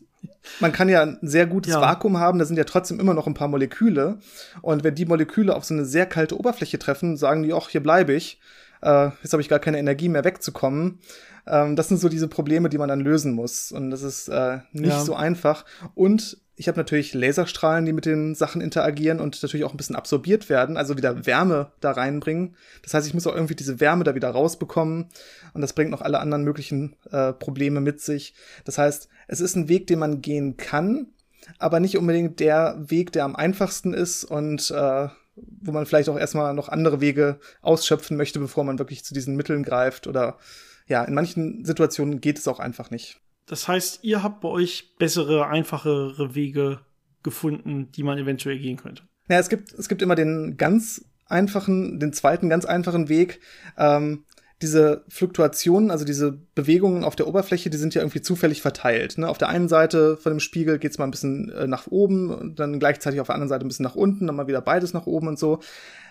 man 0.60 0.72
kann 0.72 0.90
ja 0.90 1.04
ein 1.04 1.20
sehr 1.22 1.46
gutes 1.46 1.74
ja. 1.74 1.80
Vakuum 1.82 2.18
haben, 2.18 2.40
da 2.40 2.46
sind 2.46 2.58
ja 2.58 2.64
trotzdem 2.64 3.00
immer 3.00 3.14
noch 3.14 3.28
ein 3.28 3.36
paar 3.36 3.48
Moleküle. 3.48 4.18
Und 4.64 4.84
wenn 4.84 4.96
die 4.96 5.06
Moleküle 5.06 5.56
auf 5.56 5.66
so 5.66 5.76
eine 5.76 5.86
sehr 5.86 6.08
kalte 6.08 6.36
Oberfläche 6.36 6.80
treffen, 6.80 7.16
sagen 7.16 7.44
die, 7.44 7.54
ach, 7.54 7.70
hier 7.70 7.84
bleibe 7.84 8.14
ich. 8.14 8.40
Äh, 8.82 9.12
jetzt 9.22 9.34
habe 9.34 9.42
ich 9.42 9.50
gar 9.50 9.60
keine 9.60 9.78
Energie 9.78 10.10
mehr 10.10 10.24
wegzukommen. 10.24 11.00
Ähm, 11.48 11.76
das 11.76 11.88
sind 11.88 12.00
so 12.00 12.10
diese 12.10 12.28
Probleme, 12.28 12.70
die 12.70 12.78
man 12.78 12.90
dann 12.90 13.00
lösen 13.00 13.34
muss. 13.34 13.72
Und 13.72 13.90
das 13.90 14.04
ist 14.04 14.28
äh, 14.30 14.60
nicht 14.72 14.94
ja. 14.94 15.04
so 15.04 15.16
einfach. 15.16 15.66
Und 15.96 16.38
ich 16.56 16.68
habe 16.68 16.78
natürlich 16.78 17.14
Laserstrahlen, 17.14 17.86
die 17.86 17.94
mit 17.94 18.06
den 18.06 18.36
Sachen 18.36 18.62
interagieren 18.62 19.20
und 19.20 19.42
natürlich 19.42 19.66
auch 19.66 19.74
ein 19.74 19.78
bisschen 19.78 19.96
absorbiert 19.96 20.50
werden, 20.50 20.78
also 20.78 20.98
wieder 20.98 21.26
Wärme 21.26 21.72
da 21.80 21.92
reinbringen. 21.92 22.56
Das 22.84 22.94
heißt, 22.94 23.08
ich 23.08 23.14
muss 23.14 23.26
auch 23.26 23.34
irgendwie 23.34 23.56
diese 23.56 23.80
Wärme 23.80 24.04
da 24.04 24.14
wieder 24.14 24.30
rausbekommen 24.30 25.10
und 25.54 25.62
das 25.62 25.74
bringt 25.74 25.90
noch 25.90 26.02
alle 26.02 26.20
anderen 26.20 26.44
möglichen 26.44 26.96
äh, 27.12 27.34
Probleme 27.34 27.82
mit 27.82 28.02
sich. 28.02 28.36
Das 28.66 28.78
heißt, 28.78 29.10
es 29.28 29.42
ist 29.42 29.56
ein 29.56 29.68
Weg, 29.68 29.88
den 29.88 29.98
man 29.98 30.22
gehen 30.22 30.56
kann, 30.56 31.08
aber 31.58 31.80
nicht 31.80 31.98
unbedingt 31.98 32.40
der 32.40 32.78
Weg, 32.80 33.12
der 33.14 33.26
am 33.26 33.36
einfachsten 33.36 33.94
ist 33.94 34.24
und 34.24 34.70
äh, 34.70 35.08
wo 35.36 35.72
man 35.72 35.88
vielleicht 35.88 36.10
auch 36.10 36.20
erstmal 36.20 36.54
noch 36.54 36.70
andere 36.70 37.02
Wege 37.02 37.40
ausschöpfen 37.64 38.16
möchte, 38.16 38.40
bevor 38.40 38.64
man 38.64 38.78
wirklich 38.78 39.04
zu 39.04 39.16
diesen 39.16 39.36
Mitteln 39.36 39.64
greift 39.64 40.06
oder 40.06 40.38
ja, 40.88 41.04
in 41.04 41.14
manchen 41.14 41.66
Situationen 41.66 42.22
geht 42.22 42.38
es 42.38 42.48
auch 42.48 42.60
einfach 42.60 42.92
nicht. 42.92 43.20
Das 43.46 43.68
heißt, 43.68 44.04
ihr 44.04 44.24
habt 44.24 44.42
bei 44.42 44.50
euch 44.50 44.96
bessere, 44.98 45.48
einfachere 45.48 46.36
Wege 46.36 46.80
gefunden, 47.24 47.92
die 47.92 48.04
man 48.04 48.18
eventuell 48.18 48.60
gehen 48.60 48.78
könnte. 48.78 49.04
Ja, 49.30 49.40
es 49.40 49.50
gibt, 49.50 49.74
es 49.74 49.90
gibt 49.90 50.02
immer 50.02 50.16
den 50.16 50.58
ganz 50.58 51.06
einfachen, 51.26 52.00
den 52.00 52.14
zweiten 52.14 52.50
ganz 52.50 52.66
einfachen 52.66 53.10
Weg. 53.10 53.40
Ähm, 53.78 54.26
diese 54.64 55.04
Fluktuationen, 55.10 55.92
also 55.92 56.06
diese 56.06 56.40
Bewegungen 56.56 57.04
auf 57.04 57.16
der 57.16 57.28
Oberfläche, 57.28 57.70
die 57.70 57.78
sind 57.78 57.94
ja 57.94 58.02
irgendwie 58.02 58.22
zufällig 58.22 58.62
verteilt. 58.62 59.18
Ne? 59.18 59.28
Auf 59.28 59.38
der 59.38 59.50
einen 59.50 59.68
Seite 59.68 60.18
von 60.18 60.32
dem 60.32 60.40
Spiegel 60.40 60.80
geht's 60.80 60.98
mal 60.98 61.04
ein 61.04 61.12
bisschen 61.12 61.50
äh, 61.50 61.68
nach 61.68 61.88
oben 61.88 62.32
und 62.32 62.60
dann 62.60 62.80
gleichzeitig 62.80 63.20
auf 63.20 63.28
der 63.28 63.36
anderen 63.36 63.50
Seite 63.50 63.66
ein 63.66 63.68
bisschen 63.68 63.84
nach 63.84 63.96
unten, 63.96 64.26
dann 64.26 64.36
mal 64.36 64.48
wieder 64.48 64.62
beides 64.62 64.94
nach 64.94 65.06
oben 65.06 65.28
und 65.28 65.38
so. 65.38 65.60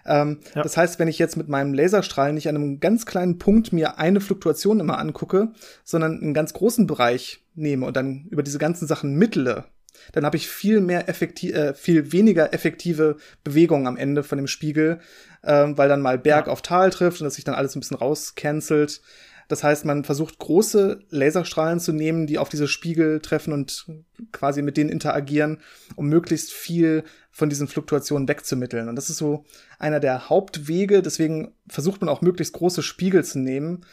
Ähm, 0.04 0.38
ja. 0.54 0.62
Das 0.62 0.76
heißt, 0.76 0.98
wenn 0.98 1.08
ich 1.08 1.18
jetzt 1.18 1.36
mit 1.36 1.48
meinem 1.48 1.74
Laserstrahl 1.74 2.32
nicht 2.32 2.48
an 2.48 2.56
einem 2.56 2.78
ganz 2.78 3.06
kleinen 3.06 3.38
Punkt 3.38 3.72
mir 3.72 3.98
eine 3.98 4.20
Fluktuation 4.20 4.80
immer 4.80 4.98
angucke, 4.98 5.52
sondern 5.82 6.20
einen 6.20 6.34
ganz 6.34 6.52
großen 6.52 6.86
Bereich 6.86 7.44
nehme 7.54 7.86
und 7.86 7.96
dann 7.96 8.26
über 8.30 8.42
diese 8.42 8.58
ganzen 8.58 8.86
Sachen 8.86 9.16
mittele, 9.16 9.64
dann 10.12 10.24
habe 10.24 10.36
ich 10.36 10.48
viel 10.48 10.80
mehr 10.80 11.08
effektiv, 11.08 11.54
äh, 11.54 11.74
viel 11.74 12.12
weniger 12.12 12.52
effektive 12.52 13.16
Bewegungen 13.44 13.86
am 13.86 13.96
Ende 13.96 14.22
von 14.22 14.38
dem 14.38 14.46
Spiegel, 14.46 15.00
äh, 15.42 15.68
weil 15.68 15.88
dann 15.88 16.02
mal 16.02 16.18
Berg 16.18 16.46
ja. 16.46 16.52
auf 16.52 16.62
Tal 16.62 16.90
trifft 16.90 17.20
und 17.20 17.24
das 17.24 17.34
sich 17.34 17.44
dann 17.44 17.54
alles 17.54 17.76
ein 17.76 17.80
bisschen 17.80 17.96
rauscancelt. 17.96 19.00
Das 19.48 19.62
heißt, 19.62 19.84
man 19.84 20.04
versucht 20.04 20.38
große 20.38 21.00
Laserstrahlen 21.10 21.78
zu 21.78 21.92
nehmen, 21.92 22.26
die 22.26 22.38
auf 22.38 22.48
diese 22.48 22.68
Spiegel 22.68 23.20
treffen 23.20 23.52
und 23.52 23.86
quasi 24.32 24.62
mit 24.62 24.76
denen 24.76 24.88
interagieren, 24.88 25.58
um 25.94 26.06
möglichst 26.06 26.52
viel 26.52 27.04
von 27.30 27.50
diesen 27.50 27.68
Fluktuationen 27.68 28.28
wegzumitteln. 28.28 28.88
Und 28.88 28.96
das 28.96 29.10
ist 29.10 29.18
so 29.18 29.44
einer 29.78 30.00
der 30.00 30.30
Hauptwege. 30.30 31.02
Deswegen 31.02 31.52
versucht 31.68 32.00
man 32.00 32.08
auch 32.08 32.22
möglichst 32.22 32.54
große 32.54 32.82
Spiegel 32.82 33.24
zu 33.24 33.40
nehmen, 33.40 33.84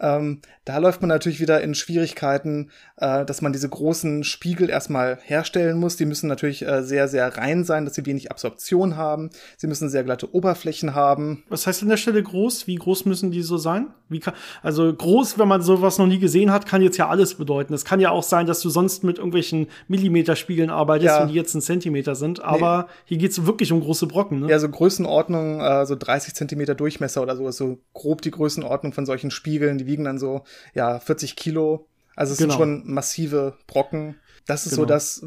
ähm, 0.00 0.40
da 0.64 0.78
läuft 0.78 1.02
man 1.02 1.08
natürlich 1.08 1.40
wieder 1.40 1.60
in 1.60 1.74
Schwierigkeiten, 1.74 2.70
äh, 2.96 3.24
dass 3.24 3.42
man 3.42 3.52
diese 3.52 3.68
großen 3.68 4.24
Spiegel 4.24 4.68
erstmal 4.68 5.18
herstellen 5.22 5.78
muss. 5.78 5.96
Die 5.96 6.06
müssen 6.06 6.26
natürlich 6.26 6.66
äh, 6.66 6.82
sehr, 6.82 7.06
sehr 7.06 7.36
rein 7.36 7.64
sein, 7.64 7.84
dass 7.84 7.94
sie 7.94 8.06
wenig 8.06 8.30
Absorption 8.30 8.96
haben. 8.96 9.30
Sie 9.56 9.66
müssen 9.66 9.88
sehr 9.88 10.02
glatte 10.02 10.34
Oberflächen 10.34 10.94
haben. 10.94 11.44
Was 11.48 11.66
heißt 11.66 11.82
an 11.82 11.90
der 11.90 11.96
Stelle 11.96 12.22
groß? 12.22 12.66
Wie 12.66 12.74
groß 12.74 13.04
müssen 13.04 13.30
die 13.30 13.42
so 13.42 13.56
sein? 13.56 13.88
Kann, 14.20 14.34
also 14.62 14.92
groß, 14.92 15.38
wenn 15.38 15.48
man 15.48 15.62
sowas 15.62 15.98
noch 15.98 16.06
nie 16.06 16.18
gesehen 16.18 16.52
hat, 16.52 16.66
kann 16.66 16.82
jetzt 16.82 16.96
ja 16.98 17.08
alles 17.08 17.34
bedeuten. 17.34 17.74
Es 17.74 17.84
kann 17.84 18.00
ja 18.00 18.10
auch 18.10 18.22
sein, 18.22 18.46
dass 18.46 18.60
du 18.60 18.70
sonst 18.70 19.02
mit 19.02 19.18
irgendwelchen 19.18 19.66
Millimeterspiegeln 19.88 20.70
arbeitest, 20.70 21.06
ja. 21.06 21.22
und 21.22 21.28
die 21.28 21.34
jetzt 21.34 21.54
ein 21.54 21.60
Zentimeter 21.60 22.14
sind. 22.14 22.42
Aber 22.42 22.82
nee. 22.82 22.92
hier 23.06 23.18
geht's 23.18 23.44
wirklich 23.44 23.72
um 23.72 23.80
große 23.80 24.06
Brocken. 24.06 24.40
Ne? 24.40 24.50
Ja, 24.50 24.58
so 24.58 24.68
Größenordnung, 24.68 25.60
äh, 25.60 25.86
so 25.86 25.96
30 25.96 26.34
Zentimeter 26.34 26.74
Durchmesser 26.74 27.22
oder 27.22 27.36
so 27.36 27.48
ist 27.48 27.56
so 27.56 27.78
grob 27.92 28.22
die 28.22 28.30
Größenordnung 28.30 28.92
von 28.92 29.06
solchen 29.06 29.30
Spiegeln 29.30 29.83
die 29.84 29.86
wiegen 29.86 30.04
dann 30.04 30.18
so, 30.18 30.44
ja, 30.74 30.98
40 30.98 31.36
Kilo. 31.36 31.88
Also 32.16 32.32
es 32.32 32.38
genau. 32.38 32.52
sind 32.52 32.58
schon 32.58 32.92
massive 32.92 33.56
Brocken. 33.66 34.16
Das 34.46 34.66
ist 34.66 34.72
genau. 34.72 34.82
so 34.82 34.86
das, 34.86 35.26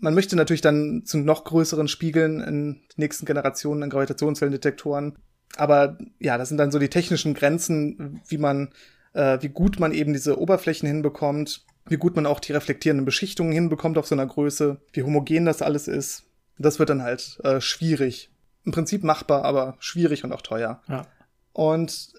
man 0.00 0.14
möchte 0.14 0.36
natürlich 0.36 0.60
dann 0.60 1.02
zu 1.04 1.18
noch 1.18 1.44
größeren 1.44 1.88
Spiegeln 1.88 2.40
in 2.40 2.80
nächsten 2.96 3.26
Generationen 3.26 3.82
an 3.82 3.90
Gravitationswellendetektoren. 3.90 5.16
Aber 5.56 5.98
ja, 6.18 6.38
das 6.38 6.48
sind 6.48 6.58
dann 6.58 6.70
so 6.70 6.78
die 6.78 6.88
technischen 6.88 7.34
Grenzen, 7.34 8.20
wie 8.26 8.38
man, 8.38 8.70
äh, 9.12 9.38
wie 9.40 9.48
gut 9.48 9.78
man 9.78 9.92
eben 9.92 10.12
diese 10.12 10.40
Oberflächen 10.40 10.86
hinbekommt, 10.86 11.64
wie 11.86 11.96
gut 11.96 12.16
man 12.16 12.26
auch 12.26 12.40
die 12.40 12.52
reflektierenden 12.52 13.04
Beschichtungen 13.04 13.52
hinbekommt 13.52 13.98
auf 13.98 14.06
so 14.06 14.14
einer 14.14 14.26
Größe, 14.26 14.80
wie 14.92 15.02
homogen 15.02 15.44
das 15.44 15.62
alles 15.62 15.88
ist. 15.88 16.24
Das 16.58 16.78
wird 16.78 16.90
dann 16.90 17.02
halt 17.02 17.38
äh, 17.44 17.60
schwierig. 17.60 18.30
Im 18.64 18.72
Prinzip 18.72 19.02
machbar, 19.02 19.44
aber 19.44 19.76
schwierig 19.80 20.24
und 20.24 20.32
auch 20.32 20.42
teuer. 20.42 20.80
Ja. 20.88 21.06
Und 21.52 22.12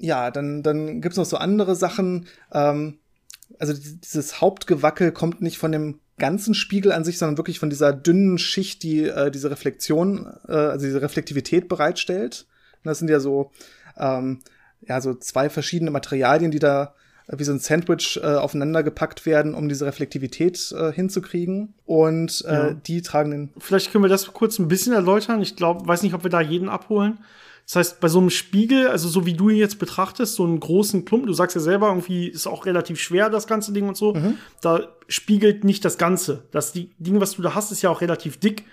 ja, 0.00 0.30
dann, 0.30 0.62
dann 0.62 1.00
gibt's 1.00 1.18
noch 1.18 1.24
so 1.24 1.36
andere 1.36 1.76
Sachen. 1.76 2.26
Ähm, 2.52 2.98
also 3.58 3.74
dieses 3.74 4.40
Hauptgewackel 4.40 5.12
kommt 5.12 5.42
nicht 5.42 5.58
von 5.58 5.72
dem 5.72 6.00
ganzen 6.18 6.54
Spiegel 6.54 6.92
an 6.92 7.04
sich, 7.04 7.18
sondern 7.18 7.38
wirklich 7.38 7.58
von 7.58 7.70
dieser 7.70 7.92
dünnen 7.92 8.38
Schicht, 8.38 8.82
die 8.82 9.04
äh, 9.04 9.30
diese 9.30 9.50
Reflexion, 9.50 10.26
äh, 10.48 10.52
also 10.52 10.86
diese 10.86 11.02
Reflektivität 11.02 11.68
bereitstellt. 11.68 12.46
Und 12.82 12.88
das 12.88 12.98
sind 12.98 13.10
ja 13.10 13.20
so, 13.20 13.50
ähm, 13.96 14.40
ja, 14.82 15.00
so 15.00 15.14
zwei 15.14 15.50
verschiedene 15.50 15.90
Materialien, 15.90 16.50
die 16.50 16.58
da 16.58 16.94
äh, 17.26 17.38
wie 17.38 17.44
so 17.44 17.52
ein 17.52 17.58
Sandwich 17.58 18.20
äh, 18.22 18.26
aufeinander 18.26 18.82
gepackt 18.82 19.26
werden, 19.26 19.54
um 19.54 19.68
diese 19.68 19.86
Reflektivität 19.86 20.72
äh, 20.72 20.92
hinzukriegen. 20.92 21.74
Und 21.84 22.44
äh, 22.46 22.52
ja. 22.52 22.74
die 22.74 23.02
tragen 23.02 23.30
den. 23.30 23.50
Vielleicht 23.58 23.92
können 23.92 24.04
wir 24.04 24.08
das 24.08 24.32
kurz 24.32 24.58
ein 24.58 24.68
bisschen 24.68 24.92
erläutern. 24.92 25.42
Ich 25.42 25.56
glaube, 25.56 25.86
weiß 25.86 26.02
nicht, 26.02 26.14
ob 26.14 26.22
wir 26.22 26.30
da 26.30 26.40
jeden 26.40 26.68
abholen. 26.68 27.18
Das 27.70 27.76
heißt, 27.76 28.00
bei 28.00 28.08
so 28.08 28.18
einem 28.18 28.30
Spiegel, 28.30 28.88
also 28.88 29.08
so 29.08 29.26
wie 29.26 29.34
du 29.34 29.48
ihn 29.48 29.56
jetzt 29.56 29.78
betrachtest, 29.78 30.34
so 30.34 30.42
einen 30.42 30.58
großen 30.58 31.04
Klumpen, 31.04 31.28
du 31.28 31.32
sagst 31.32 31.54
ja 31.54 31.62
selber, 31.62 31.86
irgendwie 31.86 32.26
ist 32.26 32.48
auch 32.48 32.66
relativ 32.66 32.98
schwer, 32.98 33.30
das 33.30 33.46
ganze 33.46 33.72
Ding 33.72 33.86
und 33.86 33.96
so, 33.96 34.12
mhm. 34.12 34.38
da 34.60 34.88
spiegelt 35.06 35.62
nicht 35.62 35.84
das 35.84 35.96
Ganze. 35.96 36.42
Das 36.50 36.72
Ding, 36.72 37.20
was 37.20 37.36
du 37.36 37.42
da 37.42 37.54
hast, 37.54 37.70
ist 37.70 37.82
ja 37.82 37.90
auch 37.90 38.00
relativ 38.00 38.40
dick, 38.40 38.64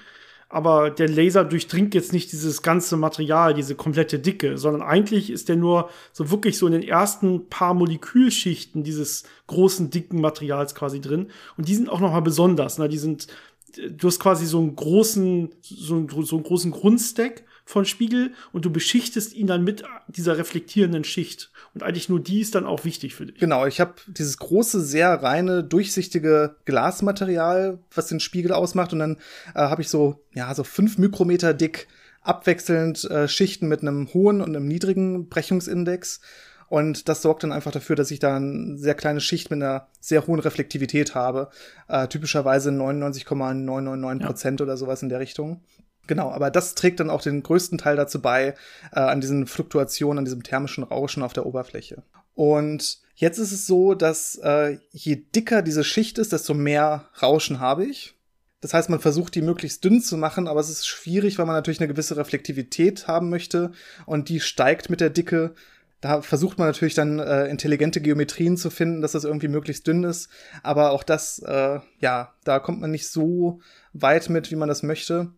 aber 0.49 0.89
der 0.89 1.07
Laser 1.09 1.45
durchdringt 1.45 1.93
jetzt 1.93 2.11
nicht 2.11 2.31
dieses 2.31 2.63
ganze 2.63 2.97
Material, 2.97 3.53
diese 3.53 3.75
komplette 3.75 4.17
Dicke, 4.17 4.57
sondern 4.57 4.81
eigentlich 4.81 5.29
ist 5.29 5.47
der 5.47 5.57
nur 5.57 5.91
so 6.11 6.31
wirklich 6.31 6.57
so 6.57 6.65
in 6.65 6.73
den 6.73 6.81
ersten 6.81 7.49
paar 7.49 7.75
Molekülschichten 7.75 8.81
dieses 8.81 9.25
großen, 9.45 9.91
dicken 9.91 10.21
Materials 10.21 10.73
quasi 10.73 11.01
drin. 11.01 11.27
Und 11.55 11.67
die 11.67 11.75
sind 11.75 11.87
auch 11.87 11.99
nochmal 11.99 12.23
besonders. 12.23 12.79
Ne? 12.79 12.89
Die 12.89 12.97
sind, 12.97 13.27
du 13.75 14.07
hast 14.07 14.19
quasi 14.19 14.47
so 14.47 14.57
einen 14.57 14.75
großen, 14.75 15.49
so 15.61 15.93
einen, 15.93 16.09
so 16.09 16.37
einen 16.37 16.43
großen 16.43 16.71
Grundstack 16.71 17.43
von 17.67 17.83
Spiegel 17.83 18.31
und 18.53 18.63
du 18.63 18.71
beschichtest 18.71 19.33
ihn 19.33 19.45
dann 19.45 19.61
mit 19.61 19.83
dieser 20.07 20.37
reflektierenden 20.37 21.03
Schicht. 21.03 21.51
Und 21.73 21.83
eigentlich 21.83 22.07
nur 22.07 22.21
die 22.21 22.39
ist 22.39 22.55
dann 22.55 22.65
auch 22.65 22.85
wichtig 22.85 23.13
für 23.13 23.25
dich. 23.25 23.37
Genau, 23.37 23.65
ich 23.65 23.81
habe 23.81 23.95
dieses 24.07 24.37
große, 24.37 24.79
sehr 24.79 25.09
reine, 25.21 25.65
durchsichtige 25.65 26.55
Glasmaterial, 26.63 27.79
was 27.93 28.07
den 28.07 28.21
Spiegel 28.21 28.53
ausmacht. 28.53 28.93
Und 28.93 28.99
dann 28.99 29.17
äh, 29.53 29.59
habe 29.59 29.81
ich 29.81 29.89
so, 29.89 30.23
ja, 30.33 30.55
so 30.55 30.63
fünf 30.63 30.97
Mikrometer 30.97 31.53
dick 31.53 31.89
abwechselnd 32.21 33.03
äh, 33.11 33.27
Schichten 33.27 33.67
mit 33.67 33.81
einem 33.81 34.13
hohen 34.13 34.39
und 34.39 34.55
einem 34.55 34.65
niedrigen 34.65 35.27
Brechungsindex. 35.27 36.21
Und 36.69 37.09
das 37.09 37.21
sorgt 37.21 37.43
dann 37.43 37.51
einfach 37.51 37.71
dafür, 37.73 37.97
dass 37.97 38.11
ich 38.11 38.19
da 38.19 38.37
eine 38.37 38.77
sehr 38.77 38.95
kleine 38.95 39.19
Schicht 39.19 39.51
mit 39.51 39.61
einer 39.61 39.87
sehr 39.99 40.25
hohen 40.25 40.39
Reflektivität 40.39 41.15
habe. 41.15 41.49
Äh, 41.89 42.07
typischerweise 42.07 42.71
99,999 42.71 44.25
Prozent 44.25 44.59
ja. 44.61 44.63
oder 44.63 44.77
sowas 44.77 45.03
in 45.03 45.09
der 45.09 45.19
Richtung. 45.19 45.61
Genau, 46.07 46.31
aber 46.31 46.49
das 46.49 46.73
trägt 46.73 46.99
dann 46.99 47.09
auch 47.09 47.21
den 47.21 47.43
größten 47.43 47.77
Teil 47.77 47.97
dazu 47.97 48.21
bei, 48.21 48.55
äh, 48.93 48.99
an 48.99 49.21
diesen 49.21 49.45
Fluktuationen, 49.45 50.19
an 50.19 50.25
diesem 50.25 50.43
thermischen 50.43 50.83
Rauschen 50.83 51.21
auf 51.21 51.33
der 51.33 51.45
Oberfläche. 51.45 52.03
Und 52.33 52.99
jetzt 53.15 53.39
ist 53.39 53.51
es 53.51 53.67
so, 53.67 53.93
dass 53.93 54.35
äh, 54.35 54.77
je 54.91 55.15
dicker 55.15 55.61
diese 55.61 55.83
Schicht 55.83 56.17
ist, 56.17 56.31
desto 56.31 56.53
mehr 56.53 57.09
Rauschen 57.21 57.59
habe 57.59 57.85
ich. 57.85 58.15
Das 58.61 58.73
heißt, 58.73 58.89
man 58.89 58.99
versucht, 58.99 59.35
die 59.35 59.41
möglichst 59.41 59.83
dünn 59.83 60.01
zu 60.01 60.17
machen, 60.17 60.47
aber 60.47 60.59
es 60.59 60.69
ist 60.69 60.87
schwierig, 60.87 61.37
weil 61.37 61.45
man 61.45 61.55
natürlich 61.55 61.79
eine 61.79 61.87
gewisse 61.87 62.17
Reflektivität 62.17 63.07
haben 63.07 63.29
möchte 63.29 63.71
und 64.05 64.29
die 64.29 64.39
steigt 64.39 64.89
mit 64.89 64.99
der 64.99 65.11
Dicke. 65.11 65.53
Da 66.01 66.21
versucht 66.21 66.57
man 66.57 66.67
natürlich 66.67 66.93
dann 66.93 67.19
äh, 67.19 67.47
intelligente 67.47 68.01
Geometrien 68.01 68.55
zu 68.55 68.69
finden, 68.69 69.01
dass 69.01 69.11
das 69.11 69.23
irgendwie 69.23 69.47
möglichst 69.47 69.87
dünn 69.87 70.03
ist. 70.03 70.29
Aber 70.63 70.91
auch 70.91 71.03
das, 71.03 71.39
äh, 71.39 71.79
ja, 71.99 72.33
da 72.43 72.59
kommt 72.59 72.81
man 72.81 72.91
nicht 72.91 73.09
so 73.09 73.61
weit 73.93 74.29
mit, 74.29 74.51
wie 74.51 74.55
man 74.55 74.69
das 74.69 74.83
möchte. 74.83 75.31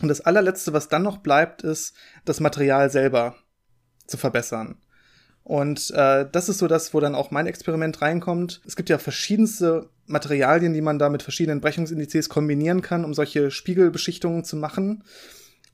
Und 0.00 0.08
das 0.08 0.20
allerletzte, 0.20 0.72
was 0.72 0.88
dann 0.88 1.02
noch 1.02 1.18
bleibt, 1.18 1.62
ist, 1.62 1.94
das 2.24 2.40
Material 2.40 2.90
selber 2.90 3.36
zu 4.06 4.16
verbessern. 4.16 4.78
Und 5.44 5.90
äh, 5.90 6.26
das 6.30 6.48
ist 6.48 6.58
so 6.58 6.68
das, 6.68 6.94
wo 6.94 7.00
dann 7.00 7.14
auch 7.14 7.30
mein 7.30 7.46
Experiment 7.46 8.00
reinkommt. 8.00 8.62
Es 8.66 8.76
gibt 8.76 8.88
ja 8.88 8.98
verschiedenste 8.98 9.90
Materialien, 10.06 10.72
die 10.72 10.80
man 10.80 10.98
da 10.98 11.10
mit 11.10 11.22
verschiedenen 11.22 11.60
Brechungsindizes 11.60 12.28
kombinieren 12.28 12.80
kann, 12.80 13.04
um 13.04 13.14
solche 13.14 13.50
Spiegelbeschichtungen 13.50 14.44
zu 14.44 14.56
machen. 14.56 15.04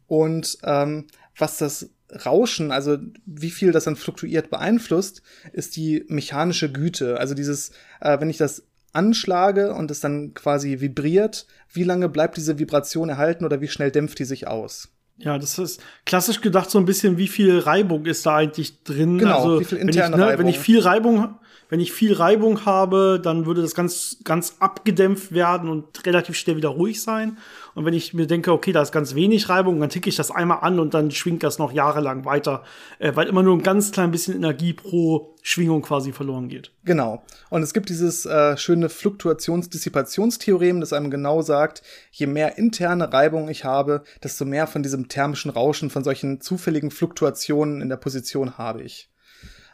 Und 0.06 0.58
ähm, 0.64 1.06
was 1.36 1.56
das 1.56 1.90
Rauschen, 2.26 2.72
also 2.72 2.98
wie 3.24 3.50
viel 3.50 3.70
das 3.70 3.84
dann 3.84 3.94
fluktuiert 3.94 4.50
beeinflusst, 4.50 5.22
ist 5.52 5.76
die 5.76 6.04
mechanische 6.08 6.72
Güte. 6.72 7.18
Also 7.20 7.34
dieses, 7.34 7.70
äh, 8.00 8.18
wenn 8.20 8.30
ich 8.30 8.38
das 8.38 8.64
anschlage 8.92 9.74
und 9.74 9.90
es 9.90 10.00
dann 10.00 10.34
quasi 10.34 10.80
vibriert, 10.80 11.46
wie 11.72 11.84
lange 11.84 12.08
bleibt 12.08 12.36
diese 12.36 12.58
Vibration 12.58 13.08
erhalten 13.08 13.44
oder 13.44 13.60
wie 13.60 13.68
schnell 13.68 13.90
dämpft 13.90 14.18
die 14.18 14.24
sich 14.24 14.48
aus? 14.48 14.88
Ja, 15.22 15.38
das 15.38 15.58
ist 15.58 15.82
klassisch 16.06 16.40
gedacht 16.40 16.70
so 16.70 16.78
ein 16.78 16.86
bisschen, 16.86 17.18
wie 17.18 17.28
viel 17.28 17.58
Reibung 17.58 18.06
ist 18.06 18.24
da 18.24 18.36
eigentlich 18.36 18.82
drin. 18.84 19.18
Genau, 19.18 19.36
also, 19.36 19.60
wie 19.60 19.64
viel 19.64 19.78
interne 19.78 20.16
wenn 20.16 20.22
ich, 20.22 20.30
ne, 20.30 20.38
Wenn 20.38 20.46
ich 20.48 20.58
viel 20.58 20.80
Reibung, 20.80 21.34
wenn 21.68 21.78
ich 21.78 21.92
viel 21.92 22.14
Reibung 22.14 22.64
habe, 22.64 23.20
dann 23.22 23.44
würde 23.44 23.60
das 23.60 23.74
ganz, 23.74 24.18
ganz 24.24 24.56
abgedämpft 24.60 25.32
werden 25.32 25.68
und 25.68 26.04
relativ 26.06 26.36
schnell 26.36 26.56
wieder 26.56 26.70
ruhig 26.70 27.02
sein. 27.02 27.36
Und 27.74 27.84
wenn 27.84 27.92
ich 27.92 28.14
mir 28.14 28.26
denke, 28.26 28.50
okay, 28.50 28.72
da 28.72 28.80
ist 28.80 28.92
ganz 28.92 29.14
wenig 29.14 29.48
Reibung, 29.50 29.78
dann 29.78 29.90
ticke 29.90 30.08
ich 30.08 30.16
das 30.16 30.30
einmal 30.30 30.60
an 30.62 30.80
und 30.80 30.94
dann 30.94 31.10
schwingt 31.10 31.42
das 31.42 31.58
noch 31.58 31.72
jahrelang 31.72 32.24
weiter, 32.24 32.64
äh, 32.98 33.14
weil 33.14 33.28
immer 33.28 33.42
nur 33.42 33.56
ein 33.56 33.62
ganz 33.62 33.92
klein 33.92 34.10
bisschen 34.10 34.34
Energie 34.34 34.72
pro 34.72 35.36
Schwingung 35.42 35.82
quasi 35.82 36.12
verloren 36.12 36.48
geht. 36.48 36.72
Genau. 36.84 37.22
Und 37.48 37.62
es 37.62 37.72
gibt 37.72 37.88
dieses 37.88 38.26
äh, 38.26 38.56
schöne 38.56 38.88
Fluktuations-Dissipationstheorem, 38.88 40.80
das 40.80 40.92
einem 40.92 41.10
genau 41.10 41.42
sagt, 41.42 41.82
je 42.10 42.26
mehr 42.26 42.58
interne 42.58 43.12
Reibung 43.12 43.48
ich 43.48 43.64
habe, 43.64 44.04
desto 44.22 44.44
mehr 44.44 44.66
von 44.66 44.82
diesem 44.82 45.08
thermischen 45.08 45.50
Rauschen, 45.50 45.90
von 45.90 46.04
solchen 46.04 46.40
zufälligen 46.40 46.90
Fluktuationen 46.90 47.80
in 47.80 47.88
der 47.88 47.96
Position 47.96 48.58
habe 48.58 48.82
ich. 48.82 49.10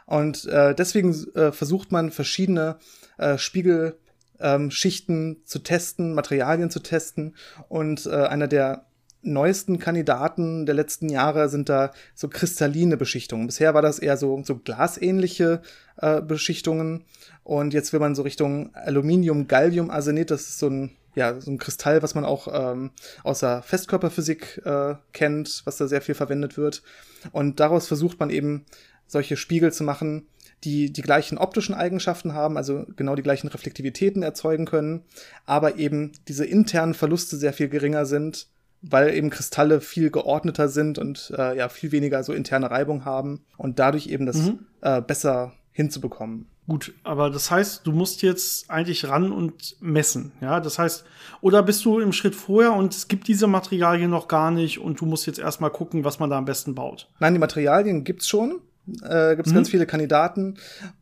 Und 0.05 0.45
äh, 0.45 0.73
deswegen 0.73 1.13
äh, 1.35 1.51
versucht 1.51 1.91
man 1.91 2.11
verschiedene 2.11 2.77
äh, 3.17 3.37
Spiegelschichten 3.37 5.29
ähm, 5.31 5.45
zu 5.45 5.59
testen, 5.59 6.13
Materialien 6.13 6.69
zu 6.69 6.79
testen. 6.79 7.35
Und 7.67 8.05
äh, 8.05 8.15
einer 8.15 8.47
der 8.47 8.86
neuesten 9.31 9.79
Kandidaten 9.79 10.65
der 10.65 10.75
letzten 10.75 11.09
Jahre 11.09 11.49
sind 11.49 11.69
da 11.69 11.91
so 12.15 12.27
kristalline 12.27 12.97
Beschichtungen. 12.97 13.47
Bisher 13.47 13.73
war 13.73 13.81
das 13.81 13.99
eher 13.99 14.17
so, 14.17 14.41
so 14.43 14.57
glasähnliche 14.57 15.61
äh, 15.97 16.21
Beschichtungen. 16.21 17.05
Und 17.43 17.73
jetzt 17.73 17.93
will 17.93 17.99
man 17.99 18.15
so 18.15 18.23
Richtung 18.23 18.73
Aluminium, 18.73 19.47
Gallium, 19.47 19.89
Arsenid, 19.89 20.31
das 20.31 20.41
ist 20.41 20.59
so 20.59 20.69
ein 20.69 20.91
ja, 21.15 21.41
so 21.41 21.49
ein 21.49 21.57
Kristall, 21.57 22.03
was 22.03 22.13
man 22.13 22.25
auch 22.25 22.47
ähm, 22.53 22.91
aus 23.23 23.39
der 23.39 23.63
Festkörperphysik 23.63 24.61
äh, 24.63 24.93
kennt, 25.13 25.63
was 25.65 25.77
da 25.77 25.87
sehr 25.87 26.01
viel 26.01 26.13
verwendet 26.13 26.57
wird. 26.57 26.83
Und 27.31 27.59
daraus 27.59 27.87
versucht 27.87 28.19
man 28.19 28.29
eben 28.29 28.65
solche 29.07 29.35
Spiegel 29.35 29.73
zu 29.73 29.83
machen, 29.83 30.27
die 30.63 30.93
die 30.93 31.01
gleichen 31.01 31.39
optischen 31.39 31.73
Eigenschaften 31.73 32.33
haben, 32.33 32.55
also 32.55 32.85
genau 32.95 33.15
die 33.15 33.23
gleichen 33.23 33.47
Reflektivitäten 33.47 34.21
erzeugen 34.21 34.65
können, 34.65 35.05
aber 35.47 35.77
eben 35.77 36.11
diese 36.27 36.45
internen 36.45 36.93
Verluste 36.93 37.37
sehr 37.37 37.53
viel 37.53 37.69
geringer 37.69 38.05
sind, 38.05 38.47
weil 38.91 39.13
eben 39.13 39.29
Kristalle 39.29 39.81
viel 39.81 40.09
geordneter 40.09 40.69
sind 40.69 40.97
und 40.97 41.33
äh, 41.37 41.57
ja 41.57 41.69
viel 41.69 41.91
weniger 41.91 42.23
so 42.23 42.33
interne 42.33 42.71
Reibung 42.71 43.05
haben 43.05 43.41
und 43.57 43.79
dadurch 43.79 44.07
eben 44.07 44.25
das 44.25 44.37
mhm. 44.37 44.59
äh, 44.81 45.01
besser 45.01 45.53
hinzubekommen. 45.71 46.47
Gut, 46.67 46.93
aber 47.03 47.29
das 47.29 47.49
heißt, 47.49 47.87
du 47.87 47.93
musst 47.93 48.21
jetzt 48.23 48.69
eigentlich 48.69 49.07
ran 49.07 49.31
und 49.31 49.77
messen, 49.79 50.33
ja? 50.41 50.59
Das 50.59 50.77
heißt, 50.77 51.05
oder 51.39 51.63
bist 51.63 51.85
du 51.85 51.99
im 51.99 52.11
Schritt 52.11 52.35
vorher 52.35 52.73
und 52.73 52.93
es 52.93 53.07
gibt 53.07 53.29
diese 53.29 53.47
Materialien 53.47 54.09
noch 54.09 54.27
gar 54.27 54.51
nicht 54.51 54.79
und 54.79 54.99
du 54.99 55.05
musst 55.05 55.27
jetzt 55.27 55.39
erstmal 55.39 55.69
gucken, 55.69 56.03
was 56.03 56.19
man 56.19 56.29
da 56.29 56.37
am 56.37 56.43
besten 56.43 56.75
baut? 56.75 57.07
Nein, 57.19 57.33
die 57.33 57.39
Materialien 57.39 58.03
gibt's 58.03 58.27
schon 58.27 58.59
äh, 59.03 59.35
gibt 59.35 59.47
es 59.47 59.53
mhm. 59.53 59.57
ganz 59.57 59.69
viele 59.69 59.85
Kandidaten 59.85 60.55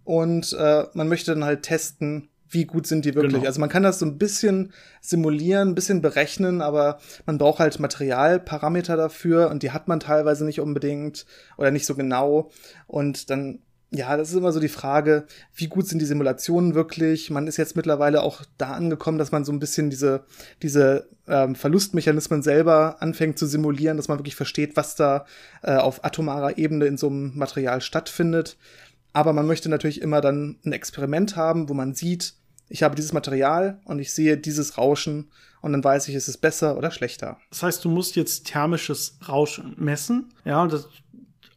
und 0.03 0.53
äh, 0.53 0.85
man 0.93 1.07
möchte 1.07 1.33
dann 1.33 1.43
halt 1.43 1.63
testen, 1.63 2.29
wie 2.55 2.65
gut 2.65 2.87
sind 2.87 3.05
die 3.05 3.13
wirklich. 3.13 3.33
Genau. 3.33 3.45
Also 3.45 3.59
man 3.59 3.69
kann 3.69 3.83
das 3.83 3.99
so 3.99 4.05
ein 4.05 4.17
bisschen 4.17 4.73
simulieren, 5.01 5.69
ein 5.69 5.75
bisschen 5.75 6.01
berechnen, 6.01 6.61
aber 6.61 6.97
man 7.27 7.37
braucht 7.37 7.59
halt 7.59 7.79
Materialparameter 7.79 8.97
dafür 8.97 9.51
und 9.51 9.61
die 9.61 9.71
hat 9.71 9.87
man 9.87 9.99
teilweise 9.99 10.45
nicht 10.45 10.59
unbedingt 10.59 11.27
oder 11.57 11.69
nicht 11.69 11.85
so 11.85 11.93
genau. 11.93 12.49
Und 12.87 13.29
dann 13.29 13.59
ja, 13.91 14.17
das 14.17 14.29
ist 14.29 14.35
immer 14.35 14.51
so 14.51 14.59
die 14.59 14.67
Frage, 14.67 15.25
wie 15.53 15.67
gut 15.67 15.87
sind 15.87 15.99
die 15.99 16.05
Simulationen 16.05 16.75
wirklich? 16.75 17.29
Man 17.29 17.47
ist 17.47 17.57
jetzt 17.57 17.75
mittlerweile 17.75 18.23
auch 18.23 18.41
da 18.57 18.71
angekommen, 18.71 19.17
dass 19.17 19.31
man 19.31 19.45
so 19.45 19.51
ein 19.51 19.59
bisschen 19.59 19.89
diese, 19.89 20.25
diese 20.61 21.07
ähm, 21.27 21.55
Verlustmechanismen 21.55 22.41
selber 22.41 22.97
anfängt 23.01 23.37
zu 23.37 23.45
simulieren, 23.45 23.97
dass 23.97 24.07
man 24.07 24.17
wirklich 24.17 24.35
versteht, 24.35 24.75
was 24.75 24.95
da 24.95 25.25
äh, 25.61 25.75
auf 25.75 26.03
atomarer 26.03 26.57
Ebene 26.57 26.85
in 26.85 26.97
so 26.97 27.07
einem 27.07 27.37
Material 27.37 27.79
stattfindet. 27.79 28.57
Aber 29.13 29.31
man 29.31 29.47
möchte 29.47 29.69
natürlich 29.69 30.01
immer 30.01 30.19
dann 30.19 30.57
ein 30.65 30.73
Experiment 30.73 31.35
haben, 31.35 31.69
wo 31.69 31.73
man 31.73 31.93
sieht, 31.93 32.33
ich 32.69 32.83
habe 32.83 32.95
dieses 32.95 33.13
Material 33.13 33.79
und 33.85 33.99
ich 33.99 34.13
sehe 34.13 34.37
dieses 34.37 34.77
Rauschen 34.77 35.29
und 35.61 35.71
dann 35.71 35.83
weiß 35.83 36.07
ich, 36.07 36.15
ist 36.15 36.27
es 36.27 36.37
besser 36.37 36.77
oder 36.77 36.91
schlechter. 36.91 37.37
Das 37.49 37.63
heißt, 37.63 37.85
du 37.85 37.89
musst 37.89 38.15
jetzt 38.15 38.45
thermisches 38.45 39.17
Rauschen 39.27 39.73
messen. 39.77 40.33
Ja, 40.43 40.67
das 40.67 40.89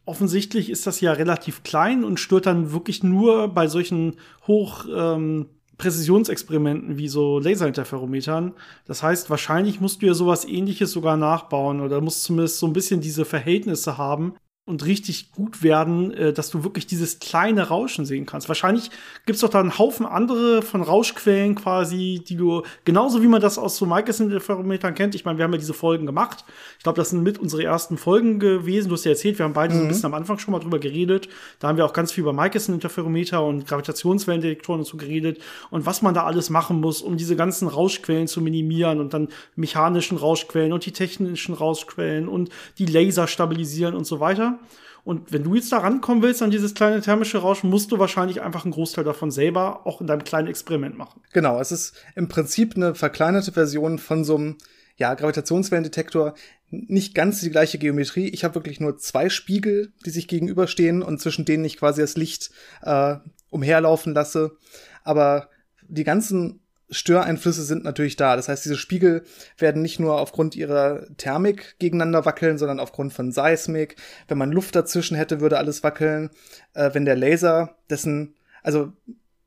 offensichtlich 0.05 0.71
ist 0.71 0.87
das 0.87 1.01
ja 1.01 1.13
relativ 1.13 1.61
klein 1.61 2.03
und 2.03 2.19
stört 2.19 2.47
dann 2.47 2.71
wirklich 2.71 3.03
nur 3.03 3.49
bei 3.49 3.67
solchen 3.67 4.15
hoch 4.47 4.85
ähm, 4.91 5.45
Präzisionsexperimenten 5.77 6.97
wie 6.97 7.07
so 7.07 7.39
Laserinterferometern. 7.39 8.53
Das 8.85 9.03
heißt, 9.03 9.29
wahrscheinlich 9.29 9.79
musst 9.79 10.01
du 10.01 10.07
ja 10.07 10.13
sowas 10.13 10.45
ähnliches 10.45 10.91
sogar 10.91 11.15
nachbauen 11.15 11.79
oder 11.79 12.01
musst 12.01 12.23
zumindest 12.23 12.59
so 12.59 12.67
ein 12.67 12.73
bisschen 12.73 13.01
diese 13.01 13.23
Verhältnisse 13.23 13.97
haben, 13.97 14.33
und 14.69 14.85
richtig 14.85 15.31
gut 15.31 15.63
werden, 15.63 16.13
äh, 16.13 16.31
dass 16.31 16.51
du 16.51 16.63
wirklich 16.63 16.85
dieses 16.85 17.17
kleine 17.17 17.69
Rauschen 17.69 18.05
sehen 18.05 18.27
kannst. 18.27 18.47
Wahrscheinlich 18.47 18.91
gibt's 19.25 19.41
doch 19.41 19.49
da 19.49 19.59
einen 19.59 19.79
Haufen 19.79 20.05
andere 20.05 20.61
von 20.61 20.83
Rauschquellen 20.83 21.55
quasi, 21.55 22.23
die 22.25 22.35
du, 22.35 22.61
genauso 22.85 23.23
wie 23.23 23.27
man 23.27 23.41
das 23.41 23.57
aus 23.57 23.77
so 23.77 23.87
Michelson-Interferometern 23.87 24.93
kennt. 24.93 25.15
Ich 25.15 25.25
meine, 25.25 25.39
wir 25.39 25.43
haben 25.43 25.53
ja 25.53 25.57
diese 25.57 25.73
Folgen 25.73 26.05
gemacht. 26.05 26.45
Ich 26.77 26.83
glaube, 26.83 26.97
das 26.97 27.09
sind 27.09 27.23
mit 27.23 27.39
unsere 27.39 27.63
ersten 27.63 27.97
Folgen 27.97 28.37
gewesen. 28.39 28.89
Du 28.89 28.93
hast 28.93 29.05
ja 29.05 29.11
erzählt, 29.11 29.39
wir 29.39 29.45
haben 29.45 29.53
beide 29.53 29.73
mhm. 29.73 29.77
so 29.77 29.81
ein 29.81 29.85
mhm. 29.85 29.89
bisschen 29.89 30.05
am 30.05 30.13
Anfang 30.13 30.37
schon 30.37 30.51
mal 30.51 30.59
drüber 30.59 30.77
geredet. 30.77 31.29
Da 31.59 31.67
haben 31.67 31.77
wir 31.77 31.85
auch 31.85 31.93
ganz 31.93 32.11
viel 32.11 32.21
über 32.21 32.33
Michelson-Interferometer 32.33 33.43
und 33.43 33.65
Gravitationswellendetektoren 33.65 34.81
und 34.81 34.85
so 34.85 34.97
geredet 34.97 35.39
und 35.71 35.87
was 35.87 36.03
man 36.03 36.13
da 36.13 36.25
alles 36.25 36.51
machen 36.51 36.79
muss, 36.79 37.01
um 37.01 37.17
diese 37.17 37.35
ganzen 37.35 37.67
Rauschquellen 37.67 38.27
zu 38.27 38.39
minimieren 38.39 38.99
und 38.99 39.15
dann 39.15 39.29
mechanischen 39.55 40.17
Rauschquellen 40.17 40.73
und 40.73 40.85
die 40.85 40.91
technischen 40.91 41.55
Rauschquellen 41.55 42.27
und 42.27 42.49
die 42.77 42.85
Laser 42.85 43.25
stabilisieren 43.25 43.95
und 43.95 44.05
so 44.05 44.19
weiter. 44.19 44.58
Und 45.03 45.31
wenn 45.31 45.43
du 45.43 45.55
jetzt 45.55 45.71
da 45.71 45.79
rankommen 45.79 46.21
willst 46.21 46.41
an 46.41 46.51
dieses 46.51 46.73
kleine 46.73 47.01
thermische 47.01 47.39
Rauschen, 47.39 47.69
musst 47.69 47.91
du 47.91 47.99
wahrscheinlich 47.99 48.41
einfach 48.41 48.65
einen 48.65 48.73
Großteil 48.73 49.03
davon 49.03 49.31
selber 49.31 49.87
auch 49.87 50.01
in 50.01 50.07
deinem 50.07 50.23
kleinen 50.23 50.47
Experiment 50.47 50.97
machen. 50.97 51.21
Genau, 51.33 51.59
es 51.59 51.71
ist 51.71 51.95
im 52.15 52.27
Prinzip 52.27 52.75
eine 52.75 52.95
verkleinerte 52.95 53.53
Version 53.53 53.97
von 53.97 54.23
so 54.23 54.35
einem 54.35 54.57
ja, 54.97 55.13
Gravitationswellendetektor. 55.13 56.35
Nicht 56.69 57.15
ganz 57.15 57.39
die 57.39 57.49
gleiche 57.49 57.79
Geometrie. 57.79 58.27
Ich 58.27 58.43
habe 58.43 58.55
wirklich 58.55 58.79
nur 58.79 58.97
zwei 58.97 59.29
Spiegel, 59.29 59.93
die 60.05 60.11
sich 60.11 60.27
gegenüberstehen 60.27 61.01
und 61.01 61.19
zwischen 61.19 61.45
denen 61.45 61.65
ich 61.65 61.77
quasi 61.77 62.01
das 62.01 62.17
Licht 62.17 62.51
äh, 62.83 63.15
umherlaufen 63.49 64.13
lasse. 64.13 64.57
Aber 65.03 65.49
die 65.87 66.03
ganzen 66.03 66.58
Störeinflüsse 66.91 67.63
sind 67.63 67.83
natürlich 67.83 68.15
da. 68.15 68.35
Das 68.35 68.49
heißt, 68.49 68.65
diese 68.65 68.77
Spiegel 68.77 69.23
werden 69.57 69.81
nicht 69.81 69.99
nur 69.99 70.19
aufgrund 70.19 70.55
ihrer 70.55 71.05
Thermik 71.17 71.75
gegeneinander 71.79 72.25
wackeln, 72.25 72.57
sondern 72.57 72.79
aufgrund 72.79 73.13
von 73.13 73.31
Seismik. 73.31 73.95
Wenn 74.27 74.37
man 74.37 74.51
Luft 74.51 74.75
dazwischen 74.75 75.15
hätte, 75.15 75.41
würde 75.41 75.57
alles 75.57 75.83
wackeln. 75.83 76.31
Äh, 76.73 76.91
wenn 76.93 77.05
der 77.05 77.15
Laser 77.15 77.77
dessen, 77.89 78.35
also 78.63 78.93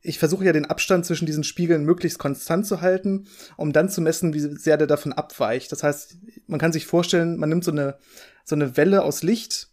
ich 0.03 0.19
versuche 0.19 0.45
ja 0.45 0.53
den 0.53 0.67
Abstand 0.67 1.07
zwischen 1.07 1.27
diesen 1.27 1.45
Spiegeln 1.45 1.85
möglichst 1.85 2.19
konstant 2.19 2.67
zu 2.67 2.81
halten, 2.81 3.27
um 3.57 3.73
dann 3.73 3.89
zu 3.89 4.01
messen, 4.01 4.35
wie 4.35 4.41
sehr 4.41 4.77
der 4.77 4.89
davon 4.89 5.13
abweicht. 5.13 5.71
Das 5.71 5.83
heißt, 5.83 6.17
man 6.47 6.59
kann 6.59 6.73
sich 6.73 6.87
vorstellen, 6.87 7.39
man 7.39 7.49
nimmt 7.49 7.65
so 7.65 7.71
eine, 7.71 7.97
so 8.45 8.55
eine 8.55 8.77
Welle 8.77 9.03
aus 9.03 9.23
Licht 9.23 9.69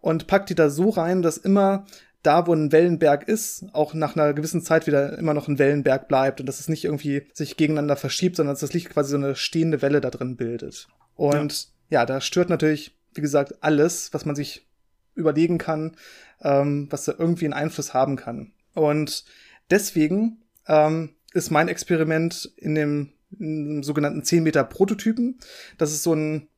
und 0.00 0.26
packt 0.26 0.50
die 0.50 0.54
da 0.54 0.70
so 0.70 0.88
rein, 0.90 1.22
dass 1.22 1.36
immer 1.36 1.86
da, 2.24 2.46
wo 2.46 2.54
ein 2.54 2.72
Wellenberg 2.72 3.28
ist, 3.28 3.66
auch 3.72 3.94
nach 3.94 4.16
einer 4.16 4.32
gewissen 4.32 4.62
Zeit 4.62 4.86
wieder 4.86 5.18
immer 5.18 5.34
noch 5.34 5.46
ein 5.46 5.58
Wellenberg 5.58 6.08
bleibt 6.08 6.40
und 6.40 6.46
dass 6.46 6.58
es 6.58 6.68
nicht 6.68 6.84
irgendwie 6.84 7.26
sich 7.32 7.56
gegeneinander 7.56 7.96
verschiebt, 7.96 8.36
sondern 8.36 8.54
dass 8.54 8.60
das 8.60 8.72
Licht 8.72 8.90
quasi 8.90 9.10
so 9.10 9.16
eine 9.16 9.36
stehende 9.36 9.82
Welle 9.82 10.00
da 10.00 10.10
drin 10.10 10.36
bildet. 10.36 10.88
Und 11.14 11.68
ja, 11.90 12.00
ja 12.00 12.06
da 12.06 12.20
stört 12.20 12.48
natürlich, 12.48 12.96
wie 13.12 13.20
gesagt, 13.20 13.62
alles, 13.62 14.12
was 14.12 14.24
man 14.24 14.34
sich 14.34 14.66
überlegen 15.14 15.58
kann, 15.58 15.96
ähm, 16.40 16.88
was 16.90 17.04
da 17.04 17.14
irgendwie 17.18 17.44
einen 17.44 17.54
Einfluss 17.54 17.94
haben 17.94 18.16
kann. 18.16 18.52
Und 18.74 19.24
deswegen 19.70 20.42
ähm, 20.66 21.14
ist 21.34 21.50
mein 21.50 21.68
Experiment 21.68 22.52
in 22.56 22.74
dem, 22.74 23.12
in 23.38 23.64
dem 23.68 23.82
sogenannten 23.82 24.24
10 24.24 24.42
Meter 24.42 24.64
Prototypen. 24.64 25.38
Das 25.76 25.92
ist 25.92 26.02
so 26.02 26.14
ein, 26.14 26.48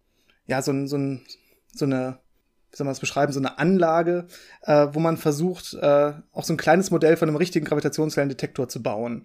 ja, 0.47 0.63
so 0.63 0.73
ein, 0.73 0.87
so 0.87 0.97
ein, 0.97 1.23
so 1.75 1.85
eine 1.85 2.19
wie 2.77 2.79
soll 2.79 2.85
man 2.85 2.93
das 2.93 3.01
beschreiben, 3.01 3.33
so 3.33 3.41
eine 3.41 3.59
Anlage, 3.59 4.27
äh, 4.63 4.89
wo 4.93 5.01
man 5.01 5.17
versucht, 5.17 5.73
äh, 5.73 6.13
auch 6.33 6.45
so 6.45 6.53
ein 6.53 6.59
kleines 6.59 6.91
Modell 6.91 7.17
von 7.17 7.27
einem 7.27 7.39
richtigen 7.39 7.65
Gravitationswellendetektor 7.65 8.69
zu 8.69 8.83
bauen. 8.83 9.25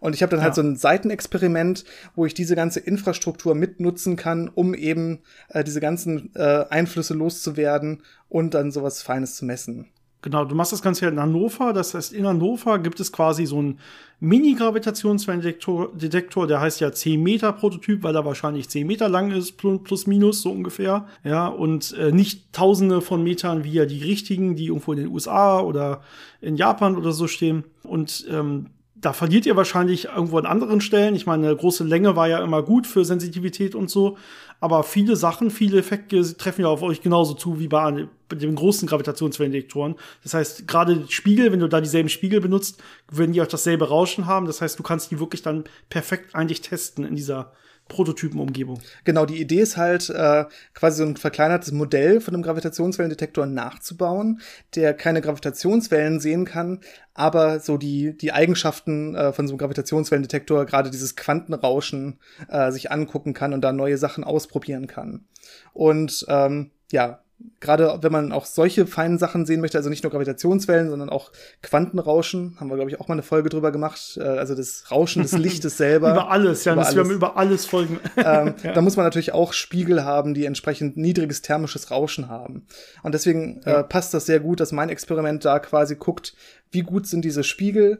Und 0.00 0.14
ich 0.14 0.22
habe 0.22 0.30
dann 0.30 0.40
halt 0.40 0.56
ja. 0.56 0.62
halt 0.62 0.66
so 0.66 0.72
ein 0.72 0.76
Seitenexperiment, 0.76 1.84
wo 2.14 2.24
ich 2.24 2.32
diese 2.32 2.56
ganze 2.56 2.80
Infrastruktur 2.80 3.54
mitnutzen 3.54 4.16
kann, 4.16 4.48
um 4.48 4.72
eben 4.72 5.20
äh, 5.50 5.64
diese 5.64 5.80
ganzen 5.80 6.34
äh, 6.34 6.64
Einflüsse 6.70 7.12
loszuwerden 7.12 8.02
und 8.30 8.54
dann 8.54 8.70
sowas 8.70 9.02
Feines 9.02 9.34
zu 9.34 9.44
messen. 9.44 9.88
Genau, 10.20 10.44
du 10.44 10.56
machst 10.56 10.72
das 10.72 10.82
Ganze 10.82 11.04
ja 11.04 11.10
in 11.12 11.20
Hannover. 11.20 11.72
Das 11.72 11.94
heißt, 11.94 12.12
in 12.12 12.26
Hannover 12.26 12.80
gibt 12.80 12.98
es 12.98 13.12
quasi 13.12 13.46
so 13.46 13.58
einen 13.58 13.78
Mini-Gravitationswellendetektor, 14.18 15.92
Detektor, 15.94 16.48
der 16.48 16.60
heißt 16.60 16.80
ja 16.80 16.90
10 16.90 17.22
Meter 17.22 17.52
Prototyp, 17.52 18.02
weil 18.02 18.16
er 18.16 18.24
wahrscheinlich 18.24 18.68
10 18.68 18.84
Meter 18.84 19.08
lang 19.08 19.30
ist, 19.30 19.56
plus 19.56 20.08
minus 20.08 20.42
so 20.42 20.50
ungefähr. 20.50 21.06
Ja, 21.22 21.46
und 21.46 21.94
äh, 21.96 22.10
nicht 22.10 22.52
tausende 22.52 23.00
von 23.00 23.22
Metern 23.22 23.62
wie 23.62 23.72
ja 23.72 23.86
die 23.86 24.02
richtigen, 24.02 24.56
die 24.56 24.66
irgendwo 24.66 24.92
in 24.92 24.98
den 24.98 25.08
USA 25.08 25.60
oder 25.60 26.02
in 26.40 26.56
Japan 26.56 26.96
oder 26.96 27.12
so 27.12 27.28
stehen. 27.28 27.62
Und 27.84 28.26
ähm, 28.28 28.70
da 29.00 29.12
verliert 29.12 29.46
ihr 29.46 29.56
wahrscheinlich 29.56 30.06
irgendwo 30.06 30.38
an 30.38 30.46
anderen 30.46 30.80
Stellen. 30.80 31.14
Ich 31.14 31.26
meine, 31.26 31.46
eine 31.46 31.56
große 31.56 31.84
Länge 31.84 32.16
war 32.16 32.28
ja 32.28 32.42
immer 32.42 32.62
gut 32.62 32.86
für 32.86 33.04
Sensitivität 33.04 33.74
und 33.74 33.90
so. 33.90 34.16
Aber 34.60 34.82
viele 34.82 35.14
Sachen, 35.14 35.50
viele 35.50 35.78
Effekte 35.78 36.36
treffen 36.36 36.62
ja 36.62 36.68
auf 36.68 36.82
euch 36.82 37.00
genauso 37.00 37.34
zu 37.34 37.60
wie 37.60 37.68
bei, 37.68 38.08
den 38.32 38.54
großen 38.56 38.88
Gravitationswellendetektoren. 38.88 39.94
Das 40.24 40.34
heißt, 40.34 40.66
gerade 40.66 41.04
Spiegel, 41.08 41.52
wenn 41.52 41.60
du 41.60 41.68
da 41.68 41.80
dieselben 41.80 42.08
Spiegel 42.08 42.40
benutzt, 42.40 42.82
würden 43.10 43.32
die 43.32 43.40
auch 43.40 43.46
dasselbe 43.46 43.88
Rauschen 43.88 44.26
haben. 44.26 44.46
Das 44.46 44.60
heißt, 44.60 44.78
du 44.78 44.82
kannst 44.82 45.10
die 45.10 45.20
wirklich 45.20 45.42
dann 45.42 45.64
perfekt 45.90 46.34
eigentlich 46.34 46.60
testen 46.60 47.04
in 47.04 47.14
dieser 47.14 47.52
Prototypenumgebung. 47.88 48.80
Genau, 49.04 49.26
die 49.26 49.40
Idee 49.40 49.60
ist 49.60 49.76
halt, 49.76 50.10
äh, 50.10 50.44
quasi 50.74 50.98
so 50.98 51.04
ein 51.04 51.16
verkleinertes 51.16 51.72
Modell 51.72 52.20
von 52.20 52.34
einem 52.34 52.42
Gravitationswellendetektor 52.42 53.46
nachzubauen, 53.46 54.40
der 54.74 54.94
keine 54.94 55.20
Gravitationswellen 55.20 56.20
sehen 56.20 56.44
kann, 56.44 56.80
aber 57.14 57.60
so 57.60 57.76
die, 57.76 58.16
die 58.16 58.32
Eigenschaften 58.32 59.14
äh, 59.14 59.32
von 59.32 59.46
so 59.46 59.52
einem 59.52 59.58
Gravitationswellendetektor, 59.58 60.66
gerade 60.66 60.90
dieses 60.90 61.16
Quantenrauschen, 61.16 62.18
äh, 62.48 62.70
sich 62.70 62.92
angucken 62.92 63.34
kann 63.34 63.52
und 63.52 63.62
da 63.62 63.72
neue 63.72 63.98
Sachen 63.98 64.24
ausprobieren 64.24 64.86
kann. 64.86 65.24
Und 65.72 66.26
ähm, 66.28 66.70
ja, 66.92 67.20
gerade 67.60 67.98
wenn 68.02 68.12
man 68.12 68.32
auch 68.32 68.46
solche 68.46 68.86
feinen 68.86 69.18
Sachen 69.18 69.46
sehen 69.46 69.60
möchte, 69.60 69.78
also 69.78 69.90
nicht 69.90 70.04
nur 70.04 70.12
Gravitationswellen, 70.12 70.90
sondern 70.90 71.08
auch 71.08 71.32
Quantenrauschen, 71.62 72.56
haben 72.60 72.68
wir, 72.68 72.76
glaube 72.76 72.90
ich, 72.90 73.00
auch 73.00 73.08
mal 73.08 73.14
eine 73.14 73.22
Folge 73.22 73.48
drüber 73.48 73.72
gemacht, 73.72 74.18
äh, 74.20 74.22
also 74.22 74.54
das 74.54 74.90
Rauschen 74.90 75.22
des 75.22 75.32
Lichtes 75.32 75.76
selber. 75.78 76.12
über 76.12 76.30
alles, 76.30 76.64
ja, 76.64 76.72
über 76.72 76.82
das, 76.82 76.88
alles. 76.88 76.96
wir 76.96 77.04
haben 77.04 77.16
über 77.16 77.36
alles 77.36 77.66
Folgen. 77.66 78.00
ähm, 78.16 78.54
ja. 78.62 78.72
Da 78.72 78.80
muss 78.80 78.96
man 78.96 79.04
natürlich 79.04 79.32
auch 79.32 79.52
Spiegel 79.52 80.04
haben, 80.04 80.34
die 80.34 80.44
entsprechend 80.44 80.96
niedriges 80.96 81.42
thermisches 81.42 81.90
Rauschen 81.90 82.28
haben. 82.28 82.66
Und 83.02 83.12
deswegen 83.12 83.62
äh, 83.64 83.70
ja. 83.70 83.80
äh, 83.80 83.84
passt 83.84 84.14
das 84.14 84.26
sehr 84.26 84.40
gut, 84.40 84.60
dass 84.60 84.72
mein 84.72 84.88
Experiment 84.88 85.44
da 85.44 85.58
quasi 85.58 85.96
guckt, 85.96 86.34
wie 86.70 86.82
gut 86.82 87.06
sind 87.06 87.24
diese 87.24 87.44
Spiegel 87.44 87.98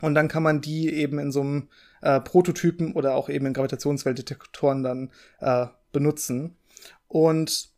und 0.00 0.14
dann 0.14 0.28
kann 0.28 0.42
man 0.42 0.60
die 0.60 0.92
eben 0.92 1.18
in 1.18 1.30
so 1.32 1.40
einem 1.40 1.68
äh, 2.02 2.20
Prototypen 2.20 2.92
oder 2.92 3.14
auch 3.14 3.28
eben 3.28 3.46
in 3.46 3.52
Gravitationsweltdetektoren 3.54 4.82
dann 4.82 5.10
äh, 5.40 5.66
benutzen. 5.92 6.56
Und 7.08 7.73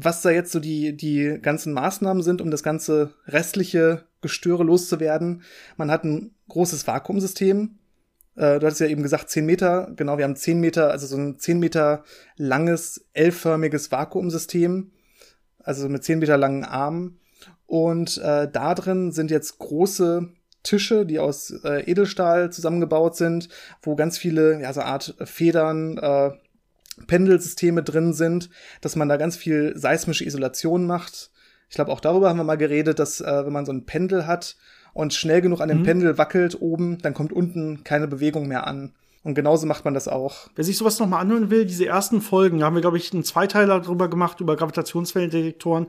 was 0.00 0.22
da 0.22 0.30
jetzt 0.30 0.52
so 0.52 0.60
die, 0.60 0.96
die 0.96 1.40
ganzen 1.42 1.72
Maßnahmen 1.72 2.22
sind, 2.22 2.40
um 2.40 2.52
das 2.52 2.62
ganze 2.62 3.14
restliche 3.26 4.04
Gestöre 4.20 4.62
loszuwerden. 4.62 5.42
Man 5.76 5.90
hat 5.90 6.04
ein 6.04 6.36
großes 6.48 6.86
Vakuumsystem. 6.86 7.78
Äh, 8.36 8.60
du 8.60 8.66
hattest 8.66 8.80
ja 8.80 8.86
eben 8.86 9.02
gesagt, 9.02 9.28
10 9.28 9.44
Meter. 9.44 9.92
Genau, 9.96 10.16
wir 10.16 10.24
haben 10.24 10.36
10 10.36 10.60
Meter, 10.60 10.92
also 10.92 11.08
so 11.08 11.16
ein 11.16 11.40
10 11.40 11.58
Meter 11.58 12.04
langes, 12.36 13.06
L-förmiges 13.12 13.90
Vakuumsystem. 13.90 14.92
Also 15.58 15.88
mit 15.88 16.04
10 16.04 16.20
Meter 16.20 16.36
langen 16.36 16.62
Armen. 16.62 17.18
Und 17.66 18.18
äh, 18.18 18.48
da 18.48 18.76
drin 18.76 19.10
sind 19.10 19.32
jetzt 19.32 19.58
große 19.58 20.28
Tische, 20.62 21.06
die 21.06 21.18
aus 21.18 21.50
äh, 21.64 21.90
Edelstahl 21.90 22.52
zusammengebaut 22.52 23.16
sind, 23.16 23.48
wo 23.82 23.96
ganz 23.96 24.16
viele, 24.16 24.60
ja, 24.62 24.72
so 24.72 24.82
Art 24.82 25.16
Federn, 25.24 25.98
äh, 25.98 26.30
Pendelsysteme 27.06 27.82
drin 27.82 28.12
sind, 28.12 28.50
dass 28.80 28.96
man 28.96 29.08
da 29.08 29.16
ganz 29.16 29.36
viel 29.36 29.72
seismische 29.76 30.24
Isolation 30.24 30.86
macht. 30.86 31.30
Ich 31.68 31.74
glaube, 31.74 31.92
auch 31.92 32.00
darüber 32.00 32.28
haben 32.28 32.38
wir 32.38 32.44
mal 32.44 32.56
geredet, 32.56 32.98
dass 32.98 33.20
äh, 33.20 33.46
wenn 33.46 33.52
man 33.52 33.66
so 33.66 33.72
ein 33.72 33.84
Pendel 33.84 34.26
hat 34.26 34.56
und 34.94 35.14
schnell 35.14 35.40
genug 35.40 35.60
an 35.60 35.68
dem 35.68 35.80
mhm. 35.80 35.84
Pendel 35.84 36.18
wackelt 36.18 36.60
oben, 36.60 36.98
dann 36.98 37.14
kommt 37.14 37.32
unten 37.32 37.84
keine 37.84 38.08
Bewegung 38.08 38.48
mehr 38.48 38.66
an. 38.66 38.94
Und 39.24 39.34
genauso 39.34 39.66
macht 39.66 39.84
man 39.84 39.94
das 39.94 40.08
auch. 40.08 40.48
Wer 40.54 40.64
sich 40.64 40.78
sowas 40.78 40.98
nochmal 40.98 41.20
anhören 41.20 41.50
will, 41.50 41.66
diese 41.66 41.86
ersten 41.86 42.20
Folgen, 42.20 42.60
da 42.60 42.66
haben 42.66 42.74
wir, 42.74 42.80
glaube 42.80 42.96
ich, 42.96 43.12
einen 43.12 43.24
Zweiteiler 43.24 43.80
drüber 43.80 44.08
gemacht, 44.08 44.40
über 44.40 44.56
Gravitationswellendetektoren 44.56 45.88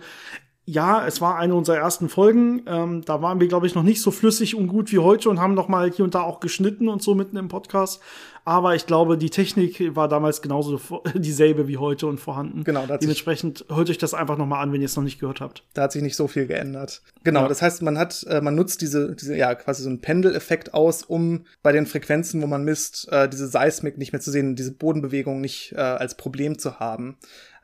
ja, 0.69 1.07
es 1.07 1.19
war 1.19 1.37
eine 1.37 1.55
unserer 1.55 1.77
ersten 1.77 2.09
Folgen. 2.09 2.61
Ähm, 2.67 3.01
da 3.03 3.23
waren 3.23 3.39
wir, 3.39 3.47
glaube 3.47 3.65
ich, 3.65 3.73
noch 3.73 3.81
nicht 3.81 4.03
so 4.03 4.11
flüssig 4.11 4.55
und 4.55 4.67
gut 4.67 4.91
wie 4.91 4.99
heute 4.99 5.29
und 5.29 5.39
haben 5.39 5.55
noch 5.55 5.67
mal 5.67 5.89
hier 5.89 6.05
und 6.05 6.13
da 6.13 6.21
auch 6.21 6.39
geschnitten 6.39 6.89
und 6.89 7.01
so 7.01 7.15
mitten 7.15 7.37
im 7.37 7.47
Podcast. 7.47 8.01
Aber 8.45 8.75
ich 8.75 8.85
glaube, 8.85 9.17
die 9.17 9.31
Technik 9.31 9.95
war 9.95 10.07
damals 10.07 10.43
genauso 10.43 10.79
dieselbe 11.15 11.67
wie 11.67 11.77
heute 11.77 12.05
und 12.05 12.19
vorhanden. 12.19 12.63
Genau. 12.63 12.85
Dementsprechend 12.85 13.65
hört 13.69 13.89
euch 13.89 13.97
das 13.97 14.13
einfach 14.13 14.37
noch 14.37 14.45
mal 14.45 14.61
an, 14.61 14.71
wenn 14.71 14.81
ihr 14.81 14.85
es 14.85 14.95
noch 14.95 15.03
nicht 15.03 15.19
gehört 15.19 15.41
habt. 15.41 15.63
Da 15.73 15.83
hat 15.83 15.91
sich 15.91 16.03
nicht 16.03 16.15
so 16.15 16.27
viel 16.27 16.45
geändert. 16.45 17.01
Genau. 17.23 17.41
Ja. 17.41 17.47
Das 17.47 17.63
heißt, 17.63 17.81
man 17.81 17.97
hat, 17.97 18.23
äh, 18.29 18.39
man 18.39 18.53
nutzt 18.53 18.81
diese, 18.81 19.15
diese, 19.15 19.35
ja, 19.35 19.55
quasi 19.55 19.81
so 19.81 19.89
einen 19.89 20.01
Pendeleffekt 20.01 20.75
aus, 20.75 21.01
um 21.01 21.45
bei 21.63 21.71
den 21.71 21.87
Frequenzen, 21.87 22.43
wo 22.43 22.47
man 22.47 22.63
misst, 22.63 23.11
äh, 23.11 23.27
diese 23.27 23.47
Seismik 23.47 23.97
nicht 23.97 24.13
mehr 24.13 24.21
zu 24.21 24.29
sehen, 24.29 24.55
diese 24.55 24.73
Bodenbewegung 24.73 25.41
nicht 25.41 25.71
äh, 25.71 25.79
als 25.79 26.15
Problem 26.15 26.59
zu 26.59 26.79
haben. 26.79 27.17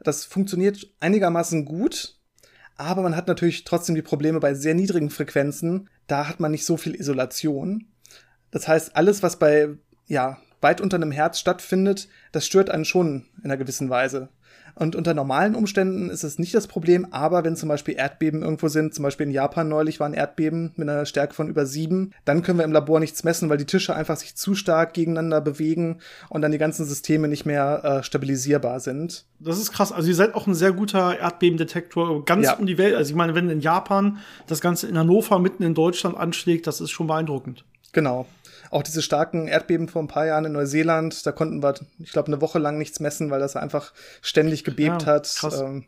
Das 0.03 0.25
funktioniert 0.25 0.89
einigermaßen 0.99 1.65
gut 1.65 2.14
aber 2.77 3.01
man 3.01 3.15
hat 3.15 3.27
natürlich 3.27 3.63
trotzdem 3.63 3.95
die 3.95 4.01
Probleme 4.01 4.39
bei 4.39 4.53
sehr 4.53 4.73
niedrigen 4.73 5.09
Frequenzen. 5.09 5.89
Da 6.07 6.27
hat 6.27 6.39
man 6.39 6.51
nicht 6.51 6.65
so 6.65 6.77
viel 6.77 6.95
Isolation. 6.95 7.87
Das 8.51 8.67
heißt, 8.67 8.95
alles, 8.95 9.23
was 9.23 9.39
bei, 9.39 9.69
ja, 10.07 10.37
weit 10.61 10.81
unter 10.81 10.95
einem 10.95 11.11
Herz 11.11 11.39
stattfindet, 11.39 12.09
das 12.31 12.45
stört 12.45 12.69
einen 12.69 12.85
schon 12.85 13.25
in 13.37 13.45
einer 13.45 13.57
gewissen 13.57 13.89
Weise. 13.89 14.29
Und 14.75 14.95
unter 14.95 15.13
normalen 15.13 15.55
Umständen 15.55 16.09
ist 16.09 16.23
es 16.23 16.37
nicht 16.37 16.53
das 16.53 16.67
Problem, 16.67 17.07
aber 17.11 17.45
wenn 17.45 17.55
zum 17.55 17.69
Beispiel 17.69 17.95
Erdbeben 17.97 18.41
irgendwo 18.41 18.67
sind, 18.67 18.93
zum 18.93 19.03
Beispiel 19.03 19.25
in 19.25 19.31
Japan 19.31 19.69
neulich 19.69 20.01
waren 20.01 20.13
Erdbeben 20.13 20.73
mit 20.75 20.89
einer 20.89 21.05
Stärke 21.05 21.33
von 21.33 21.47
über 21.47 21.65
sieben, 21.65 22.11
dann 22.25 22.41
können 22.41 22.59
wir 22.59 22.65
im 22.65 22.73
Labor 22.73 22.99
nichts 22.99 23.23
messen, 23.23 23.49
weil 23.49 23.57
die 23.57 23.65
Tische 23.65 23.95
einfach 23.95 24.17
sich 24.17 24.35
zu 24.35 24.53
stark 24.53 24.93
gegeneinander 24.93 25.39
bewegen 25.39 25.99
und 26.29 26.41
dann 26.41 26.51
die 26.51 26.57
ganzen 26.57 26.85
Systeme 26.85 27.29
nicht 27.29 27.45
mehr 27.45 27.83
äh, 27.83 28.03
stabilisierbar 28.03 28.81
sind. 28.81 29.23
Das 29.39 29.57
ist 29.57 29.71
krass. 29.71 29.93
Also 29.93 30.09
ihr 30.09 30.15
seid 30.15 30.35
auch 30.35 30.45
ein 30.45 30.55
sehr 30.55 30.73
guter 30.73 31.17
Erdbebendetektor 31.17 32.25
ganz 32.25 32.45
ja. 32.45 32.53
um 32.55 32.65
die 32.65 32.77
Welt. 32.77 32.95
Also 32.95 33.11
ich 33.11 33.15
meine, 33.15 33.33
wenn 33.33 33.49
in 33.49 33.61
Japan 33.61 34.17
das 34.47 34.59
Ganze 34.59 34.87
in 34.87 34.97
Hannover 34.97 35.39
mitten 35.39 35.63
in 35.63 35.73
Deutschland 35.73 36.17
anschlägt, 36.17 36.67
das 36.67 36.81
ist 36.81 36.91
schon 36.91 37.07
beeindruckend. 37.07 37.63
Genau. 37.93 38.25
Auch 38.71 38.83
diese 38.83 39.01
starken 39.01 39.47
Erdbeben 39.47 39.87
vor 39.87 40.01
ein 40.01 40.07
paar 40.07 40.25
Jahren 40.25 40.45
in 40.45 40.53
Neuseeland, 40.53 41.25
da 41.25 41.31
konnten 41.31 41.63
wir, 41.63 41.75
ich 41.99 42.11
glaube, 42.11 42.27
eine 42.27 42.41
Woche 42.41 42.59
lang 42.59 42.77
nichts 42.77 42.99
messen, 42.99 43.31
weil 43.31 43.39
das 43.39 43.55
einfach 43.55 43.93
ständig 44.21 44.63
gebebt 44.63 45.03
ja, 45.03 45.13
hat. 45.13 45.33
Krass. 45.35 45.61
Ähm, 45.61 45.85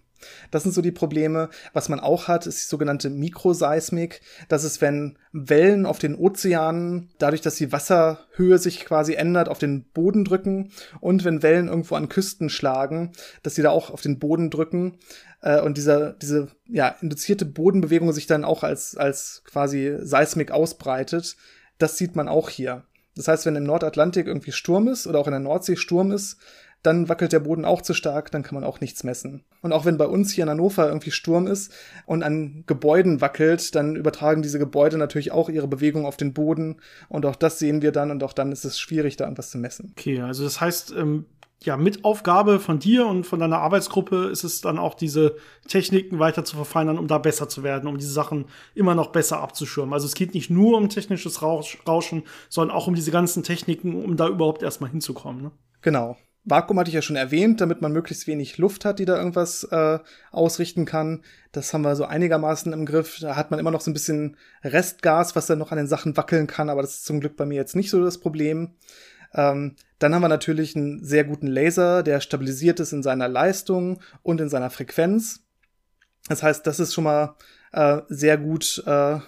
das 0.51 0.63
sind 0.63 0.71
so 0.73 0.81
die 0.81 0.91
Probleme. 0.91 1.49
Was 1.73 1.89
man 1.89 1.99
auch 1.99 2.27
hat, 2.27 2.47
ist 2.47 2.59
die 2.59 2.69
sogenannte 2.69 3.09
Mikroseismik. 3.09 4.21
Das 4.47 4.63
ist, 4.63 4.81
wenn 4.81 5.17
Wellen 5.31 5.85
auf 5.85 5.99
den 5.99 6.15
Ozeanen, 6.15 7.09
dadurch, 7.19 7.41
dass 7.41 7.55
die 7.55 7.71
Wasserhöhe 7.71 8.57
sich 8.57 8.85
quasi 8.85 9.13
ändert, 9.13 9.49
auf 9.49 9.59
den 9.59 9.85
Boden 9.91 10.25
drücken 10.25 10.71
und 10.99 11.23
wenn 11.23 11.43
Wellen 11.43 11.67
irgendwo 11.67 11.95
an 11.95 12.09
Küsten 12.09 12.49
schlagen, 12.49 13.11
dass 13.43 13.55
sie 13.55 13.61
da 13.61 13.69
auch 13.69 13.91
auf 13.91 14.01
den 14.01 14.19
Boden 14.19 14.49
drücken 14.49 14.97
äh, 15.41 15.61
und 15.61 15.77
dieser, 15.77 16.13
diese 16.13 16.47
ja, 16.65 16.89
induzierte 17.01 17.45
Bodenbewegung 17.45 18.11
sich 18.11 18.27
dann 18.27 18.43
auch 18.43 18.63
als, 18.63 18.97
als 18.97 19.43
quasi 19.45 19.97
Seismik 20.01 20.51
ausbreitet. 20.51 21.35
Das 21.77 21.97
sieht 21.97 22.15
man 22.15 22.27
auch 22.27 22.49
hier. 22.49 22.83
Das 23.15 23.27
heißt, 23.27 23.45
wenn 23.45 23.55
im 23.55 23.63
Nordatlantik 23.63 24.27
irgendwie 24.27 24.51
Sturm 24.51 24.87
ist 24.87 25.07
oder 25.07 25.19
auch 25.19 25.27
in 25.27 25.31
der 25.31 25.39
Nordsee 25.39 25.75
Sturm 25.75 26.11
ist, 26.11 26.37
dann 26.83 27.09
wackelt 27.09 27.33
der 27.33 27.39
Boden 27.39 27.65
auch 27.65 27.81
zu 27.81 27.93
stark, 27.93 28.31
dann 28.31 28.43
kann 28.43 28.55
man 28.55 28.63
auch 28.63 28.79
nichts 28.79 29.03
messen. 29.03 29.43
Und 29.61 29.73
auch 29.73 29.85
wenn 29.85 29.97
bei 29.97 30.05
uns 30.05 30.31
hier 30.31 30.43
in 30.43 30.49
Hannover 30.49 30.87
irgendwie 30.87 31.11
Sturm 31.11 31.47
ist 31.47 31.73
und 32.05 32.23
an 32.23 32.63
Gebäuden 32.67 33.19
wackelt, 33.19 33.75
dann 33.75 33.95
übertragen 33.95 34.41
diese 34.41 34.59
Gebäude 34.59 34.97
natürlich 34.97 35.31
auch 35.31 35.49
ihre 35.49 35.67
Bewegung 35.67 36.05
auf 36.05 36.17
den 36.17 36.33
Boden 36.33 36.77
und 37.09 37.25
auch 37.25 37.35
das 37.35 37.59
sehen 37.59 37.81
wir 37.81 37.91
dann 37.91 38.11
und 38.11 38.23
auch 38.23 38.33
dann 38.33 38.51
ist 38.51 38.63
es 38.63 38.79
schwierig, 38.79 39.17
da 39.17 39.25
irgendwas 39.25 39.49
zu 39.49 39.57
messen. 39.57 39.93
Okay, 39.97 40.21
also 40.21 40.43
das 40.43 40.61
heißt, 40.61 40.93
ähm, 40.95 41.25
ja, 41.63 41.75
mit 41.75 42.05
Aufgabe 42.05 42.59
von 42.59 42.79
dir 42.79 43.07
und 43.07 43.25
von 43.25 43.39
deiner 43.39 43.57
Arbeitsgruppe 43.57 44.25
ist 44.25 44.43
es 44.43 44.61
dann 44.61 44.77
auch, 44.77 44.93
diese 44.93 45.37
Techniken 45.67 46.19
weiter 46.19 46.45
zu 46.45 46.55
verfeinern, 46.55 46.99
um 46.99 47.07
da 47.07 47.17
besser 47.17 47.49
zu 47.49 47.63
werden, 47.63 47.89
um 47.89 47.97
diese 47.97 48.11
Sachen 48.11 48.45
immer 48.75 48.93
noch 48.93 49.07
besser 49.07 49.39
abzuschirmen. 49.39 49.93
Also 49.93 50.05
es 50.05 50.13
geht 50.13 50.33
nicht 50.33 50.49
nur 50.49 50.77
um 50.77 50.89
technisches 50.89 51.41
Rauschen, 51.41 52.23
sondern 52.49 52.75
auch 52.75 52.87
um 52.87 52.95
diese 52.95 53.11
ganzen 53.11 53.43
Techniken, 53.43 54.03
um 54.03 54.17
da 54.17 54.27
überhaupt 54.27 54.61
erstmal 54.61 54.91
hinzukommen. 54.91 55.41
Ne? 55.41 55.51
Genau. 55.81 56.17
Vakuum 56.49 56.79
hatte 56.79 56.89
ich 56.89 56.95
ja 56.95 57.01
schon 57.01 57.17
erwähnt, 57.17 57.59
damit 57.59 57.81
man 57.81 57.91
möglichst 57.91 58.25
wenig 58.25 58.57
Luft 58.57 58.85
hat, 58.85 58.99
die 58.99 59.05
da 59.05 59.17
irgendwas 59.17 59.65
äh, 59.65 59.99
ausrichten 60.31 60.85
kann. 60.85 61.23
Das 61.51 61.73
haben 61.73 61.81
wir 61.81 61.95
so 61.97 62.05
einigermaßen 62.05 62.71
im 62.71 62.85
Griff. 62.85 63.17
Da 63.19 63.35
hat 63.35 63.51
man 63.51 63.59
immer 63.59 63.71
noch 63.71 63.81
so 63.81 63.91
ein 63.91 63.93
bisschen 63.93 64.37
Restgas, 64.63 65.35
was 65.35 65.47
dann 65.47 65.59
noch 65.59 65.71
an 65.71 65.77
den 65.77 65.87
Sachen 65.87 66.15
wackeln 66.15 66.47
kann, 66.47 66.69
aber 66.69 66.81
das 66.81 66.99
ist 66.99 67.05
zum 67.05 67.19
Glück 67.19 67.35
bei 67.35 67.45
mir 67.45 67.55
jetzt 67.55 67.75
nicht 67.75 67.89
so 67.89 68.01
das 68.01 68.19
Problem. 68.19 68.75
Ähm, 69.37 69.75
dann 69.99 70.13
haben 70.13 70.21
wir 70.21 70.27
natürlich 70.27 70.75
einen 70.75 71.03
sehr 71.05 71.23
guten 71.23 71.47
Laser, 71.47 72.03
der 72.03 72.19
stabilisiert 72.19 72.79
ist 72.81 72.91
in 72.91 73.03
seiner 73.03 73.29
Leistung 73.29 74.01
und 74.23 74.41
in 74.41 74.49
seiner 74.49 74.69
Frequenz. 74.69 75.43
Das 76.27 76.43
heißt, 76.43 76.67
das 76.67 76.79
ist 76.81 76.93
schon 76.93 77.05
mal 77.05 77.35
äh, 77.71 78.01
sehr 78.09 78.37
gut, 78.37 78.83
äh, 78.85 79.19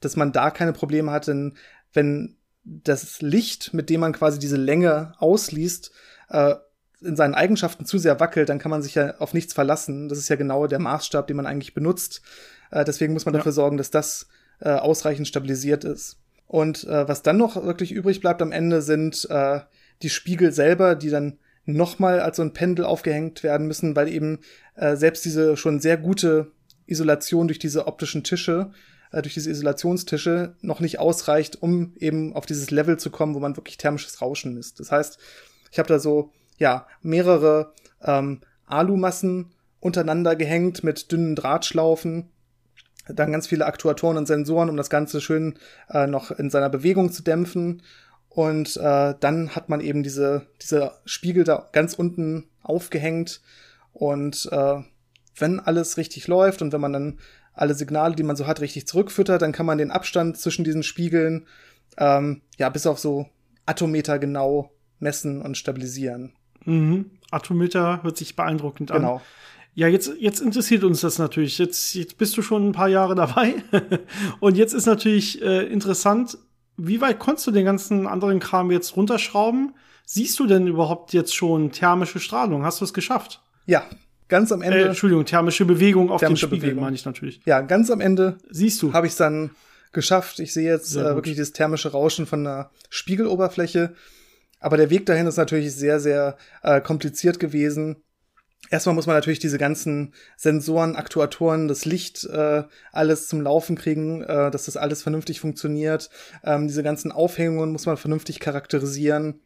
dass 0.00 0.16
man 0.16 0.30
da 0.30 0.50
keine 0.50 0.72
Probleme 0.72 1.10
hat, 1.10 1.26
denn 1.26 1.56
wenn 1.92 2.36
das 2.62 3.22
Licht, 3.22 3.72
mit 3.74 3.90
dem 3.90 4.00
man 4.00 4.12
quasi 4.12 4.38
diese 4.38 4.56
Länge 4.56 5.14
ausliest, 5.18 5.90
äh, 6.28 6.54
in 7.00 7.16
seinen 7.16 7.34
Eigenschaften 7.34 7.86
zu 7.86 7.98
sehr 7.98 8.20
wackelt, 8.20 8.48
dann 8.48 8.58
kann 8.58 8.70
man 8.70 8.82
sich 8.82 8.94
ja 8.96 9.16
auf 9.18 9.32
nichts 9.32 9.54
verlassen. 9.54 10.08
Das 10.08 10.18
ist 10.18 10.28
ja 10.28 10.36
genau 10.36 10.66
der 10.66 10.80
Maßstab, 10.80 11.26
den 11.26 11.36
man 11.36 11.46
eigentlich 11.46 11.74
benutzt. 11.74 12.22
Äh, 12.70 12.84
deswegen 12.84 13.12
muss 13.12 13.24
man 13.24 13.34
ja. 13.34 13.38
dafür 13.38 13.52
sorgen, 13.52 13.76
dass 13.78 13.90
das 13.90 14.28
äh, 14.60 14.70
ausreichend 14.70 15.28
stabilisiert 15.28 15.84
ist. 15.84 16.18
Und 16.48 16.84
äh, 16.84 17.06
was 17.06 17.22
dann 17.22 17.36
noch 17.36 17.62
wirklich 17.62 17.92
übrig 17.92 18.20
bleibt 18.20 18.42
am 18.42 18.52
Ende 18.52 18.82
sind 18.82 19.28
äh, 19.30 19.60
die 20.02 20.08
Spiegel 20.08 20.50
selber, 20.52 20.94
die 20.94 21.10
dann 21.10 21.38
nochmal 21.66 22.20
als 22.20 22.38
so 22.38 22.42
ein 22.42 22.54
Pendel 22.54 22.86
aufgehängt 22.86 23.42
werden 23.42 23.66
müssen, 23.66 23.94
weil 23.94 24.08
eben 24.08 24.40
äh, 24.74 24.96
selbst 24.96 25.24
diese 25.26 25.58
schon 25.58 25.80
sehr 25.80 25.98
gute 25.98 26.50
Isolation 26.86 27.48
durch 27.48 27.58
diese 27.58 27.86
optischen 27.86 28.24
Tische, 28.24 28.70
äh, 29.12 29.20
durch 29.20 29.34
diese 29.34 29.50
Isolationstische 29.50 30.56
noch 30.62 30.80
nicht 30.80 30.98
ausreicht, 30.98 31.62
um 31.62 31.92
eben 31.98 32.34
auf 32.34 32.46
dieses 32.46 32.70
Level 32.70 32.98
zu 32.98 33.10
kommen, 33.10 33.34
wo 33.34 33.40
man 33.40 33.56
wirklich 33.56 33.76
thermisches 33.76 34.22
Rauschen 34.22 34.54
misst. 34.54 34.80
Das 34.80 34.90
heißt, 34.90 35.18
ich 35.70 35.78
habe 35.78 35.88
da 35.88 35.98
so 35.98 36.32
ja 36.56 36.86
mehrere 37.02 37.74
ähm, 38.02 38.40
Alumassen 38.64 39.52
untereinander 39.80 40.34
gehängt 40.36 40.82
mit 40.82 41.12
dünnen 41.12 41.36
Drahtschlaufen, 41.36 42.30
dann 43.08 43.32
ganz 43.32 43.46
viele 43.46 43.66
Aktuatoren 43.66 44.16
und 44.16 44.26
Sensoren, 44.26 44.70
um 44.70 44.76
das 44.76 44.90
Ganze 44.90 45.20
schön 45.20 45.58
äh, 45.90 46.06
noch 46.06 46.30
in 46.30 46.50
seiner 46.50 46.70
Bewegung 46.70 47.10
zu 47.12 47.22
dämpfen. 47.22 47.82
Und 48.28 48.76
äh, 48.76 49.14
dann 49.18 49.54
hat 49.54 49.68
man 49.68 49.80
eben 49.80 50.02
diese, 50.02 50.46
diese 50.62 50.92
Spiegel 51.04 51.44
da 51.44 51.68
ganz 51.72 51.94
unten 51.94 52.44
aufgehängt. 52.62 53.40
Und 53.92 54.48
äh, 54.52 54.82
wenn 55.36 55.60
alles 55.60 55.96
richtig 55.96 56.28
läuft 56.28 56.62
und 56.62 56.72
wenn 56.72 56.80
man 56.80 56.92
dann 56.92 57.18
alle 57.52 57.74
Signale, 57.74 58.14
die 58.14 58.22
man 58.22 58.36
so 58.36 58.46
hat, 58.46 58.60
richtig 58.60 58.86
zurückfüttert, 58.86 59.42
dann 59.42 59.52
kann 59.52 59.66
man 59.66 59.78
den 59.78 59.90
Abstand 59.90 60.36
zwischen 60.38 60.64
diesen 60.64 60.82
Spiegeln 60.82 61.46
ähm, 61.96 62.42
ja 62.56 62.68
bis 62.68 62.86
auf 62.86 62.98
so 62.98 63.26
Atometer 63.66 64.18
genau 64.18 64.70
messen 65.00 65.42
und 65.42 65.56
stabilisieren. 65.56 66.32
Mhm. 66.64 67.10
Atometer 67.30 68.02
hört 68.02 68.16
sich 68.16 68.36
beeindruckend 68.36 68.90
an. 68.90 68.98
Genau. 68.98 69.22
Ja, 69.74 69.86
jetzt, 69.86 70.12
jetzt 70.18 70.40
interessiert 70.40 70.82
uns 70.82 71.00
das 71.02 71.18
natürlich. 71.18 71.58
Jetzt, 71.58 71.94
jetzt 71.94 72.18
bist 72.18 72.36
du 72.36 72.42
schon 72.42 72.68
ein 72.68 72.72
paar 72.72 72.88
Jahre 72.88 73.14
dabei. 73.14 73.54
und 74.40 74.56
jetzt 74.56 74.74
ist 74.74 74.86
natürlich 74.86 75.40
äh, 75.40 75.66
interessant, 75.66 76.38
wie 76.76 77.00
weit 77.00 77.18
konntest 77.18 77.46
du 77.46 77.50
den 77.50 77.64
ganzen 77.64 78.06
anderen 78.06 78.40
Kram 78.40 78.70
jetzt 78.70 78.96
runterschrauben? 78.96 79.74
Siehst 80.04 80.38
du 80.38 80.46
denn 80.46 80.66
überhaupt 80.66 81.12
jetzt 81.12 81.34
schon 81.34 81.70
thermische 81.70 82.18
Strahlung? 82.18 82.64
Hast 82.64 82.80
du 82.80 82.84
es 82.84 82.94
geschafft? 82.94 83.42
Ja, 83.66 83.84
ganz 84.28 84.50
am 84.52 84.62
Ende. 84.62 84.78
Äh, 84.78 84.86
Entschuldigung, 84.86 85.24
thermische 85.24 85.64
Bewegung 85.64 86.10
auf 86.10 86.20
thermische 86.20 86.48
den 86.48 86.60
Spiegel, 86.60 86.74
meine 86.76 86.96
ich 86.96 87.04
natürlich. 87.04 87.40
Ja, 87.44 87.60
ganz 87.60 87.90
am 87.90 88.00
Ende. 88.00 88.38
Siehst 88.50 88.80
du. 88.82 88.92
Habe 88.92 89.06
ich 89.06 89.12
es 89.12 89.18
dann 89.18 89.50
geschafft. 89.92 90.38
Ich 90.40 90.52
sehe 90.52 90.70
jetzt 90.70 90.96
äh, 90.96 91.14
wirklich 91.14 91.36
das 91.36 91.52
thermische 91.52 91.90
Rauschen 91.90 92.26
von 92.26 92.44
der 92.44 92.70
Spiegeloberfläche. 92.90 93.94
Aber 94.60 94.76
der 94.76 94.90
Weg 94.90 95.06
dahin 95.06 95.26
ist 95.26 95.36
natürlich 95.36 95.74
sehr, 95.74 96.00
sehr 96.00 96.36
äh, 96.62 96.80
kompliziert 96.80 97.38
gewesen. 97.38 97.96
Erstmal 98.70 98.94
muss 98.94 99.06
man 99.06 99.16
natürlich 99.16 99.38
diese 99.38 99.56
ganzen 99.56 100.12
Sensoren, 100.36 100.96
Aktuatoren, 100.96 101.68
das 101.68 101.84
Licht, 101.84 102.24
äh, 102.24 102.64
alles 102.92 103.28
zum 103.28 103.40
Laufen 103.40 103.76
kriegen, 103.76 104.22
äh, 104.22 104.50
dass 104.50 104.66
das 104.66 104.76
alles 104.76 105.02
vernünftig 105.02 105.40
funktioniert. 105.40 106.10
Ähm, 106.44 106.68
diese 106.68 106.82
ganzen 106.82 107.10
Aufhängungen 107.10 107.72
muss 107.72 107.86
man 107.86 107.96
vernünftig 107.96 108.40
charakterisieren. 108.40 109.40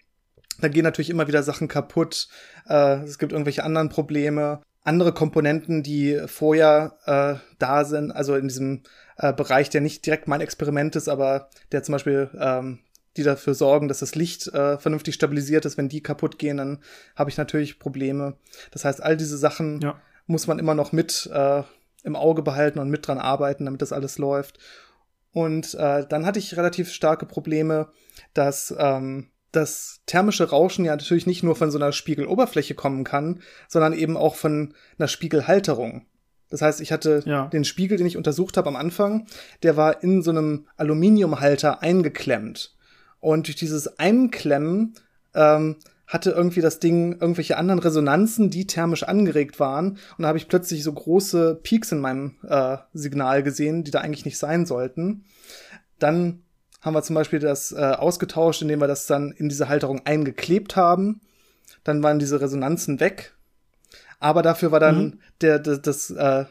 Da 0.60 0.68
gehen 0.68 0.84
natürlich 0.84 1.10
immer 1.10 1.28
wieder 1.28 1.42
Sachen 1.42 1.68
kaputt. 1.68 2.28
Äh, 2.68 3.04
es 3.04 3.18
gibt 3.18 3.32
irgendwelche 3.32 3.64
anderen 3.64 3.90
Probleme. 3.90 4.60
Andere 4.82 5.12
Komponenten, 5.12 5.84
die 5.84 6.20
vorher 6.26 6.98
äh, 7.06 7.34
da 7.58 7.84
sind, 7.84 8.10
also 8.10 8.34
in 8.34 8.48
diesem 8.48 8.82
äh, 9.16 9.32
Bereich, 9.32 9.70
der 9.70 9.80
nicht 9.80 10.04
direkt 10.04 10.26
mein 10.26 10.40
Experiment 10.40 10.96
ist, 10.96 11.08
aber 11.08 11.48
der 11.70 11.84
zum 11.84 11.92
Beispiel 11.92 12.30
ähm, 12.38 12.80
die 13.16 13.22
dafür 13.22 13.54
sorgen, 13.54 13.88
dass 13.88 13.98
das 13.98 14.14
Licht 14.14 14.48
äh, 14.48 14.78
vernünftig 14.78 15.14
stabilisiert 15.14 15.64
ist. 15.64 15.76
Wenn 15.76 15.88
die 15.88 16.02
kaputt 16.02 16.38
gehen, 16.38 16.56
dann 16.56 16.78
habe 17.16 17.30
ich 17.30 17.36
natürlich 17.36 17.78
Probleme. 17.78 18.36
Das 18.70 18.84
heißt, 18.84 19.02
all 19.02 19.16
diese 19.16 19.36
Sachen 19.36 19.80
ja. 19.80 20.00
muss 20.26 20.46
man 20.46 20.58
immer 20.58 20.74
noch 20.74 20.92
mit 20.92 21.30
äh, 21.32 21.62
im 22.04 22.16
Auge 22.16 22.42
behalten 22.42 22.78
und 22.78 22.90
mit 22.90 23.06
dran 23.06 23.18
arbeiten, 23.18 23.64
damit 23.64 23.82
das 23.82 23.92
alles 23.92 24.18
läuft. 24.18 24.58
Und 25.32 25.74
äh, 25.74 26.06
dann 26.06 26.26
hatte 26.26 26.38
ich 26.38 26.56
relativ 26.56 26.90
starke 26.92 27.26
Probleme, 27.26 27.88
dass 28.34 28.74
ähm, 28.78 29.30
das 29.50 30.00
thermische 30.06 30.50
Rauschen 30.50 30.84
ja 30.84 30.92
natürlich 30.92 31.26
nicht 31.26 31.42
nur 31.42 31.56
von 31.56 31.70
so 31.70 31.78
einer 31.78 31.92
Spiegeloberfläche 31.92 32.74
kommen 32.74 33.04
kann, 33.04 33.42
sondern 33.68 33.92
eben 33.92 34.16
auch 34.16 34.34
von 34.34 34.74
einer 34.98 35.08
Spiegelhalterung. 35.08 36.06
Das 36.50 36.60
heißt, 36.60 36.80
ich 36.82 36.92
hatte 36.92 37.22
ja. 37.24 37.46
den 37.46 37.64
Spiegel, 37.64 37.96
den 37.96 38.06
ich 38.06 38.18
untersucht 38.18 38.58
habe 38.58 38.68
am 38.68 38.76
Anfang, 38.76 39.26
der 39.62 39.76
war 39.76 40.02
in 40.02 40.22
so 40.22 40.30
einem 40.30 40.66
Aluminiumhalter 40.76 41.82
eingeklemmt. 41.82 42.76
Und 43.22 43.46
durch 43.46 43.54
dieses 43.54 44.00
Einklemmen 44.00 44.94
ähm, 45.32 45.76
hatte 46.08 46.32
irgendwie 46.32 46.60
das 46.60 46.80
Ding 46.80 47.12
irgendwelche 47.12 47.56
anderen 47.56 47.78
Resonanzen, 47.78 48.50
die 48.50 48.66
thermisch 48.66 49.04
angeregt 49.04 49.60
waren. 49.60 49.92
Und 49.92 50.22
da 50.22 50.26
habe 50.26 50.38
ich 50.38 50.48
plötzlich 50.48 50.82
so 50.82 50.92
große 50.92 51.60
Peaks 51.62 51.92
in 51.92 52.00
meinem 52.00 52.34
äh, 52.42 52.78
Signal 52.92 53.44
gesehen, 53.44 53.84
die 53.84 53.92
da 53.92 54.00
eigentlich 54.00 54.24
nicht 54.24 54.38
sein 54.38 54.66
sollten. 54.66 55.24
Dann 56.00 56.42
haben 56.80 56.94
wir 56.94 57.02
zum 57.04 57.14
Beispiel 57.14 57.38
das 57.38 57.70
äh, 57.70 57.76
ausgetauscht, 57.76 58.60
indem 58.60 58.80
wir 58.80 58.88
das 58.88 59.06
dann 59.06 59.30
in 59.30 59.48
diese 59.48 59.68
Halterung 59.68 60.04
eingeklebt 60.04 60.74
haben. 60.74 61.20
Dann 61.84 62.02
waren 62.02 62.18
diese 62.18 62.40
Resonanzen 62.40 62.98
weg. 62.98 63.34
Aber 64.18 64.42
dafür 64.42 64.72
war 64.72 64.80
dann 64.80 65.04
mhm. 65.04 65.18
der, 65.42 65.60
der, 65.60 65.78
das, 65.78 66.10
äh, 66.10 66.44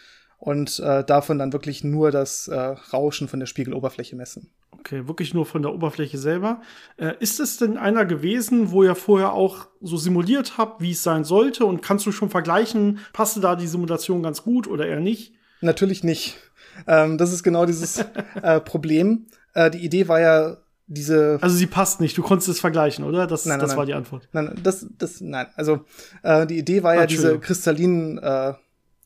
und 0.45 0.79
äh, 0.79 1.03
davon 1.03 1.39
dann 1.39 1.53
wirklich 1.53 1.83
nur 1.83 2.11
das 2.11 2.47
äh, 2.47 2.55
Rauschen 2.55 3.27
von 3.27 3.39
der 3.39 3.47
Spiegeloberfläche 3.47 4.15
messen. 4.15 4.51
Okay, 4.77 5.07
wirklich 5.07 5.33
nur 5.33 5.47
von 5.47 5.63
der 5.63 5.73
Oberfläche 5.73 6.19
selber. 6.19 6.61
Äh, 6.97 7.13
ist 7.19 7.39
es 7.39 7.57
denn 7.57 7.79
einer 7.79 8.05
gewesen, 8.05 8.69
wo 8.69 8.83
ihr 8.83 8.93
vorher 8.93 9.33
auch 9.33 9.65
so 9.81 9.97
simuliert 9.97 10.59
habt, 10.59 10.81
wie 10.81 10.91
es 10.91 11.01
sein 11.01 11.23
sollte? 11.23 11.65
Und 11.65 11.81
kannst 11.81 12.05
du 12.05 12.11
schon 12.11 12.29
vergleichen, 12.29 12.99
passte 13.11 13.39
da 13.39 13.55
die 13.55 13.65
Simulation 13.65 14.21
ganz 14.21 14.43
gut 14.43 14.67
oder 14.67 14.85
eher 14.85 14.99
nicht? 14.99 15.33
Natürlich 15.61 16.03
nicht. 16.03 16.37
Ähm, 16.85 17.17
das 17.17 17.33
ist 17.33 17.41
genau 17.41 17.65
dieses 17.65 18.05
äh, 18.43 18.59
Problem. 18.59 19.25
Äh, 19.55 19.71
die 19.71 19.83
Idee 19.83 20.07
war 20.07 20.19
ja, 20.19 20.57
diese. 20.85 21.39
Also 21.41 21.55
sie 21.55 21.65
passt 21.65 22.01
nicht, 22.01 22.15
du 22.19 22.21
konntest 22.21 22.49
es 22.49 22.59
vergleichen, 22.59 23.03
oder? 23.03 23.25
Das, 23.25 23.47
nein, 23.47 23.57
nein, 23.57 23.61
das 23.61 23.69
nein. 23.69 23.77
war 23.79 23.85
die 23.87 23.95
Antwort. 23.95 24.29
Nein, 24.31 24.53
das, 24.61 24.85
das, 24.99 25.21
nein. 25.21 25.47
Also 25.55 25.85
äh, 26.21 26.45
die 26.45 26.59
Idee 26.59 26.83
war 26.83 26.93
ja, 26.93 27.07
diese 27.07 27.39
kristallinen 27.39 28.19
äh, 28.19 28.53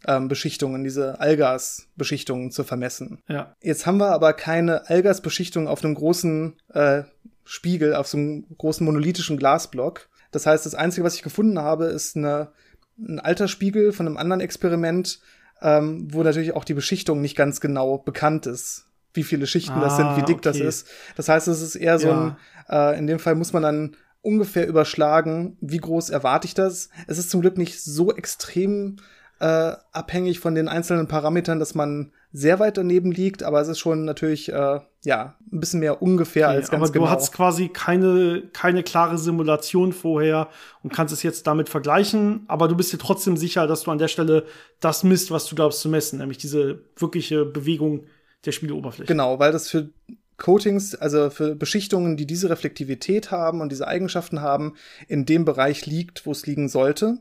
ähm, 0.07 0.27
Beschichtungen, 0.27 0.83
diese 0.83 1.19
Allgas-Beschichtungen 1.19 2.51
zu 2.51 2.63
vermessen. 2.63 3.21
Ja. 3.27 3.55
Jetzt 3.61 3.85
haben 3.85 3.97
wir 3.97 4.11
aber 4.11 4.33
keine 4.33 4.89
Allgas-Beschichtung 4.89 5.67
auf 5.67 5.83
einem 5.83 5.95
großen 5.95 6.55
äh, 6.73 7.03
Spiegel, 7.43 7.95
auf 7.95 8.07
so 8.07 8.17
einem 8.17 8.45
großen 8.57 8.85
monolithischen 8.85 9.37
Glasblock. 9.37 10.07
Das 10.31 10.45
heißt, 10.45 10.65
das 10.65 10.75
Einzige, 10.75 11.03
was 11.03 11.15
ich 11.15 11.23
gefunden 11.23 11.59
habe, 11.59 11.85
ist 11.85 12.15
eine, 12.15 12.51
ein 12.97 13.19
alter 13.19 13.47
Spiegel 13.47 13.91
von 13.91 14.05
einem 14.05 14.17
anderen 14.17 14.41
Experiment, 14.41 15.19
ähm, 15.61 16.07
wo 16.13 16.23
natürlich 16.23 16.55
auch 16.55 16.63
die 16.63 16.73
Beschichtung 16.73 17.21
nicht 17.21 17.35
ganz 17.35 17.59
genau 17.59 17.97
bekannt 17.97 18.45
ist. 18.45 18.85
Wie 19.13 19.23
viele 19.23 19.47
Schichten 19.47 19.73
ah, 19.73 19.81
das 19.81 19.97
sind, 19.97 20.15
wie 20.17 20.21
dick 20.21 20.37
okay. 20.37 20.43
das 20.43 20.59
ist. 20.59 20.87
Das 21.17 21.27
heißt, 21.27 21.47
es 21.47 21.61
ist 21.61 21.75
eher 21.75 21.97
so 21.97 22.07
ja. 22.07 22.37
ein, 22.67 22.93
äh, 22.93 22.99
in 22.99 23.07
dem 23.07 23.19
Fall 23.19 23.35
muss 23.35 23.53
man 23.53 23.63
dann 23.63 23.95
ungefähr 24.21 24.67
überschlagen, 24.67 25.57
wie 25.61 25.79
groß 25.79 26.09
erwarte 26.09 26.45
ich 26.45 26.53
das. 26.53 26.89
Es 27.07 27.17
ist 27.17 27.31
zum 27.31 27.41
Glück 27.41 27.57
nicht 27.57 27.81
so 27.81 28.13
extrem 28.13 28.97
äh, 29.39 29.73
abhängig 29.91 30.39
von 30.39 30.55
den 30.55 30.67
einzelnen 30.67 31.07
Parametern, 31.07 31.59
dass 31.59 31.75
man 31.75 32.11
sehr 32.31 32.59
weit 32.59 32.77
daneben 32.77 33.11
liegt, 33.11 33.41
aber 33.41 33.59
es 33.61 33.67
ist 33.67 33.79
schon 33.79 34.05
natürlich 34.05 34.49
äh, 34.49 34.79
ja 35.03 35.35
ein 35.51 35.59
bisschen 35.59 35.79
mehr 35.79 36.01
ungefähr 36.01 36.47
okay, 36.47 36.57
als 36.57 36.69
ganz 36.69 36.83
aber 36.83 36.91
genau. 36.91 37.05
Aber 37.05 37.15
du 37.15 37.21
hast 37.21 37.31
quasi 37.31 37.69
keine 37.69 38.43
keine 38.53 38.83
klare 38.83 39.17
Simulation 39.17 39.93
vorher 39.93 40.49
und 40.83 40.93
kannst 40.93 41.13
es 41.13 41.23
jetzt 41.23 41.47
damit 41.47 41.69
vergleichen, 41.69 42.43
aber 42.47 42.67
du 42.67 42.75
bist 42.75 42.93
dir 42.93 42.97
trotzdem 42.97 43.37
sicher, 43.37 43.65
dass 43.65 43.83
du 43.83 43.91
an 43.91 43.97
der 43.97 44.09
Stelle 44.09 44.45
das 44.79 45.03
misst, 45.03 45.31
was 45.31 45.45
du 45.45 45.55
glaubst 45.55 45.79
zu 45.79 45.89
messen, 45.89 46.19
nämlich 46.19 46.37
diese 46.37 46.83
wirkliche 46.97 47.45
Bewegung 47.45 48.05
der 48.45 48.51
Spiegeloberfläche. 48.51 49.07
Genau, 49.07 49.39
weil 49.39 49.51
das 49.51 49.69
für 49.69 49.89
Coatings, 50.37 50.95
also 50.95 51.29
für 51.29 51.55
Beschichtungen, 51.55 52.17
die 52.17 52.25
diese 52.25 52.49
Reflektivität 52.49 53.31
haben 53.31 53.61
und 53.61 53.71
diese 53.71 53.87
Eigenschaften 53.87 54.41
haben, 54.41 54.75
in 55.07 55.25
dem 55.25 55.45
Bereich 55.45 55.85
liegt, 55.85 56.25
wo 56.25 56.31
es 56.31 56.45
liegen 56.45 56.69
sollte. 56.69 57.17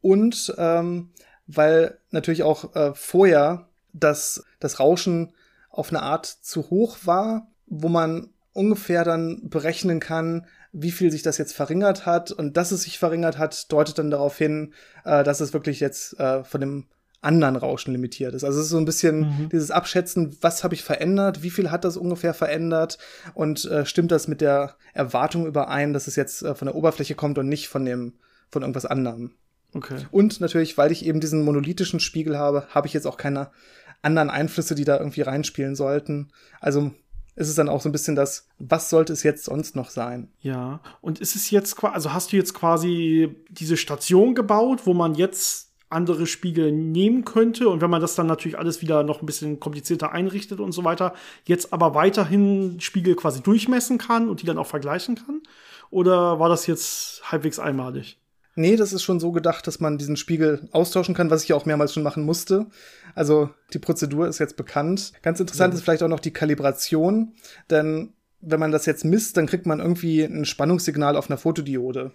Und 0.00 0.54
ähm, 0.58 1.10
weil 1.48 1.98
natürlich 2.10 2.44
auch 2.44 2.76
äh, 2.76 2.94
vorher 2.94 3.66
das, 3.92 4.44
das 4.60 4.78
Rauschen 4.78 5.32
auf 5.70 5.88
eine 5.90 6.02
Art 6.02 6.26
zu 6.26 6.70
hoch 6.70 6.98
war, 7.04 7.48
wo 7.66 7.88
man 7.88 8.30
ungefähr 8.52 9.04
dann 9.04 9.48
berechnen 9.48 9.98
kann, 9.98 10.46
wie 10.72 10.90
viel 10.90 11.10
sich 11.10 11.22
das 11.22 11.38
jetzt 11.38 11.54
verringert 11.54 12.06
hat. 12.06 12.30
Und 12.30 12.56
dass 12.56 12.70
es 12.70 12.82
sich 12.82 12.98
verringert 12.98 13.38
hat, 13.38 13.72
deutet 13.72 13.98
dann 13.98 14.10
darauf 14.10 14.36
hin, 14.36 14.74
äh, 15.04 15.24
dass 15.24 15.40
es 15.40 15.52
wirklich 15.52 15.80
jetzt 15.80 16.18
äh, 16.20 16.44
von 16.44 16.60
dem 16.60 16.86
anderen 17.20 17.56
Rauschen 17.56 17.92
limitiert 17.92 18.34
ist. 18.34 18.44
Also 18.44 18.60
es 18.60 18.66
ist 18.66 18.70
so 18.70 18.78
ein 18.78 18.84
bisschen 18.84 19.20
Mhm. 19.20 19.48
dieses 19.50 19.70
Abschätzen, 19.70 20.36
was 20.40 20.62
habe 20.62 20.74
ich 20.74 20.84
verändert, 20.84 21.42
wie 21.42 21.50
viel 21.50 21.70
hat 21.70 21.84
das 21.84 21.96
ungefähr 21.96 22.32
verändert 22.32 22.98
und 23.34 23.64
äh, 23.64 23.84
stimmt 23.86 24.12
das 24.12 24.28
mit 24.28 24.40
der 24.40 24.76
Erwartung 24.94 25.46
überein, 25.46 25.92
dass 25.92 26.06
es 26.06 26.14
jetzt 26.14 26.42
äh, 26.42 26.54
von 26.54 26.66
der 26.66 26.76
Oberfläche 26.76 27.16
kommt 27.16 27.38
und 27.38 27.48
nicht 27.48 27.68
von 27.68 27.84
dem 27.84 28.14
von 28.50 28.62
irgendwas 28.62 28.86
anderem. 28.86 29.32
Okay. 29.74 30.06
Und 30.10 30.40
natürlich, 30.40 30.78
weil 30.78 30.92
ich 30.92 31.04
eben 31.04 31.20
diesen 31.20 31.44
monolithischen 31.44 32.00
Spiegel 32.00 32.38
habe, 32.38 32.66
habe 32.70 32.86
ich 32.86 32.94
jetzt 32.94 33.06
auch 33.06 33.16
keine 33.16 33.50
anderen 34.02 34.30
Einflüsse, 34.30 34.74
die 34.74 34.84
da 34.84 34.98
irgendwie 34.98 35.22
reinspielen 35.22 35.74
sollten. 35.74 36.30
Also 36.60 36.92
ist 37.38 37.48
es 37.48 37.54
dann 37.54 37.68
auch 37.68 37.80
so 37.80 37.88
ein 37.88 37.92
bisschen 37.92 38.16
das, 38.16 38.48
was 38.58 38.90
sollte 38.90 39.12
es 39.12 39.22
jetzt 39.22 39.44
sonst 39.44 39.76
noch 39.76 39.90
sein? 39.90 40.28
Ja. 40.40 40.80
Und 41.00 41.20
ist 41.20 41.36
es 41.36 41.50
jetzt 41.50 41.76
quasi, 41.76 41.94
also 41.94 42.12
hast 42.12 42.32
du 42.32 42.36
jetzt 42.36 42.52
quasi 42.54 43.36
diese 43.48 43.76
Station 43.76 44.34
gebaut, 44.34 44.86
wo 44.86 44.94
man 44.94 45.14
jetzt 45.14 45.68
andere 45.90 46.26
Spiegel 46.26 46.72
nehmen 46.72 47.24
könnte 47.24 47.68
und 47.68 47.80
wenn 47.80 47.90
man 47.90 48.00
das 48.00 48.14
dann 48.14 48.26
natürlich 48.26 48.58
alles 48.58 48.82
wieder 48.82 49.04
noch 49.04 49.22
ein 49.22 49.26
bisschen 49.26 49.58
komplizierter 49.58 50.12
einrichtet 50.12 50.60
und 50.60 50.72
so 50.72 50.84
weiter, 50.84 51.14
jetzt 51.44 51.72
aber 51.72 51.94
weiterhin 51.94 52.80
Spiegel 52.80 53.14
quasi 53.14 53.40
durchmessen 53.42 53.98
kann 53.98 54.28
und 54.28 54.42
die 54.42 54.46
dann 54.46 54.58
auch 54.58 54.66
vergleichen 54.66 55.14
kann? 55.14 55.40
Oder 55.90 56.38
war 56.38 56.48
das 56.48 56.66
jetzt 56.66 57.22
halbwegs 57.30 57.58
einmalig? 57.58 58.18
Nee, 58.58 58.76
das 58.76 58.92
ist 58.92 59.02
schon 59.02 59.20
so 59.20 59.30
gedacht, 59.32 59.66
dass 59.66 59.78
man 59.80 59.98
diesen 59.98 60.16
Spiegel 60.16 60.68
austauschen 60.72 61.14
kann, 61.14 61.30
was 61.30 61.42
ich 61.44 61.50
ja 61.50 61.56
auch 61.56 61.64
mehrmals 61.66 61.92
schon 61.94 62.02
machen 62.02 62.24
musste. 62.24 62.66
Also 63.14 63.50
die 63.72 63.78
Prozedur 63.78 64.26
ist 64.28 64.38
jetzt 64.40 64.56
bekannt. 64.56 65.12
Ganz 65.22 65.38
interessant 65.40 65.72
Ja. 65.72 65.78
ist 65.78 65.84
vielleicht 65.84 66.02
auch 66.02 66.08
noch 66.08 66.20
die 66.20 66.32
Kalibration, 66.32 67.34
denn 67.70 68.12
wenn 68.40 68.60
man 68.60 68.72
das 68.72 68.86
jetzt 68.86 69.04
misst, 69.04 69.36
dann 69.36 69.46
kriegt 69.46 69.66
man 69.66 69.80
irgendwie 69.80 70.22
ein 70.22 70.44
Spannungssignal 70.44 71.16
auf 71.16 71.30
einer 71.30 71.38
Fotodiode. 71.38 72.12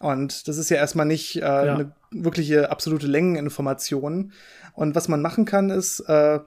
Und 0.00 0.48
das 0.48 0.56
ist 0.56 0.70
ja 0.70 0.76
erstmal 0.78 1.06
nicht 1.06 1.36
äh, 1.36 1.40
Ja. 1.40 1.74
eine 1.74 1.92
wirkliche 2.10 2.70
absolute 2.70 3.06
Längeninformation. 3.06 4.32
Und 4.74 4.94
was 4.94 5.08
man 5.08 5.20
machen 5.22 5.44
kann, 5.44 5.70
ist, 5.70 6.00
äh, 6.00 6.40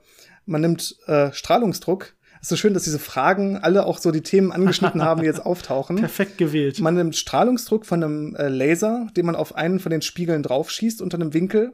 man 0.46 0.62
nimmt 0.62 0.96
äh, 1.08 1.32
Strahlungsdruck. 1.32 2.14
Es 2.44 2.48
ist 2.48 2.50
so 2.50 2.56
schön, 2.58 2.74
dass 2.74 2.84
diese 2.84 3.00
Fragen 3.00 3.56
alle 3.56 3.86
auch 3.86 4.00
so 4.00 4.12
die 4.12 4.20
Themen 4.20 4.52
angeschnitten 4.52 5.02
haben, 5.02 5.22
die 5.22 5.28
jetzt 5.28 5.40
auftauchen. 5.46 5.96
Perfekt 5.96 6.38
gewählt. 6.38 6.82
Man 6.82 6.96
nimmt 6.96 7.16
Strahlungsdruck 7.16 7.86
von 7.86 8.04
einem 8.04 8.36
äh, 8.36 8.50
Laser, 8.50 9.08
den 9.16 9.26
man 9.26 9.38
auf 9.38 9.56
einen 9.56 9.80
von 9.80 9.92
den 9.92 10.02
Spiegeln 10.02 10.44
draufschießt 10.44 11.02
unter 11.02 11.16
einem 11.16 11.34
Winkel 11.34 11.72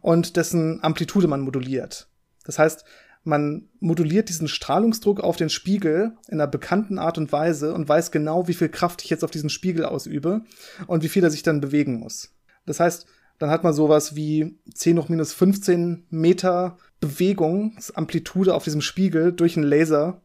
und 0.00 0.36
dessen 0.36 0.78
Amplitude 0.84 1.26
man 1.26 1.40
moduliert. 1.40 2.06
Das 2.44 2.60
heißt, 2.60 2.84
man 3.24 3.68
moduliert 3.80 4.28
diesen 4.28 4.46
Strahlungsdruck 4.46 5.18
auf 5.18 5.34
den 5.34 5.50
Spiegel 5.50 6.12
in 6.28 6.34
einer 6.34 6.46
bekannten 6.46 7.00
Art 7.00 7.18
und 7.18 7.32
Weise 7.32 7.74
und 7.74 7.88
weiß 7.88 8.12
genau, 8.12 8.46
wie 8.46 8.54
viel 8.54 8.68
Kraft 8.68 9.02
ich 9.02 9.10
jetzt 9.10 9.24
auf 9.24 9.32
diesen 9.32 9.50
Spiegel 9.50 9.84
ausübe 9.84 10.42
und 10.86 11.02
wie 11.02 11.08
viel 11.08 11.24
er 11.24 11.30
sich 11.30 11.42
dann 11.42 11.60
bewegen 11.60 11.98
muss. 11.98 12.32
Das 12.64 12.78
heißt, 12.78 13.06
dann 13.40 13.50
hat 13.50 13.64
man 13.64 13.72
sowas 13.72 14.14
wie 14.14 14.56
10 14.72 15.00
hoch 15.00 15.08
minus 15.08 15.32
15 15.32 16.06
Meter 16.10 16.78
Bewegungsamplitude 17.02 18.54
auf 18.54 18.64
diesem 18.64 18.80
Spiegel 18.80 19.32
durch 19.32 19.56
einen 19.56 19.66
Laser, 19.66 20.20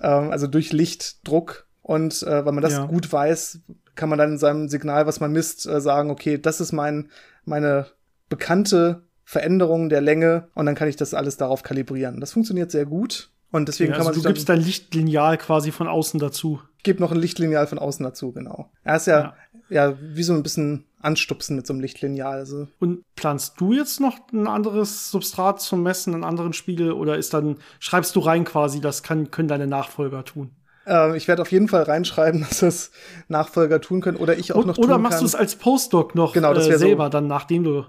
ähm, 0.00 0.30
also 0.30 0.46
durch 0.46 0.72
Lichtdruck. 0.72 1.66
Und 1.82 2.22
äh, 2.22 2.44
weil 2.44 2.52
man 2.52 2.62
das 2.62 2.74
Ja. 2.74 2.86
gut 2.86 3.10
weiß, 3.10 3.60
kann 3.94 4.08
man 4.10 4.18
dann 4.18 4.32
in 4.32 4.38
seinem 4.38 4.68
Signal, 4.68 5.06
was 5.06 5.20
man 5.20 5.32
misst, 5.32 5.66
äh, 5.66 5.80
sagen, 5.80 6.10
okay, 6.10 6.38
das 6.38 6.60
ist 6.60 6.72
mein, 6.72 7.08
meine 7.44 7.86
bekannte 8.28 9.02
Veränderung 9.24 9.88
der 9.88 10.00
Länge 10.00 10.48
und 10.54 10.66
dann 10.66 10.74
kann 10.74 10.88
ich 10.88 10.96
das 10.96 11.14
alles 11.14 11.36
darauf 11.36 11.62
kalibrieren. 11.62 12.20
Das 12.20 12.32
funktioniert 12.32 12.70
sehr 12.70 12.86
gut. 12.86 13.30
Und 13.50 13.68
deswegen 13.68 13.90
Ja, 13.92 13.96
kann 13.96 14.06
also 14.06 14.08
man 14.08 14.14
du 14.14 14.20
sich 14.20 14.24
dann, 14.24 14.34
gibst 14.34 14.48
dein 14.50 14.60
Lichtlineal 14.60 15.38
quasi 15.38 15.72
von 15.72 15.88
außen 15.88 16.20
dazu. 16.20 16.60
gibt 16.82 17.00
noch 17.00 17.12
ein 17.12 17.18
Lichtlineal 17.18 17.66
von 17.66 17.78
außen 17.78 18.04
dazu, 18.04 18.32
genau. 18.32 18.70
Er 18.84 18.96
ist 18.96 19.06
ja, 19.06 19.34
ja, 19.70 19.96
wie 20.00 20.22
so 20.22 20.34
ein 20.34 20.42
bisschen 20.42 20.84
anstupsen 21.00 21.56
mit 21.56 21.66
so 21.66 21.72
einem 21.72 21.80
Lichtlineal. 21.80 22.38
Also 22.38 22.68
Und 22.80 23.02
planst 23.16 23.60
du 23.60 23.72
jetzt 23.72 24.00
noch 24.00 24.18
ein 24.32 24.46
anderes 24.46 25.10
Substrat 25.10 25.60
zum 25.60 25.82
Messen, 25.82 26.14
einen 26.14 26.24
anderen 26.24 26.52
Spiegel 26.52 26.92
oder 26.92 27.16
ist 27.16 27.34
dann, 27.34 27.58
schreibst 27.78 28.14
du 28.16 28.20
rein 28.20 28.44
quasi, 28.44 28.80
das 28.80 29.02
kann, 29.02 29.30
können 29.30 29.48
deine 29.48 29.66
Nachfolger 29.66 30.24
tun? 30.24 30.50
äh, 30.86 31.16
ich 31.16 31.28
werde 31.28 31.42
auf 31.42 31.52
jeden 31.52 31.68
Fall 31.68 31.82
reinschreiben, 31.84 32.40
dass 32.48 32.60
das 32.60 32.90
Nachfolger 33.28 33.80
tun 33.80 34.00
können 34.00 34.16
oder 34.16 34.36
ich 34.38 34.52
auch 34.54 34.64
noch 34.64 34.76
tun 34.76 34.84
oder 34.84 34.98
machst 34.98 35.20
du 35.20 35.24
es 35.26 35.34
als 35.34 35.56
Postdoc 35.56 36.14
noch 36.14 36.32
Genau, 36.32 36.52
das 36.54 36.66
äh, 36.66 36.70
wär 36.70 36.78
so- 36.78 36.86
selber, 36.86 37.10
dann 37.10 37.26
nachdem 37.26 37.64
du. 37.64 37.84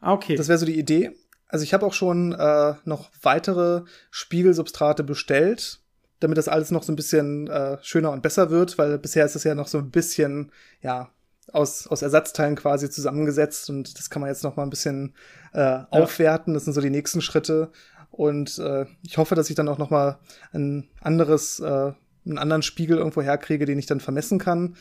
Ah, 0.00 0.12
okay. 0.12 0.36
Das 0.36 0.48
wäre 0.48 0.58
so 0.58 0.66
die 0.66 0.78
Idee. 0.78 1.10
Also 1.48 1.64
ich 1.64 1.74
habe 1.74 1.84
auch 1.86 1.94
schon 1.94 2.32
äh, 2.32 2.74
noch 2.84 3.10
weitere 3.22 3.82
Spiegelsubstrate 4.10 5.02
bestellt, 5.02 5.80
damit 6.20 6.36
das 6.38 6.48
alles 6.48 6.70
noch 6.70 6.82
so 6.82 6.92
ein 6.92 6.96
bisschen 6.96 7.48
äh, 7.48 7.78
schöner 7.82 8.10
und 8.12 8.22
besser 8.22 8.50
wird, 8.50 8.76
weil 8.78 8.98
bisher 8.98 9.24
ist 9.24 9.34
es 9.36 9.44
ja 9.44 9.54
noch 9.54 9.66
so 9.66 9.78
ein 9.78 9.90
bisschen, 9.90 10.52
ja, 10.82 11.10
aus, 11.52 11.86
aus 11.86 12.02
Ersatzteilen 12.02 12.56
quasi 12.56 12.90
zusammengesetzt 12.90 13.70
und 13.70 13.98
das 13.98 14.10
kann 14.10 14.20
man 14.20 14.30
jetzt 14.30 14.44
noch 14.44 14.56
mal 14.56 14.62
ein 14.62 14.70
bisschen 14.70 15.14
äh, 15.52 15.80
aufwerten. 15.90 16.54
Das 16.54 16.64
sind 16.64 16.74
so 16.74 16.80
die 16.80 16.90
nächsten 16.90 17.20
Schritte. 17.20 17.70
Und 18.10 18.58
äh, 18.58 18.86
ich 19.02 19.18
hoffe, 19.18 19.34
dass 19.34 19.50
ich 19.50 19.56
dann 19.56 19.68
auch 19.68 19.78
noch 19.78 19.90
mal 19.90 20.18
ein 20.52 20.88
anderes, 21.00 21.60
äh, 21.60 21.92
einen 22.26 22.38
anderen 22.38 22.62
Spiegel 22.62 22.98
irgendwo 22.98 23.22
herkriege, 23.22 23.64
den 23.64 23.78
ich 23.78 23.86
dann 23.86 24.00
vermessen 24.00 24.38
kann. 24.38 24.76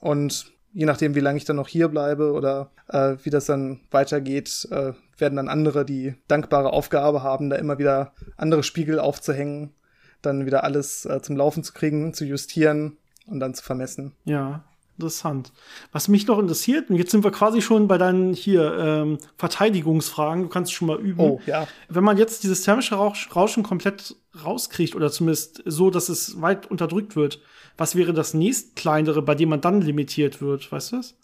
Und 0.00 0.52
je 0.72 0.84
nachdem, 0.84 1.14
wie 1.14 1.20
lange 1.20 1.38
ich 1.38 1.44
dann 1.44 1.56
noch 1.56 1.68
hier 1.68 1.88
bleibe 1.88 2.32
oder 2.32 2.70
äh, 2.88 3.16
wie 3.22 3.30
das 3.30 3.46
dann 3.46 3.80
weitergeht, 3.90 4.68
äh, 4.70 4.92
werden 5.16 5.36
dann 5.36 5.48
andere 5.48 5.84
die 5.84 6.14
dankbare 6.28 6.72
Aufgabe 6.72 7.22
haben, 7.22 7.50
da 7.50 7.56
immer 7.56 7.78
wieder 7.78 8.12
andere 8.36 8.62
Spiegel 8.62 9.00
aufzuhängen, 9.00 9.74
dann 10.22 10.46
wieder 10.46 10.64
alles 10.64 11.04
äh, 11.04 11.20
zum 11.22 11.36
Laufen 11.36 11.64
zu 11.64 11.72
kriegen, 11.72 12.14
zu 12.14 12.24
justieren 12.24 12.98
und 13.26 13.40
dann 13.40 13.54
zu 13.54 13.62
vermessen. 13.62 14.14
Ja, 14.24 14.64
interessant. 14.98 15.52
Was 15.92 16.08
mich 16.08 16.26
noch 16.26 16.38
interessiert, 16.38 16.90
und 16.90 16.96
jetzt 16.96 17.12
sind 17.12 17.24
wir 17.24 17.30
quasi 17.30 17.62
schon 17.62 17.88
bei 17.88 17.98
deinen 17.98 18.34
hier 18.34 18.76
ähm, 18.78 19.18
Verteidigungsfragen, 19.36 20.42
du 20.42 20.48
kannst 20.48 20.72
schon 20.72 20.88
mal 20.88 20.98
üben. 20.98 21.20
Oh, 21.20 21.40
ja. 21.46 21.66
Wenn 21.88 22.04
man 22.04 22.18
jetzt 22.18 22.42
dieses 22.42 22.62
thermische 22.62 22.96
Rausch, 22.96 23.28
Rauschen 23.34 23.62
komplett 23.62 24.16
rauskriegt 24.44 24.94
oder 24.94 25.10
zumindest 25.10 25.62
so, 25.64 25.90
dass 25.90 26.08
es 26.08 26.40
weit 26.40 26.70
unterdrückt 26.70 27.16
wird, 27.16 27.40
was 27.76 27.94
wäre 27.94 28.12
das 28.12 28.34
nächstkleinere, 28.34 29.22
bei 29.22 29.34
dem 29.34 29.50
man 29.50 29.60
dann 29.60 29.80
limitiert 29.80 30.42
wird, 30.42 30.70
weißt 30.70 30.92
du 30.92 30.96
das? 30.96 31.14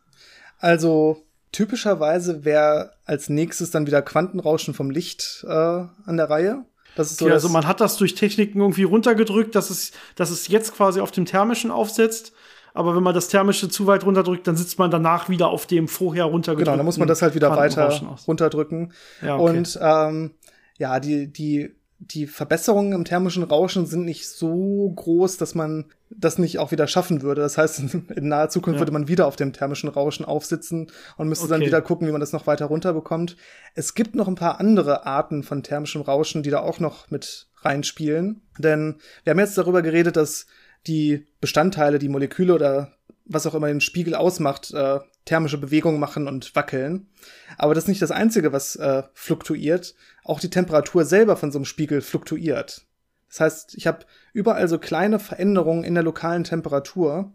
Also 0.58 1.24
typischerweise 1.50 2.44
wäre 2.44 2.92
als 3.04 3.28
nächstes 3.28 3.70
dann 3.70 3.86
wieder 3.86 4.02
Quantenrauschen 4.02 4.72
vom 4.72 4.90
Licht 4.90 5.44
äh, 5.46 5.50
an 5.50 6.16
der 6.16 6.30
Reihe. 6.30 6.64
Das 6.96 7.10
ist 7.10 7.18
so, 7.18 7.24
Okay, 7.24 7.34
also 7.34 7.48
man 7.48 7.66
hat 7.66 7.80
das 7.80 7.96
durch 7.96 8.14
Techniken 8.14 8.60
irgendwie 8.60 8.84
runtergedrückt, 8.84 9.54
dass 9.54 9.70
es, 9.70 9.92
dass 10.14 10.30
es 10.30 10.48
jetzt 10.48 10.74
quasi 10.74 11.00
auf 11.00 11.10
dem 11.10 11.26
thermischen 11.26 11.70
aufsetzt. 11.70 12.32
Aber 12.74 12.94
wenn 12.96 13.02
man 13.02 13.14
das 13.14 13.28
thermische 13.28 13.68
zu 13.70 13.86
weit 13.86 14.04
runterdrückt, 14.04 14.46
dann 14.46 14.56
sitzt 14.56 14.78
man 14.78 14.90
danach 14.90 15.28
wieder 15.30 15.48
auf 15.48 15.64
dem 15.66 15.88
vorher 15.88 16.24
runtergedrückten. 16.24 16.64
genau, 16.64 16.76
dann 16.76 16.84
muss 16.84 16.98
man 16.98 17.08
das 17.08 17.22
halt 17.22 17.34
wieder 17.34 17.56
weiter 17.56 17.88
runterdrücken. 18.26 18.92
Ja, 19.22 19.36
okay. 19.38 19.58
Und 19.58 19.78
ähm, 19.80 20.32
ja, 20.76 20.98
die, 21.00 21.32
die, 21.32 21.74
die 22.00 22.26
Verbesserungen 22.26 22.92
im 22.92 23.04
thermischen 23.04 23.44
Rauschen 23.44 23.86
sind 23.86 24.04
nicht 24.04 24.28
so 24.28 24.92
groß, 24.94 25.36
dass 25.38 25.54
man 25.54 25.84
das 26.10 26.36
nicht 26.38 26.58
auch 26.58 26.72
wieder 26.72 26.86
schaffen 26.88 27.22
würde. 27.22 27.40
Das 27.42 27.56
heißt, 27.56 27.78
in 28.16 28.28
naher 28.28 28.48
Zukunft 28.48 28.74
Ja. 28.76 28.80
würde 28.80 28.92
man 28.92 29.06
wieder 29.06 29.26
auf 29.28 29.36
dem 29.36 29.52
thermischen 29.52 29.88
Rauschen 29.88 30.24
aufsitzen 30.24 30.90
und 31.16 31.28
müsste 31.28 31.46
dann 31.46 31.60
Okay. 31.60 31.68
wieder 31.68 31.80
gucken, 31.80 32.08
wie 32.08 32.12
man 32.12 32.20
das 32.20 32.32
noch 32.32 32.48
weiter 32.48 32.66
runterbekommt. 32.66 33.36
Es 33.74 33.94
gibt 33.94 34.16
noch 34.16 34.26
ein 34.26 34.34
paar 34.34 34.58
andere 34.58 35.06
Arten 35.06 35.44
von 35.44 35.62
thermischem 35.62 36.02
Rauschen, 36.02 36.42
die 36.42 36.50
da 36.50 36.58
auch 36.60 36.80
noch 36.80 37.08
mit 37.10 37.46
reinspielen. 37.62 38.42
Denn 38.58 38.96
wir 39.22 39.30
haben 39.30 39.38
jetzt 39.38 39.56
darüber 39.56 39.80
geredet, 39.80 40.16
dass 40.16 40.46
die 40.86 41.26
Bestandteile, 41.40 41.98
die 41.98 42.08
Moleküle 42.08 42.54
oder 42.54 42.92
was 43.24 43.46
auch 43.46 43.54
immer 43.54 43.68
den 43.68 43.80
Spiegel 43.80 44.14
ausmacht, 44.14 44.72
äh, 44.72 45.00
thermische 45.24 45.58
Bewegungen 45.58 45.98
machen 45.98 46.28
und 46.28 46.54
wackeln. 46.54 47.08
Aber 47.56 47.74
das 47.74 47.84
ist 47.84 47.88
nicht 47.88 48.02
das 48.02 48.10
Einzige, 48.10 48.52
was 48.52 48.76
äh, 48.76 49.02
fluktuiert. 49.14 49.94
Auch 50.24 50.40
die 50.40 50.50
Temperatur 50.50 51.04
selber 51.04 51.36
von 51.36 51.50
so 51.50 51.58
einem 51.58 51.64
Spiegel 51.64 52.02
fluktuiert. 52.02 52.86
Das 53.28 53.40
heißt, 53.40 53.74
ich 53.76 53.86
habe 53.86 54.04
überall 54.32 54.68
so 54.68 54.78
kleine 54.78 55.18
Veränderungen 55.18 55.84
in 55.84 55.94
der 55.94 56.02
lokalen 56.02 56.44
Temperatur. 56.44 57.32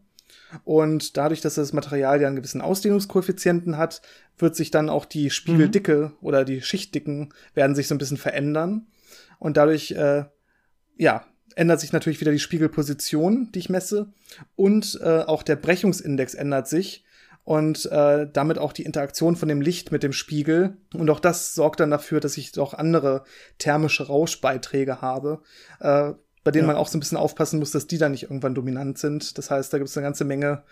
Und 0.64 1.18
dadurch, 1.18 1.42
dass 1.42 1.56
das 1.56 1.74
Material 1.74 2.22
ja 2.22 2.28
einen 2.28 2.36
gewissen 2.36 2.62
Ausdehnungskoeffizienten 2.62 3.78
hat, 3.78 4.02
wird 4.38 4.56
sich 4.56 4.72
dann 4.72 4.90
auch 4.90 5.06
die 5.06 5.30
Spiegeldicke 5.30 6.14
oder 6.22 6.46
die 6.46 6.62
Schichtdicken 6.62 7.34
werden 7.54 7.76
sich 7.76 7.88
so 7.88 7.96
ein 7.96 8.00
bisschen 8.00 8.18
verändern. 8.18 8.88
Und 9.40 9.58
dadurch, 9.58 9.92
äh, 9.92 10.26
ja, 10.98 11.26
ändert 11.60 11.80
sich 11.80 11.94
natürlich 11.94 12.20
wieder 12.22 12.32
die 12.32 12.40
Spiegelposition, 12.40 13.52
die 13.54 13.60
ich 13.60 13.70
messe. 13.70 14.08
Und 14.56 15.00
äh, 15.04 15.20
auch 15.22 15.44
der 15.44 15.56
Brechungsindex 15.56 16.34
ändert 16.34 16.68
sich. 16.68 17.04
Und 17.44 17.86
äh, 17.92 18.28
damit 18.32 18.60
auch 18.60 18.74
die 18.74 18.84
Interaktion 18.84 19.36
von 19.36 19.50
dem 19.50 19.62
Licht 19.62 19.92
mit 19.92 20.04
dem 20.04 20.14
Spiegel. 20.14 20.78
Und 20.94 21.10
auch 21.10 21.20
das 21.20 21.56
sorgt 21.56 21.80
dann 21.80 21.90
dafür, 21.90 22.20
dass 22.20 22.38
ich 22.38 22.58
auch 22.60 22.74
andere 22.76 23.24
thermische 23.58 24.06
Rauschbeiträge 24.08 25.02
habe, 25.02 25.42
äh, 25.80 26.12
bei 26.44 26.52
denen 26.52 26.68
Ja. 26.68 26.74
man 26.74 26.76
auch 26.78 26.88
so 26.88 26.98
ein 26.98 27.00
bisschen 27.02 27.18
aufpassen 27.18 27.60
muss, 27.60 27.72
dass 27.72 27.88
die 27.88 27.98
dann 27.98 28.12
nicht 28.12 28.24
irgendwann 28.24 28.54
dominant 28.56 28.98
sind. 29.00 29.38
Das 29.38 29.50
heißt, 29.52 29.74
da 29.74 29.78
gibt 29.80 29.90
es 29.90 29.98
eine 29.98 30.06
ganze 30.06 30.26
Menge 30.26 30.64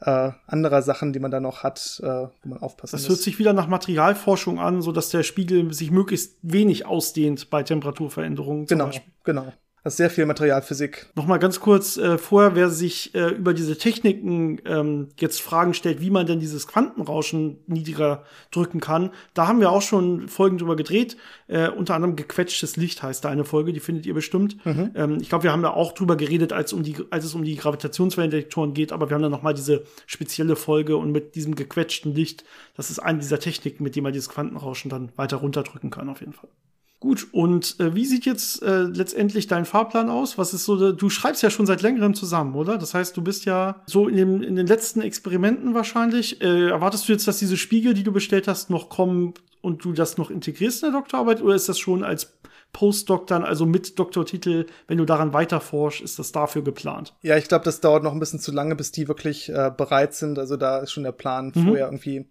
äh, 0.00 0.30
anderer 0.46 0.82
Sachen, 0.82 1.12
die 1.14 1.18
man 1.20 1.30
da 1.30 1.40
noch 1.40 1.62
hat, 1.62 2.00
äh, 2.02 2.06
wo 2.06 2.30
man 2.44 2.58
aufpassen 2.60 2.92
Das 2.96 3.02
muss. 3.02 3.08
hört 3.10 3.20
sich 3.20 3.38
wieder 3.38 3.54
nach 3.54 3.66
Materialforschung 3.66 4.60
an, 4.60 4.82
so 4.82 4.92
dass 4.92 5.08
der 5.08 5.22
Spiegel 5.22 5.72
sich 5.72 5.90
möglichst 5.90 6.36
wenig 6.42 6.84
ausdehnt 6.86 7.48
bei 7.50 7.62
Temperaturveränderungen. 7.62 8.66
Genau, 8.66 8.86
Beispiel. 8.86 9.12
genau. 9.24 9.52
Das 9.86 9.92
ist 9.92 9.98
sehr 9.98 10.10
viel 10.10 10.26
Materialphysik. 10.26 11.06
Nochmal 11.14 11.38
ganz 11.38 11.60
kurz 11.60 11.96
äh, 11.96 12.18
vorher, 12.18 12.56
wer 12.56 12.70
sich 12.70 13.14
äh, 13.14 13.28
über 13.28 13.54
diese 13.54 13.78
Techniken 13.78 14.60
ähm, 14.64 15.10
jetzt 15.16 15.40
Fragen 15.40 15.74
stellt, 15.74 16.00
wie 16.00 16.10
man 16.10 16.26
denn 16.26 16.40
dieses 16.40 16.66
Quantenrauschen 16.66 17.58
niedriger 17.68 18.24
drücken 18.50 18.80
kann, 18.80 19.10
da 19.34 19.46
haben 19.46 19.60
wir 19.60 19.70
auch 19.70 19.82
schon 19.82 20.26
Folgen 20.26 20.58
drüber 20.58 20.74
gedreht. 20.74 21.16
Äh, 21.46 21.68
unter 21.68 21.94
anderem 21.94 22.16
gequetschtes 22.16 22.76
Licht 22.76 23.04
heißt 23.04 23.24
da 23.24 23.28
eine 23.28 23.44
Folge, 23.44 23.72
die 23.72 23.78
findet 23.78 24.06
ihr 24.06 24.14
bestimmt. 24.14 24.56
Mhm. 24.66 24.90
Ähm, 24.96 25.18
ich 25.20 25.28
glaube, 25.28 25.44
wir 25.44 25.52
haben 25.52 25.62
da 25.62 25.70
auch 25.70 25.92
drüber 25.92 26.16
geredet, 26.16 26.52
als, 26.52 26.72
um 26.72 26.82
die, 26.82 26.96
als 27.10 27.24
es 27.24 27.34
um 27.34 27.44
die 27.44 27.54
Gravitationswellendetektoren 27.54 28.74
geht, 28.74 28.90
aber 28.90 29.08
wir 29.08 29.14
haben 29.14 29.22
dann 29.22 29.30
nochmal 29.30 29.54
diese 29.54 29.84
spezielle 30.06 30.56
Folge 30.56 30.96
und 30.96 31.12
mit 31.12 31.36
diesem 31.36 31.54
gequetschten 31.54 32.12
Licht, 32.12 32.42
das 32.76 32.90
ist 32.90 32.98
eine 32.98 33.20
dieser 33.20 33.38
Techniken, 33.38 33.84
mit 33.84 33.94
dem 33.94 34.02
man 34.02 34.12
dieses 34.12 34.30
Quantenrauschen 34.30 34.90
dann 34.90 35.12
weiter 35.14 35.36
runterdrücken 35.36 35.90
kann, 35.90 36.08
auf 36.08 36.18
jeden 36.18 36.32
Fall. 36.32 36.50
Gut, 36.98 37.28
und 37.32 37.78
äh, 37.78 37.94
wie 37.94 38.06
sieht 38.06 38.24
jetzt 38.24 38.62
äh, 38.62 38.82
letztendlich 38.82 39.46
dein 39.46 39.66
Fahrplan 39.66 40.08
aus? 40.08 40.38
Was 40.38 40.54
ist 40.54 40.64
so, 40.64 40.92
du 40.92 41.10
schreibst 41.10 41.42
ja 41.42 41.50
schon 41.50 41.66
seit 41.66 41.82
längerem 41.82 42.14
zusammen, 42.14 42.54
oder? 42.54 42.78
Das 42.78 42.94
heißt, 42.94 43.16
du 43.16 43.22
bist 43.22 43.44
ja 43.44 43.82
so 43.86 44.08
in, 44.08 44.16
dem, 44.16 44.42
in 44.42 44.56
den 44.56 44.66
letzten 44.66 45.02
Experimenten 45.02 45.74
wahrscheinlich. 45.74 46.40
Äh, 46.40 46.70
erwartest 46.70 47.06
du 47.06 47.12
jetzt, 47.12 47.28
dass 47.28 47.38
diese 47.38 47.58
Spiegel, 47.58 47.92
die 47.92 48.02
du 48.02 48.12
bestellt 48.12 48.48
hast, 48.48 48.70
noch 48.70 48.88
kommen 48.88 49.34
und 49.60 49.84
du 49.84 49.92
das 49.92 50.16
noch 50.16 50.30
integrierst 50.30 50.82
in 50.82 50.92
der 50.92 51.00
Doktorarbeit? 51.00 51.42
Oder 51.42 51.54
ist 51.54 51.68
das 51.68 51.78
schon 51.78 52.02
als 52.02 52.38
Postdoc 52.72 53.26
dann, 53.26 53.44
also 53.44 53.66
mit 53.66 53.98
Doktortitel, 53.98 54.66
wenn 54.86 54.98
du 54.98 55.04
daran 55.04 55.32
weiterforschst, 55.32 56.02
ist 56.02 56.18
das 56.18 56.32
dafür 56.32 56.62
geplant? 56.62 57.14
Ja, 57.22 57.36
ich 57.36 57.48
glaube, 57.48 57.64
das 57.64 57.80
dauert 57.80 58.04
noch 58.04 58.12
ein 58.12 58.20
bisschen 58.20 58.40
zu 58.40 58.52
lange, 58.52 58.74
bis 58.74 58.90
die 58.92 59.08
wirklich 59.08 59.48
äh, 59.48 59.70
bereit 59.76 60.14
sind. 60.14 60.38
Also 60.38 60.56
da 60.56 60.78
ist 60.78 60.92
schon 60.92 61.04
der 61.04 61.12
Plan, 61.12 61.52
mhm. 61.54 61.64
vorher 61.64 61.86
irgendwie 61.86 62.26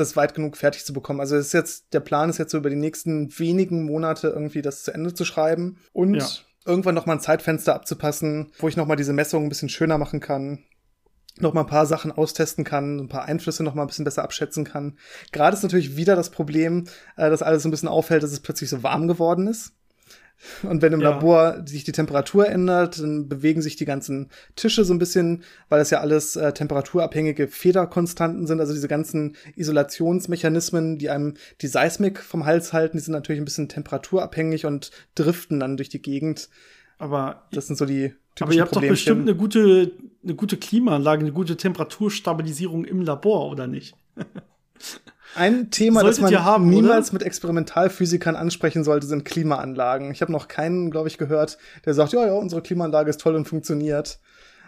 das 0.00 0.16
weit 0.16 0.34
genug 0.34 0.56
fertig 0.56 0.84
zu 0.84 0.92
bekommen. 0.92 1.20
Also 1.20 1.36
ist 1.36 1.52
jetzt, 1.52 1.92
der 1.92 2.00
Plan 2.00 2.30
ist 2.30 2.38
jetzt 2.38 2.52
so 2.52 2.58
über 2.58 2.70
die 2.70 2.76
nächsten 2.76 3.38
wenigen 3.38 3.84
Monate 3.84 4.28
irgendwie 4.28 4.62
das 4.62 4.82
zu 4.82 4.92
Ende 4.92 5.14
zu 5.14 5.24
schreiben 5.24 5.78
und 5.92 6.14
ja. 6.14 6.26
irgendwann 6.64 6.94
noch 6.94 7.06
mal 7.06 7.14
ein 7.14 7.20
Zeitfenster 7.20 7.74
abzupassen, 7.74 8.52
wo 8.58 8.68
ich 8.68 8.76
noch 8.76 8.86
mal 8.86 8.96
diese 8.96 9.12
Messung 9.12 9.44
ein 9.44 9.48
bisschen 9.48 9.68
schöner 9.68 9.98
machen 9.98 10.20
kann 10.20 10.64
noch 11.38 11.54
mal 11.54 11.62
ein 11.62 11.66
paar 11.66 11.86
Sachen 11.86 12.12
austesten 12.12 12.64
kann, 12.64 12.98
ein 12.98 13.08
paar 13.08 13.24
Einflüsse 13.24 13.62
noch 13.62 13.74
mal 13.74 13.82
ein 13.82 13.88
bisschen 13.88 14.04
besser 14.04 14.22
abschätzen 14.22 14.64
kann. 14.64 14.98
Gerade 15.32 15.56
ist 15.56 15.62
natürlich 15.62 15.96
wieder 15.96 16.16
das 16.16 16.30
Problem, 16.30 16.86
äh, 17.16 17.30
dass 17.30 17.42
alles 17.42 17.62
so 17.62 17.68
ein 17.68 17.70
bisschen 17.70 17.88
auffällt, 17.88 18.22
dass 18.22 18.32
es 18.32 18.40
plötzlich 18.40 18.70
so 18.70 18.82
warm 18.82 19.08
geworden 19.08 19.46
ist. 19.46 19.72
Und 20.62 20.82
wenn 20.82 20.92
im 20.92 21.00
ja. 21.00 21.10
Labor 21.10 21.62
sich 21.66 21.84
die 21.84 21.92
Temperatur 21.92 22.48
ändert, 22.48 22.98
dann 22.98 23.28
bewegen 23.28 23.62
sich 23.62 23.76
die 23.76 23.84
ganzen 23.84 24.30
Tische 24.56 24.84
so 24.84 24.94
ein 24.94 24.98
bisschen, 24.98 25.42
weil 25.68 25.78
das 25.78 25.90
ja 25.90 26.00
alles 26.00 26.36
äh, 26.36 26.52
temperaturabhängige 26.52 27.48
Federkonstanten 27.48 28.46
sind. 28.46 28.60
Also 28.60 28.72
diese 28.72 28.88
ganzen 28.88 29.36
Isolationsmechanismen, 29.56 30.98
die 30.98 31.10
einem 31.10 31.34
die 31.60 31.66
Seismik 31.66 32.20
vom 32.20 32.46
Hals 32.46 32.72
halten, 32.72 32.96
die 32.96 33.02
sind 33.02 33.12
natürlich 33.12 33.40
ein 33.40 33.44
bisschen 33.44 33.68
temperaturabhängig 33.68 34.66
und 34.66 34.90
driften 35.14 35.60
dann 35.60 35.76
durch 35.76 35.90
die 35.90 36.02
Gegend. 36.02 36.48
Aber 36.98 37.46
das 37.52 37.66
sind 37.66 37.76
so 37.76 37.86
die 37.86 38.14
typischen 38.34 38.42
Aber 38.42 38.52
ihr 38.54 38.62
habt 38.62 38.76
doch 38.76 38.80
bestimmt 38.80 39.22
eine 39.22 39.34
gute, 39.34 39.92
eine 40.22 40.34
gute 40.34 40.56
Klimaanlage, 40.56 41.20
eine 41.20 41.32
gute 41.32 41.56
Temperaturstabilisierung 41.56 42.84
im 42.84 43.02
Labor, 43.02 43.50
oder 43.50 43.66
nicht? 43.66 43.94
Ein 45.34 45.70
Thema, 45.70 46.00
Solltet 46.00 46.22
das 46.22 46.30
man 46.30 46.44
haben, 46.44 46.68
niemals 46.68 47.08
oder? 47.08 47.14
mit 47.14 47.22
Experimentalphysikern 47.22 48.36
ansprechen 48.36 48.84
sollte, 48.84 49.06
sind 49.06 49.24
Klimaanlagen. 49.24 50.10
Ich 50.10 50.22
habe 50.22 50.32
noch 50.32 50.48
keinen, 50.48 50.90
glaube 50.90 51.08
ich, 51.08 51.18
gehört, 51.18 51.58
der 51.84 51.94
sagt, 51.94 52.12
ja, 52.12 52.26
ja, 52.26 52.32
unsere 52.32 52.62
Klimaanlage 52.62 53.10
ist 53.10 53.20
toll 53.20 53.34
und 53.34 53.46
funktioniert. 53.46 54.18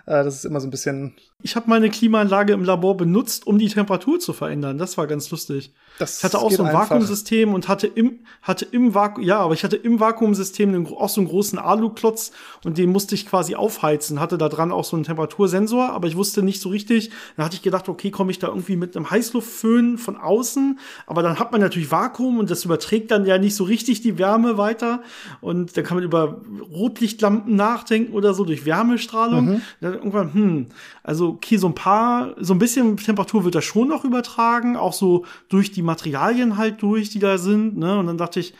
Äh, 0.06 0.24
das 0.24 0.36
ist 0.36 0.44
immer 0.44 0.60
so 0.60 0.66
ein 0.66 0.70
bisschen. 0.70 1.14
Ich 1.42 1.56
habe 1.56 1.68
meine 1.68 1.90
Klimaanlage 1.90 2.52
im 2.52 2.64
Labor 2.64 2.96
benutzt, 2.96 3.46
um 3.46 3.58
die 3.58 3.68
Temperatur 3.68 4.20
zu 4.20 4.32
verändern. 4.32 4.78
Das 4.78 4.96
war 4.98 5.06
ganz 5.06 5.30
lustig. 5.30 5.72
Das 5.98 6.18
ich 6.18 6.24
hatte 6.24 6.38
auch 6.38 6.50
so 6.50 6.62
ein 6.62 6.68
einfach. 6.68 6.90
Vakuumsystem 6.90 7.52
und 7.52 7.68
hatte 7.68 7.86
im, 7.86 8.20
hatte 8.40 8.64
im 8.64 8.94
Vakuum, 8.94 9.24
ja, 9.24 9.38
aber 9.38 9.54
ich 9.54 9.62
hatte 9.62 9.76
im 9.76 10.00
Vakuumsystem 10.00 10.86
auch 10.86 11.08
so 11.08 11.20
einen 11.20 11.28
großen 11.28 11.58
Aluklotz 11.58 12.32
und 12.64 12.78
den 12.78 12.90
musste 12.90 13.14
ich 13.14 13.26
quasi 13.26 13.54
aufheizen. 13.54 14.18
Hatte 14.18 14.38
da 14.38 14.48
dran 14.48 14.72
auch 14.72 14.84
so 14.84 14.96
einen 14.96 15.04
Temperatursensor, 15.04 15.90
aber 15.90 16.08
ich 16.08 16.16
wusste 16.16 16.42
nicht 16.42 16.60
so 16.60 16.70
richtig. 16.70 17.10
Dann 17.36 17.44
hatte 17.44 17.56
ich 17.56 17.62
gedacht, 17.62 17.88
okay, 17.88 18.10
komme 18.10 18.30
ich 18.30 18.38
da 18.38 18.48
irgendwie 18.48 18.76
mit 18.76 18.96
einem 18.96 19.10
Heißluftföhn 19.10 19.98
von 19.98 20.16
außen, 20.16 20.78
aber 21.06 21.22
dann 21.22 21.38
hat 21.38 21.52
man 21.52 21.60
natürlich 21.60 21.90
Vakuum 21.90 22.38
und 22.38 22.50
das 22.50 22.64
überträgt 22.64 23.10
dann 23.10 23.26
ja 23.26 23.38
nicht 23.38 23.54
so 23.54 23.64
richtig 23.64 24.00
die 24.00 24.18
Wärme 24.18 24.56
weiter 24.56 25.02
und 25.40 25.76
dann 25.76 25.84
kann 25.84 25.96
man 25.96 26.04
über 26.04 26.40
Rotlichtlampen 26.72 27.54
nachdenken 27.54 28.12
oder 28.14 28.34
so 28.34 28.44
durch 28.44 28.64
Wärmestrahlung. 28.64 29.44
Mhm. 29.44 29.62
Dann 29.80 29.94
irgendwann, 29.94 30.34
hm, 30.34 30.66
also 31.02 31.28
okay, 31.30 31.56
so 31.56 31.66
ein 31.66 31.74
paar, 31.74 32.34
so 32.40 32.54
ein 32.54 32.58
bisschen 32.58 32.96
Temperatur 32.96 33.44
wird 33.44 33.54
da 33.54 33.62
schon 33.62 33.88
noch 33.88 34.04
übertragen, 34.04 34.76
auch 34.76 34.92
so 34.92 35.24
durch 35.48 35.72
die 35.72 35.81
Materialien 35.82 36.56
halt 36.56 36.82
durch, 36.82 37.10
die 37.10 37.18
da 37.18 37.38
sind, 37.38 37.76
ne? 37.76 37.98
Und 37.98 38.06
dann 38.06 38.18
dachte 38.18 38.40
ich, 38.40 38.54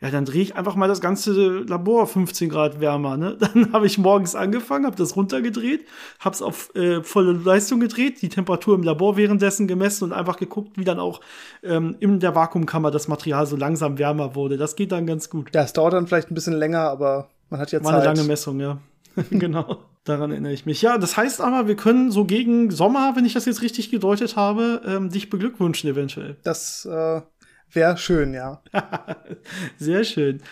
ja, 0.00 0.10
dann 0.10 0.26
drehe 0.26 0.42
ich 0.42 0.54
einfach 0.54 0.74
mal 0.74 0.86
das 0.86 1.00
ganze 1.00 1.60
Labor 1.60 2.06
15 2.06 2.50
Grad 2.50 2.78
wärmer. 2.78 3.16
Ne? 3.16 3.36
Dann 3.40 3.72
habe 3.72 3.86
ich 3.86 3.96
morgens 3.96 4.34
angefangen, 4.34 4.84
habe 4.84 4.96
das 4.96 5.16
runtergedreht, 5.16 5.86
habe 6.18 6.34
es 6.34 6.42
auf 6.42 6.74
äh, 6.74 7.02
volle 7.02 7.32
Leistung 7.32 7.80
gedreht, 7.80 8.20
die 8.20 8.28
Temperatur 8.28 8.74
im 8.74 8.82
Labor 8.82 9.16
währenddessen 9.16 9.66
gemessen 9.66 10.04
und 10.04 10.12
einfach 10.12 10.36
geguckt, 10.36 10.76
wie 10.76 10.84
dann 10.84 10.98
auch 10.98 11.22
ähm, 11.62 11.96
in 12.00 12.20
der 12.20 12.34
Vakuumkammer 12.34 12.90
das 12.90 13.08
Material 13.08 13.46
so 13.46 13.56
langsam 13.56 13.96
wärmer 13.96 14.34
wurde. 14.34 14.58
Das 14.58 14.76
geht 14.76 14.92
dann 14.92 15.06
ganz 15.06 15.30
gut. 15.30 15.54
Ja, 15.54 15.62
es 15.62 15.72
dauert 15.72 15.94
dann 15.94 16.06
vielleicht 16.06 16.30
ein 16.30 16.34
bisschen 16.34 16.54
länger, 16.54 16.80
aber 16.80 17.30
man 17.48 17.60
hat 17.60 17.72
ja 17.72 17.78
Zeit. 17.78 17.86
War 17.86 17.94
eine 17.94 18.04
lange 18.04 18.24
Messung, 18.24 18.60
ja. 18.60 18.78
genau. 19.30 19.78
Daran 20.04 20.30
erinnere 20.30 20.52
ich 20.52 20.66
mich. 20.66 20.82
Ja, 20.82 20.98
das 20.98 21.16
heißt 21.16 21.40
aber, 21.40 21.66
wir 21.66 21.76
können 21.76 22.10
so 22.10 22.26
gegen 22.26 22.70
Sommer, 22.70 23.16
wenn 23.16 23.24
ich 23.24 23.32
das 23.32 23.46
jetzt 23.46 23.62
richtig 23.62 23.90
gedeutet 23.90 24.36
habe, 24.36 24.82
ähm, 24.86 25.08
dich 25.08 25.30
beglückwünschen 25.30 25.88
eventuell. 25.88 26.36
Das 26.42 26.84
äh, 26.84 27.22
wäre 27.72 27.96
schön, 27.96 28.34
ja. 28.34 28.62
Sehr 29.78 30.04
schön. 30.04 30.42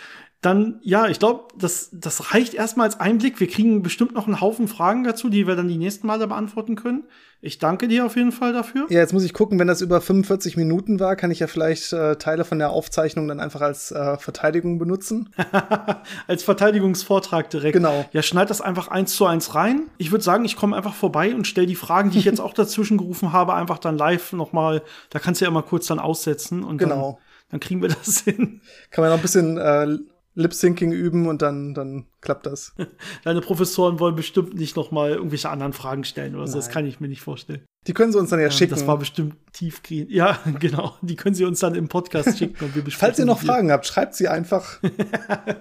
Dann, 0.43 0.81
ja, 0.83 1.07
ich 1.07 1.21
glaube, 1.21 1.45
das, 1.57 1.89
das 1.93 2.35
reicht 2.35 2.55
erstmal 2.55 2.87
als 2.87 2.99
Einblick. 2.99 3.39
Wir 3.39 3.47
kriegen 3.47 3.81
bestimmt 3.81 4.13
noch 4.13 4.27
einen 4.27 4.41
Haufen 4.41 4.67
Fragen 4.67 5.05
dazu, 5.05 5.29
die 5.29 5.47
wir 5.47 5.55
dann 5.55 5.69
die 5.69 5.79
nächsten 5.79 6.09
Male 6.09 6.27
beantworten 6.27 6.75
können. 6.75 7.05
Ich 7.41 7.61
danke 7.61 7.87
dir 7.87 8.05
auf 8.05 8.17
jeden 8.17 8.33
Fall 8.33 8.53
dafür. 8.53 8.87
Ja, 8.89 8.99
jetzt 8.99 9.13
muss 9.13 9.23
ich 9.23 9.35
gucken, 9.35 9.61
wenn 9.61 9.69
das 9.69 9.81
über 9.83 10.01
45 10.01 10.57
Minuten 10.57 10.99
war, 10.99 11.15
kann 11.15 11.31
ich 11.31 11.39
ja 11.39 11.47
vielleicht 11.47 11.93
äh, 11.93 12.17
Teile 12.17 12.45
von 12.45 12.59
der 12.59 12.71
Aufzeichnung 12.71 13.29
dann 13.29 13.39
einfach 13.39 13.61
als 13.61 13.93
äh, 13.93 14.19
Verteidigung 14.19 14.81
benutzen. 14.81 15.33
als 16.27 16.43
Verteidigungsvortrag 16.43 17.49
direkt. 17.49 17.75
Genau. 17.75 18.05
Ja, 18.13 18.23
schneid 18.23 18.51
das 18.51 18.61
einfach 18.61 18.89
eins 18.89 19.15
zu 19.15 19.27
eins 19.27 19.55
rein. 19.55 19.91
Ich 19.99 20.11
würde 20.11 20.25
sagen, 20.25 20.45
ich 20.45 20.57
komme 20.57 20.77
einfach 20.77 20.95
vorbei 20.95 21.37
und 21.37 21.47
stelle 21.47 21.69
die 21.69 21.77
Fragen, 21.77 22.11
die 22.11 22.19
ich 22.19 22.25
jetzt 22.25 22.41
auch 22.41 22.53
dazwischen 22.53 22.99
gerufen 22.99 23.33
habe, 23.33 23.55
einfach 23.55 23.79
dann 23.79 23.97
live 23.97 24.33
nochmal. 24.33 24.83
Da 25.11 25.21
kannst 25.21 25.41
du 25.41 25.45
ja 25.45 25.51
immer 25.51 25.63
kurz 25.63 25.87
dann 25.87 26.01
aussetzen 26.01 26.65
und 26.65 26.79
genau. 26.79 27.21
dann, 27.51 27.51
dann 27.51 27.61
kriegen 27.61 27.81
wir 27.81 27.91
das 27.91 28.23
hin. 28.23 28.61
Kann 28.91 29.03
man 29.03 29.11
noch 29.11 29.19
ein 29.19 29.23
bisschen 29.23 29.57
äh, 29.59 29.99
Lip-Syncing 30.35 30.93
üben 30.93 31.27
und 31.27 31.43
dann, 31.43 31.75
dann 31.75 32.07
klappt 32.21 32.47
das. 32.47 32.75
Deine 33.25 33.41
Professoren 33.41 34.01
wollen 34.01 34.15
bestimmt 34.15 34.55
nicht 34.55 34.77
noch 34.77 34.91
mal 34.91 35.11
irgendwelche 35.11 35.51
anderen 35.51 35.73
Fragen 35.73 36.05
stellen 36.05 36.35
oder 36.37 36.47
so. 36.47 36.57
Das 36.57 36.71
kann 36.71 36.87
ich 36.87 37.01
mir 37.01 37.09
nicht 37.09 37.21
vorstellen. 37.21 37.63
Die 37.87 37.93
können 37.93 38.13
sie 38.13 38.19
uns 38.19 38.31
dann 38.31 38.39
ja, 38.39 38.47
ja 38.47 38.51
schicken. 38.51 38.75
Das 38.75 38.87
war 38.87 38.97
bestimmt 38.97 39.37
tiefgehend. 39.53 40.11
Ja, 40.11 40.39
genau. 40.61 40.97
Die 41.03 41.17
können 41.17 41.35
sie 41.35 41.45
uns 41.45 41.61
dann 41.61 41.75
im 41.75 41.89
Podcast 41.89 42.39
schicken 42.39 42.65
und 42.65 42.75
wir 42.75 42.83
besprechen. 42.83 43.09
Falls 43.09 43.19
ihr 43.19 43.25
noch 43.25 43.41
Fragen 43.41 43.71
habt, 43.71 43.87
schreibt 43.87 44.15
sie 44.15 44.29
einfach. 44.29 44.81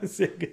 Sehr 0.02 0.30
gut. 0.30 0.50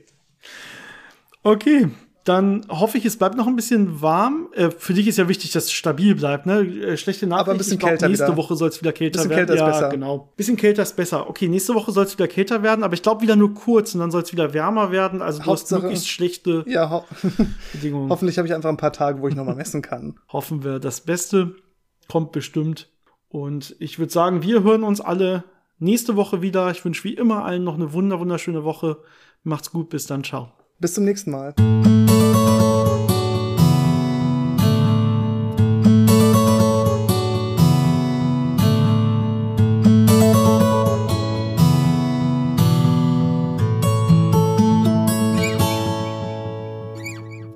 Okay, 1.42 1.88
dann 2.28 2.66
hoffe 2.68 2.98
ich, 2.98 3.04
es 3.04 3.16
bleibt 3.16 3.36
noch 3.36 3.46
ein 3.46 3.56
bisschen 3.56 4.02
warm. 4.02 4.48
Äh, 4.52 4.70
für 4.70 4.92
dich 4.92 5.08
ist 5.08 5.16
ja 5.16 5.28
wichtig, 5.28 5.52
dass 5.52 5.64
es 5.64 5.72
stabil 5.72 6.14
bleibt. 6.14 6.46
Ne? 6.46 6.60
Äh, 6.60 6.96
schlechte 6.96 7.26
Nachricht. 7.26 7.42
Aber 7.42 7.52
ein 7.52 7.58
bisschen 7.58 7.78
glaub, 7.78 7.90
kälter 7.90 8.08
Nächste 8.08 8.26
wieder. 8.26 8.36
Woche 8.36 8.54
soll 8.56 8.68
es 8.68 8.80
wieder 8.80 8.92
kälter 8.92 9.18
bisschen 9.18 9.30
werden. 9.30 9.46
Kälter 9.46 9.54
ist 9.54 9.60
ja, 9.60 9.66
besser. 9.66 9.88
genau. 9.88 10.32
Bisschen 10.36 10.56
kälter 10.56 10.82
ist 10.82 10.96
besser. 10.96 11.28
Okay, 11.28 11.48
nächste 11.48 11.74
Woche 11.74 11.90
soll 11.92 12.04
es 12.04 12.18
wieder 12.18 12.28
kälter 12.28 12.62
werden, 12.62 12.84
aber 12.84 12.94
ich 12.94 13.02
glaube 13.02 13.22
wieder 13.22 13.36
nur 13.36 13.54
kurz 13.54 13.94
und 13.94 14.00
dann 14.00 14.10
soll 14.10 14.22
es 14.22 14.32
wieder 14.32 14.52
wärmer 14.52 14.92
werden. 14.92 15.22
Also 15.22 15.38
du 15.40 15.46
Hauptsache, 15.46 15.76
hast 15.76 15.82
möglichst 15.82 16.08
schlechte 16.08 16.64
ja, 16.66 16.90
ho 16.90 17.04
Bedingungen. 17.72 18.10
Hoffentlich 18.10 18.36
habe 18.36 18.46
ich 18.46 18.54
einfach 18.54 18.68
ein 18.68 18.76
paar 18.76 18.92
Tage, 18.92 19.22
wo 19.22 19.28
ich 19.28 19.34
nochmal 19.34 19.56
messen 19.56 19.80
kann. 19.80 20.18
Hoffen 20.28 20.64
wir. 20.64 20.80
Das 20.80 21.00
Beste 21.00 21.54
kommt 22.08 22.32
bestimmt. 22.32 22.90
Und 23.28 23.76
ich 23.78 23.98
würde 23.98 24.12
sagen, 24.12 24.42
wir 24.42 24.62
hören 24.62 24.84
uns 24.84 25.00
alle 25.00 25.44
nächste 25.78 26.16
Woche 26.16 26.42
wieder. 26.42 26.70
Ich 26.70 26.84
wünsche 26.84 27.04
wie 27.04 27.14
immer 27.14 27.44
allen 27.44 27.64
noch 27.64 27.74
eine 27.74 27.92
wunder 27.92 28.20
wunderschöne 28.20 28.64
Woche. 28.64 28.98
Macht's 29.44 29.70
gut, 29.70 29.90
bis 29.90 30.06
dann, 30.06 30.24
ciao. 30.24 30.52
Bis 30.80 30.94
zum 30.94 31.04
nächsten 31.04 31.32
Mal. 31.32 31.54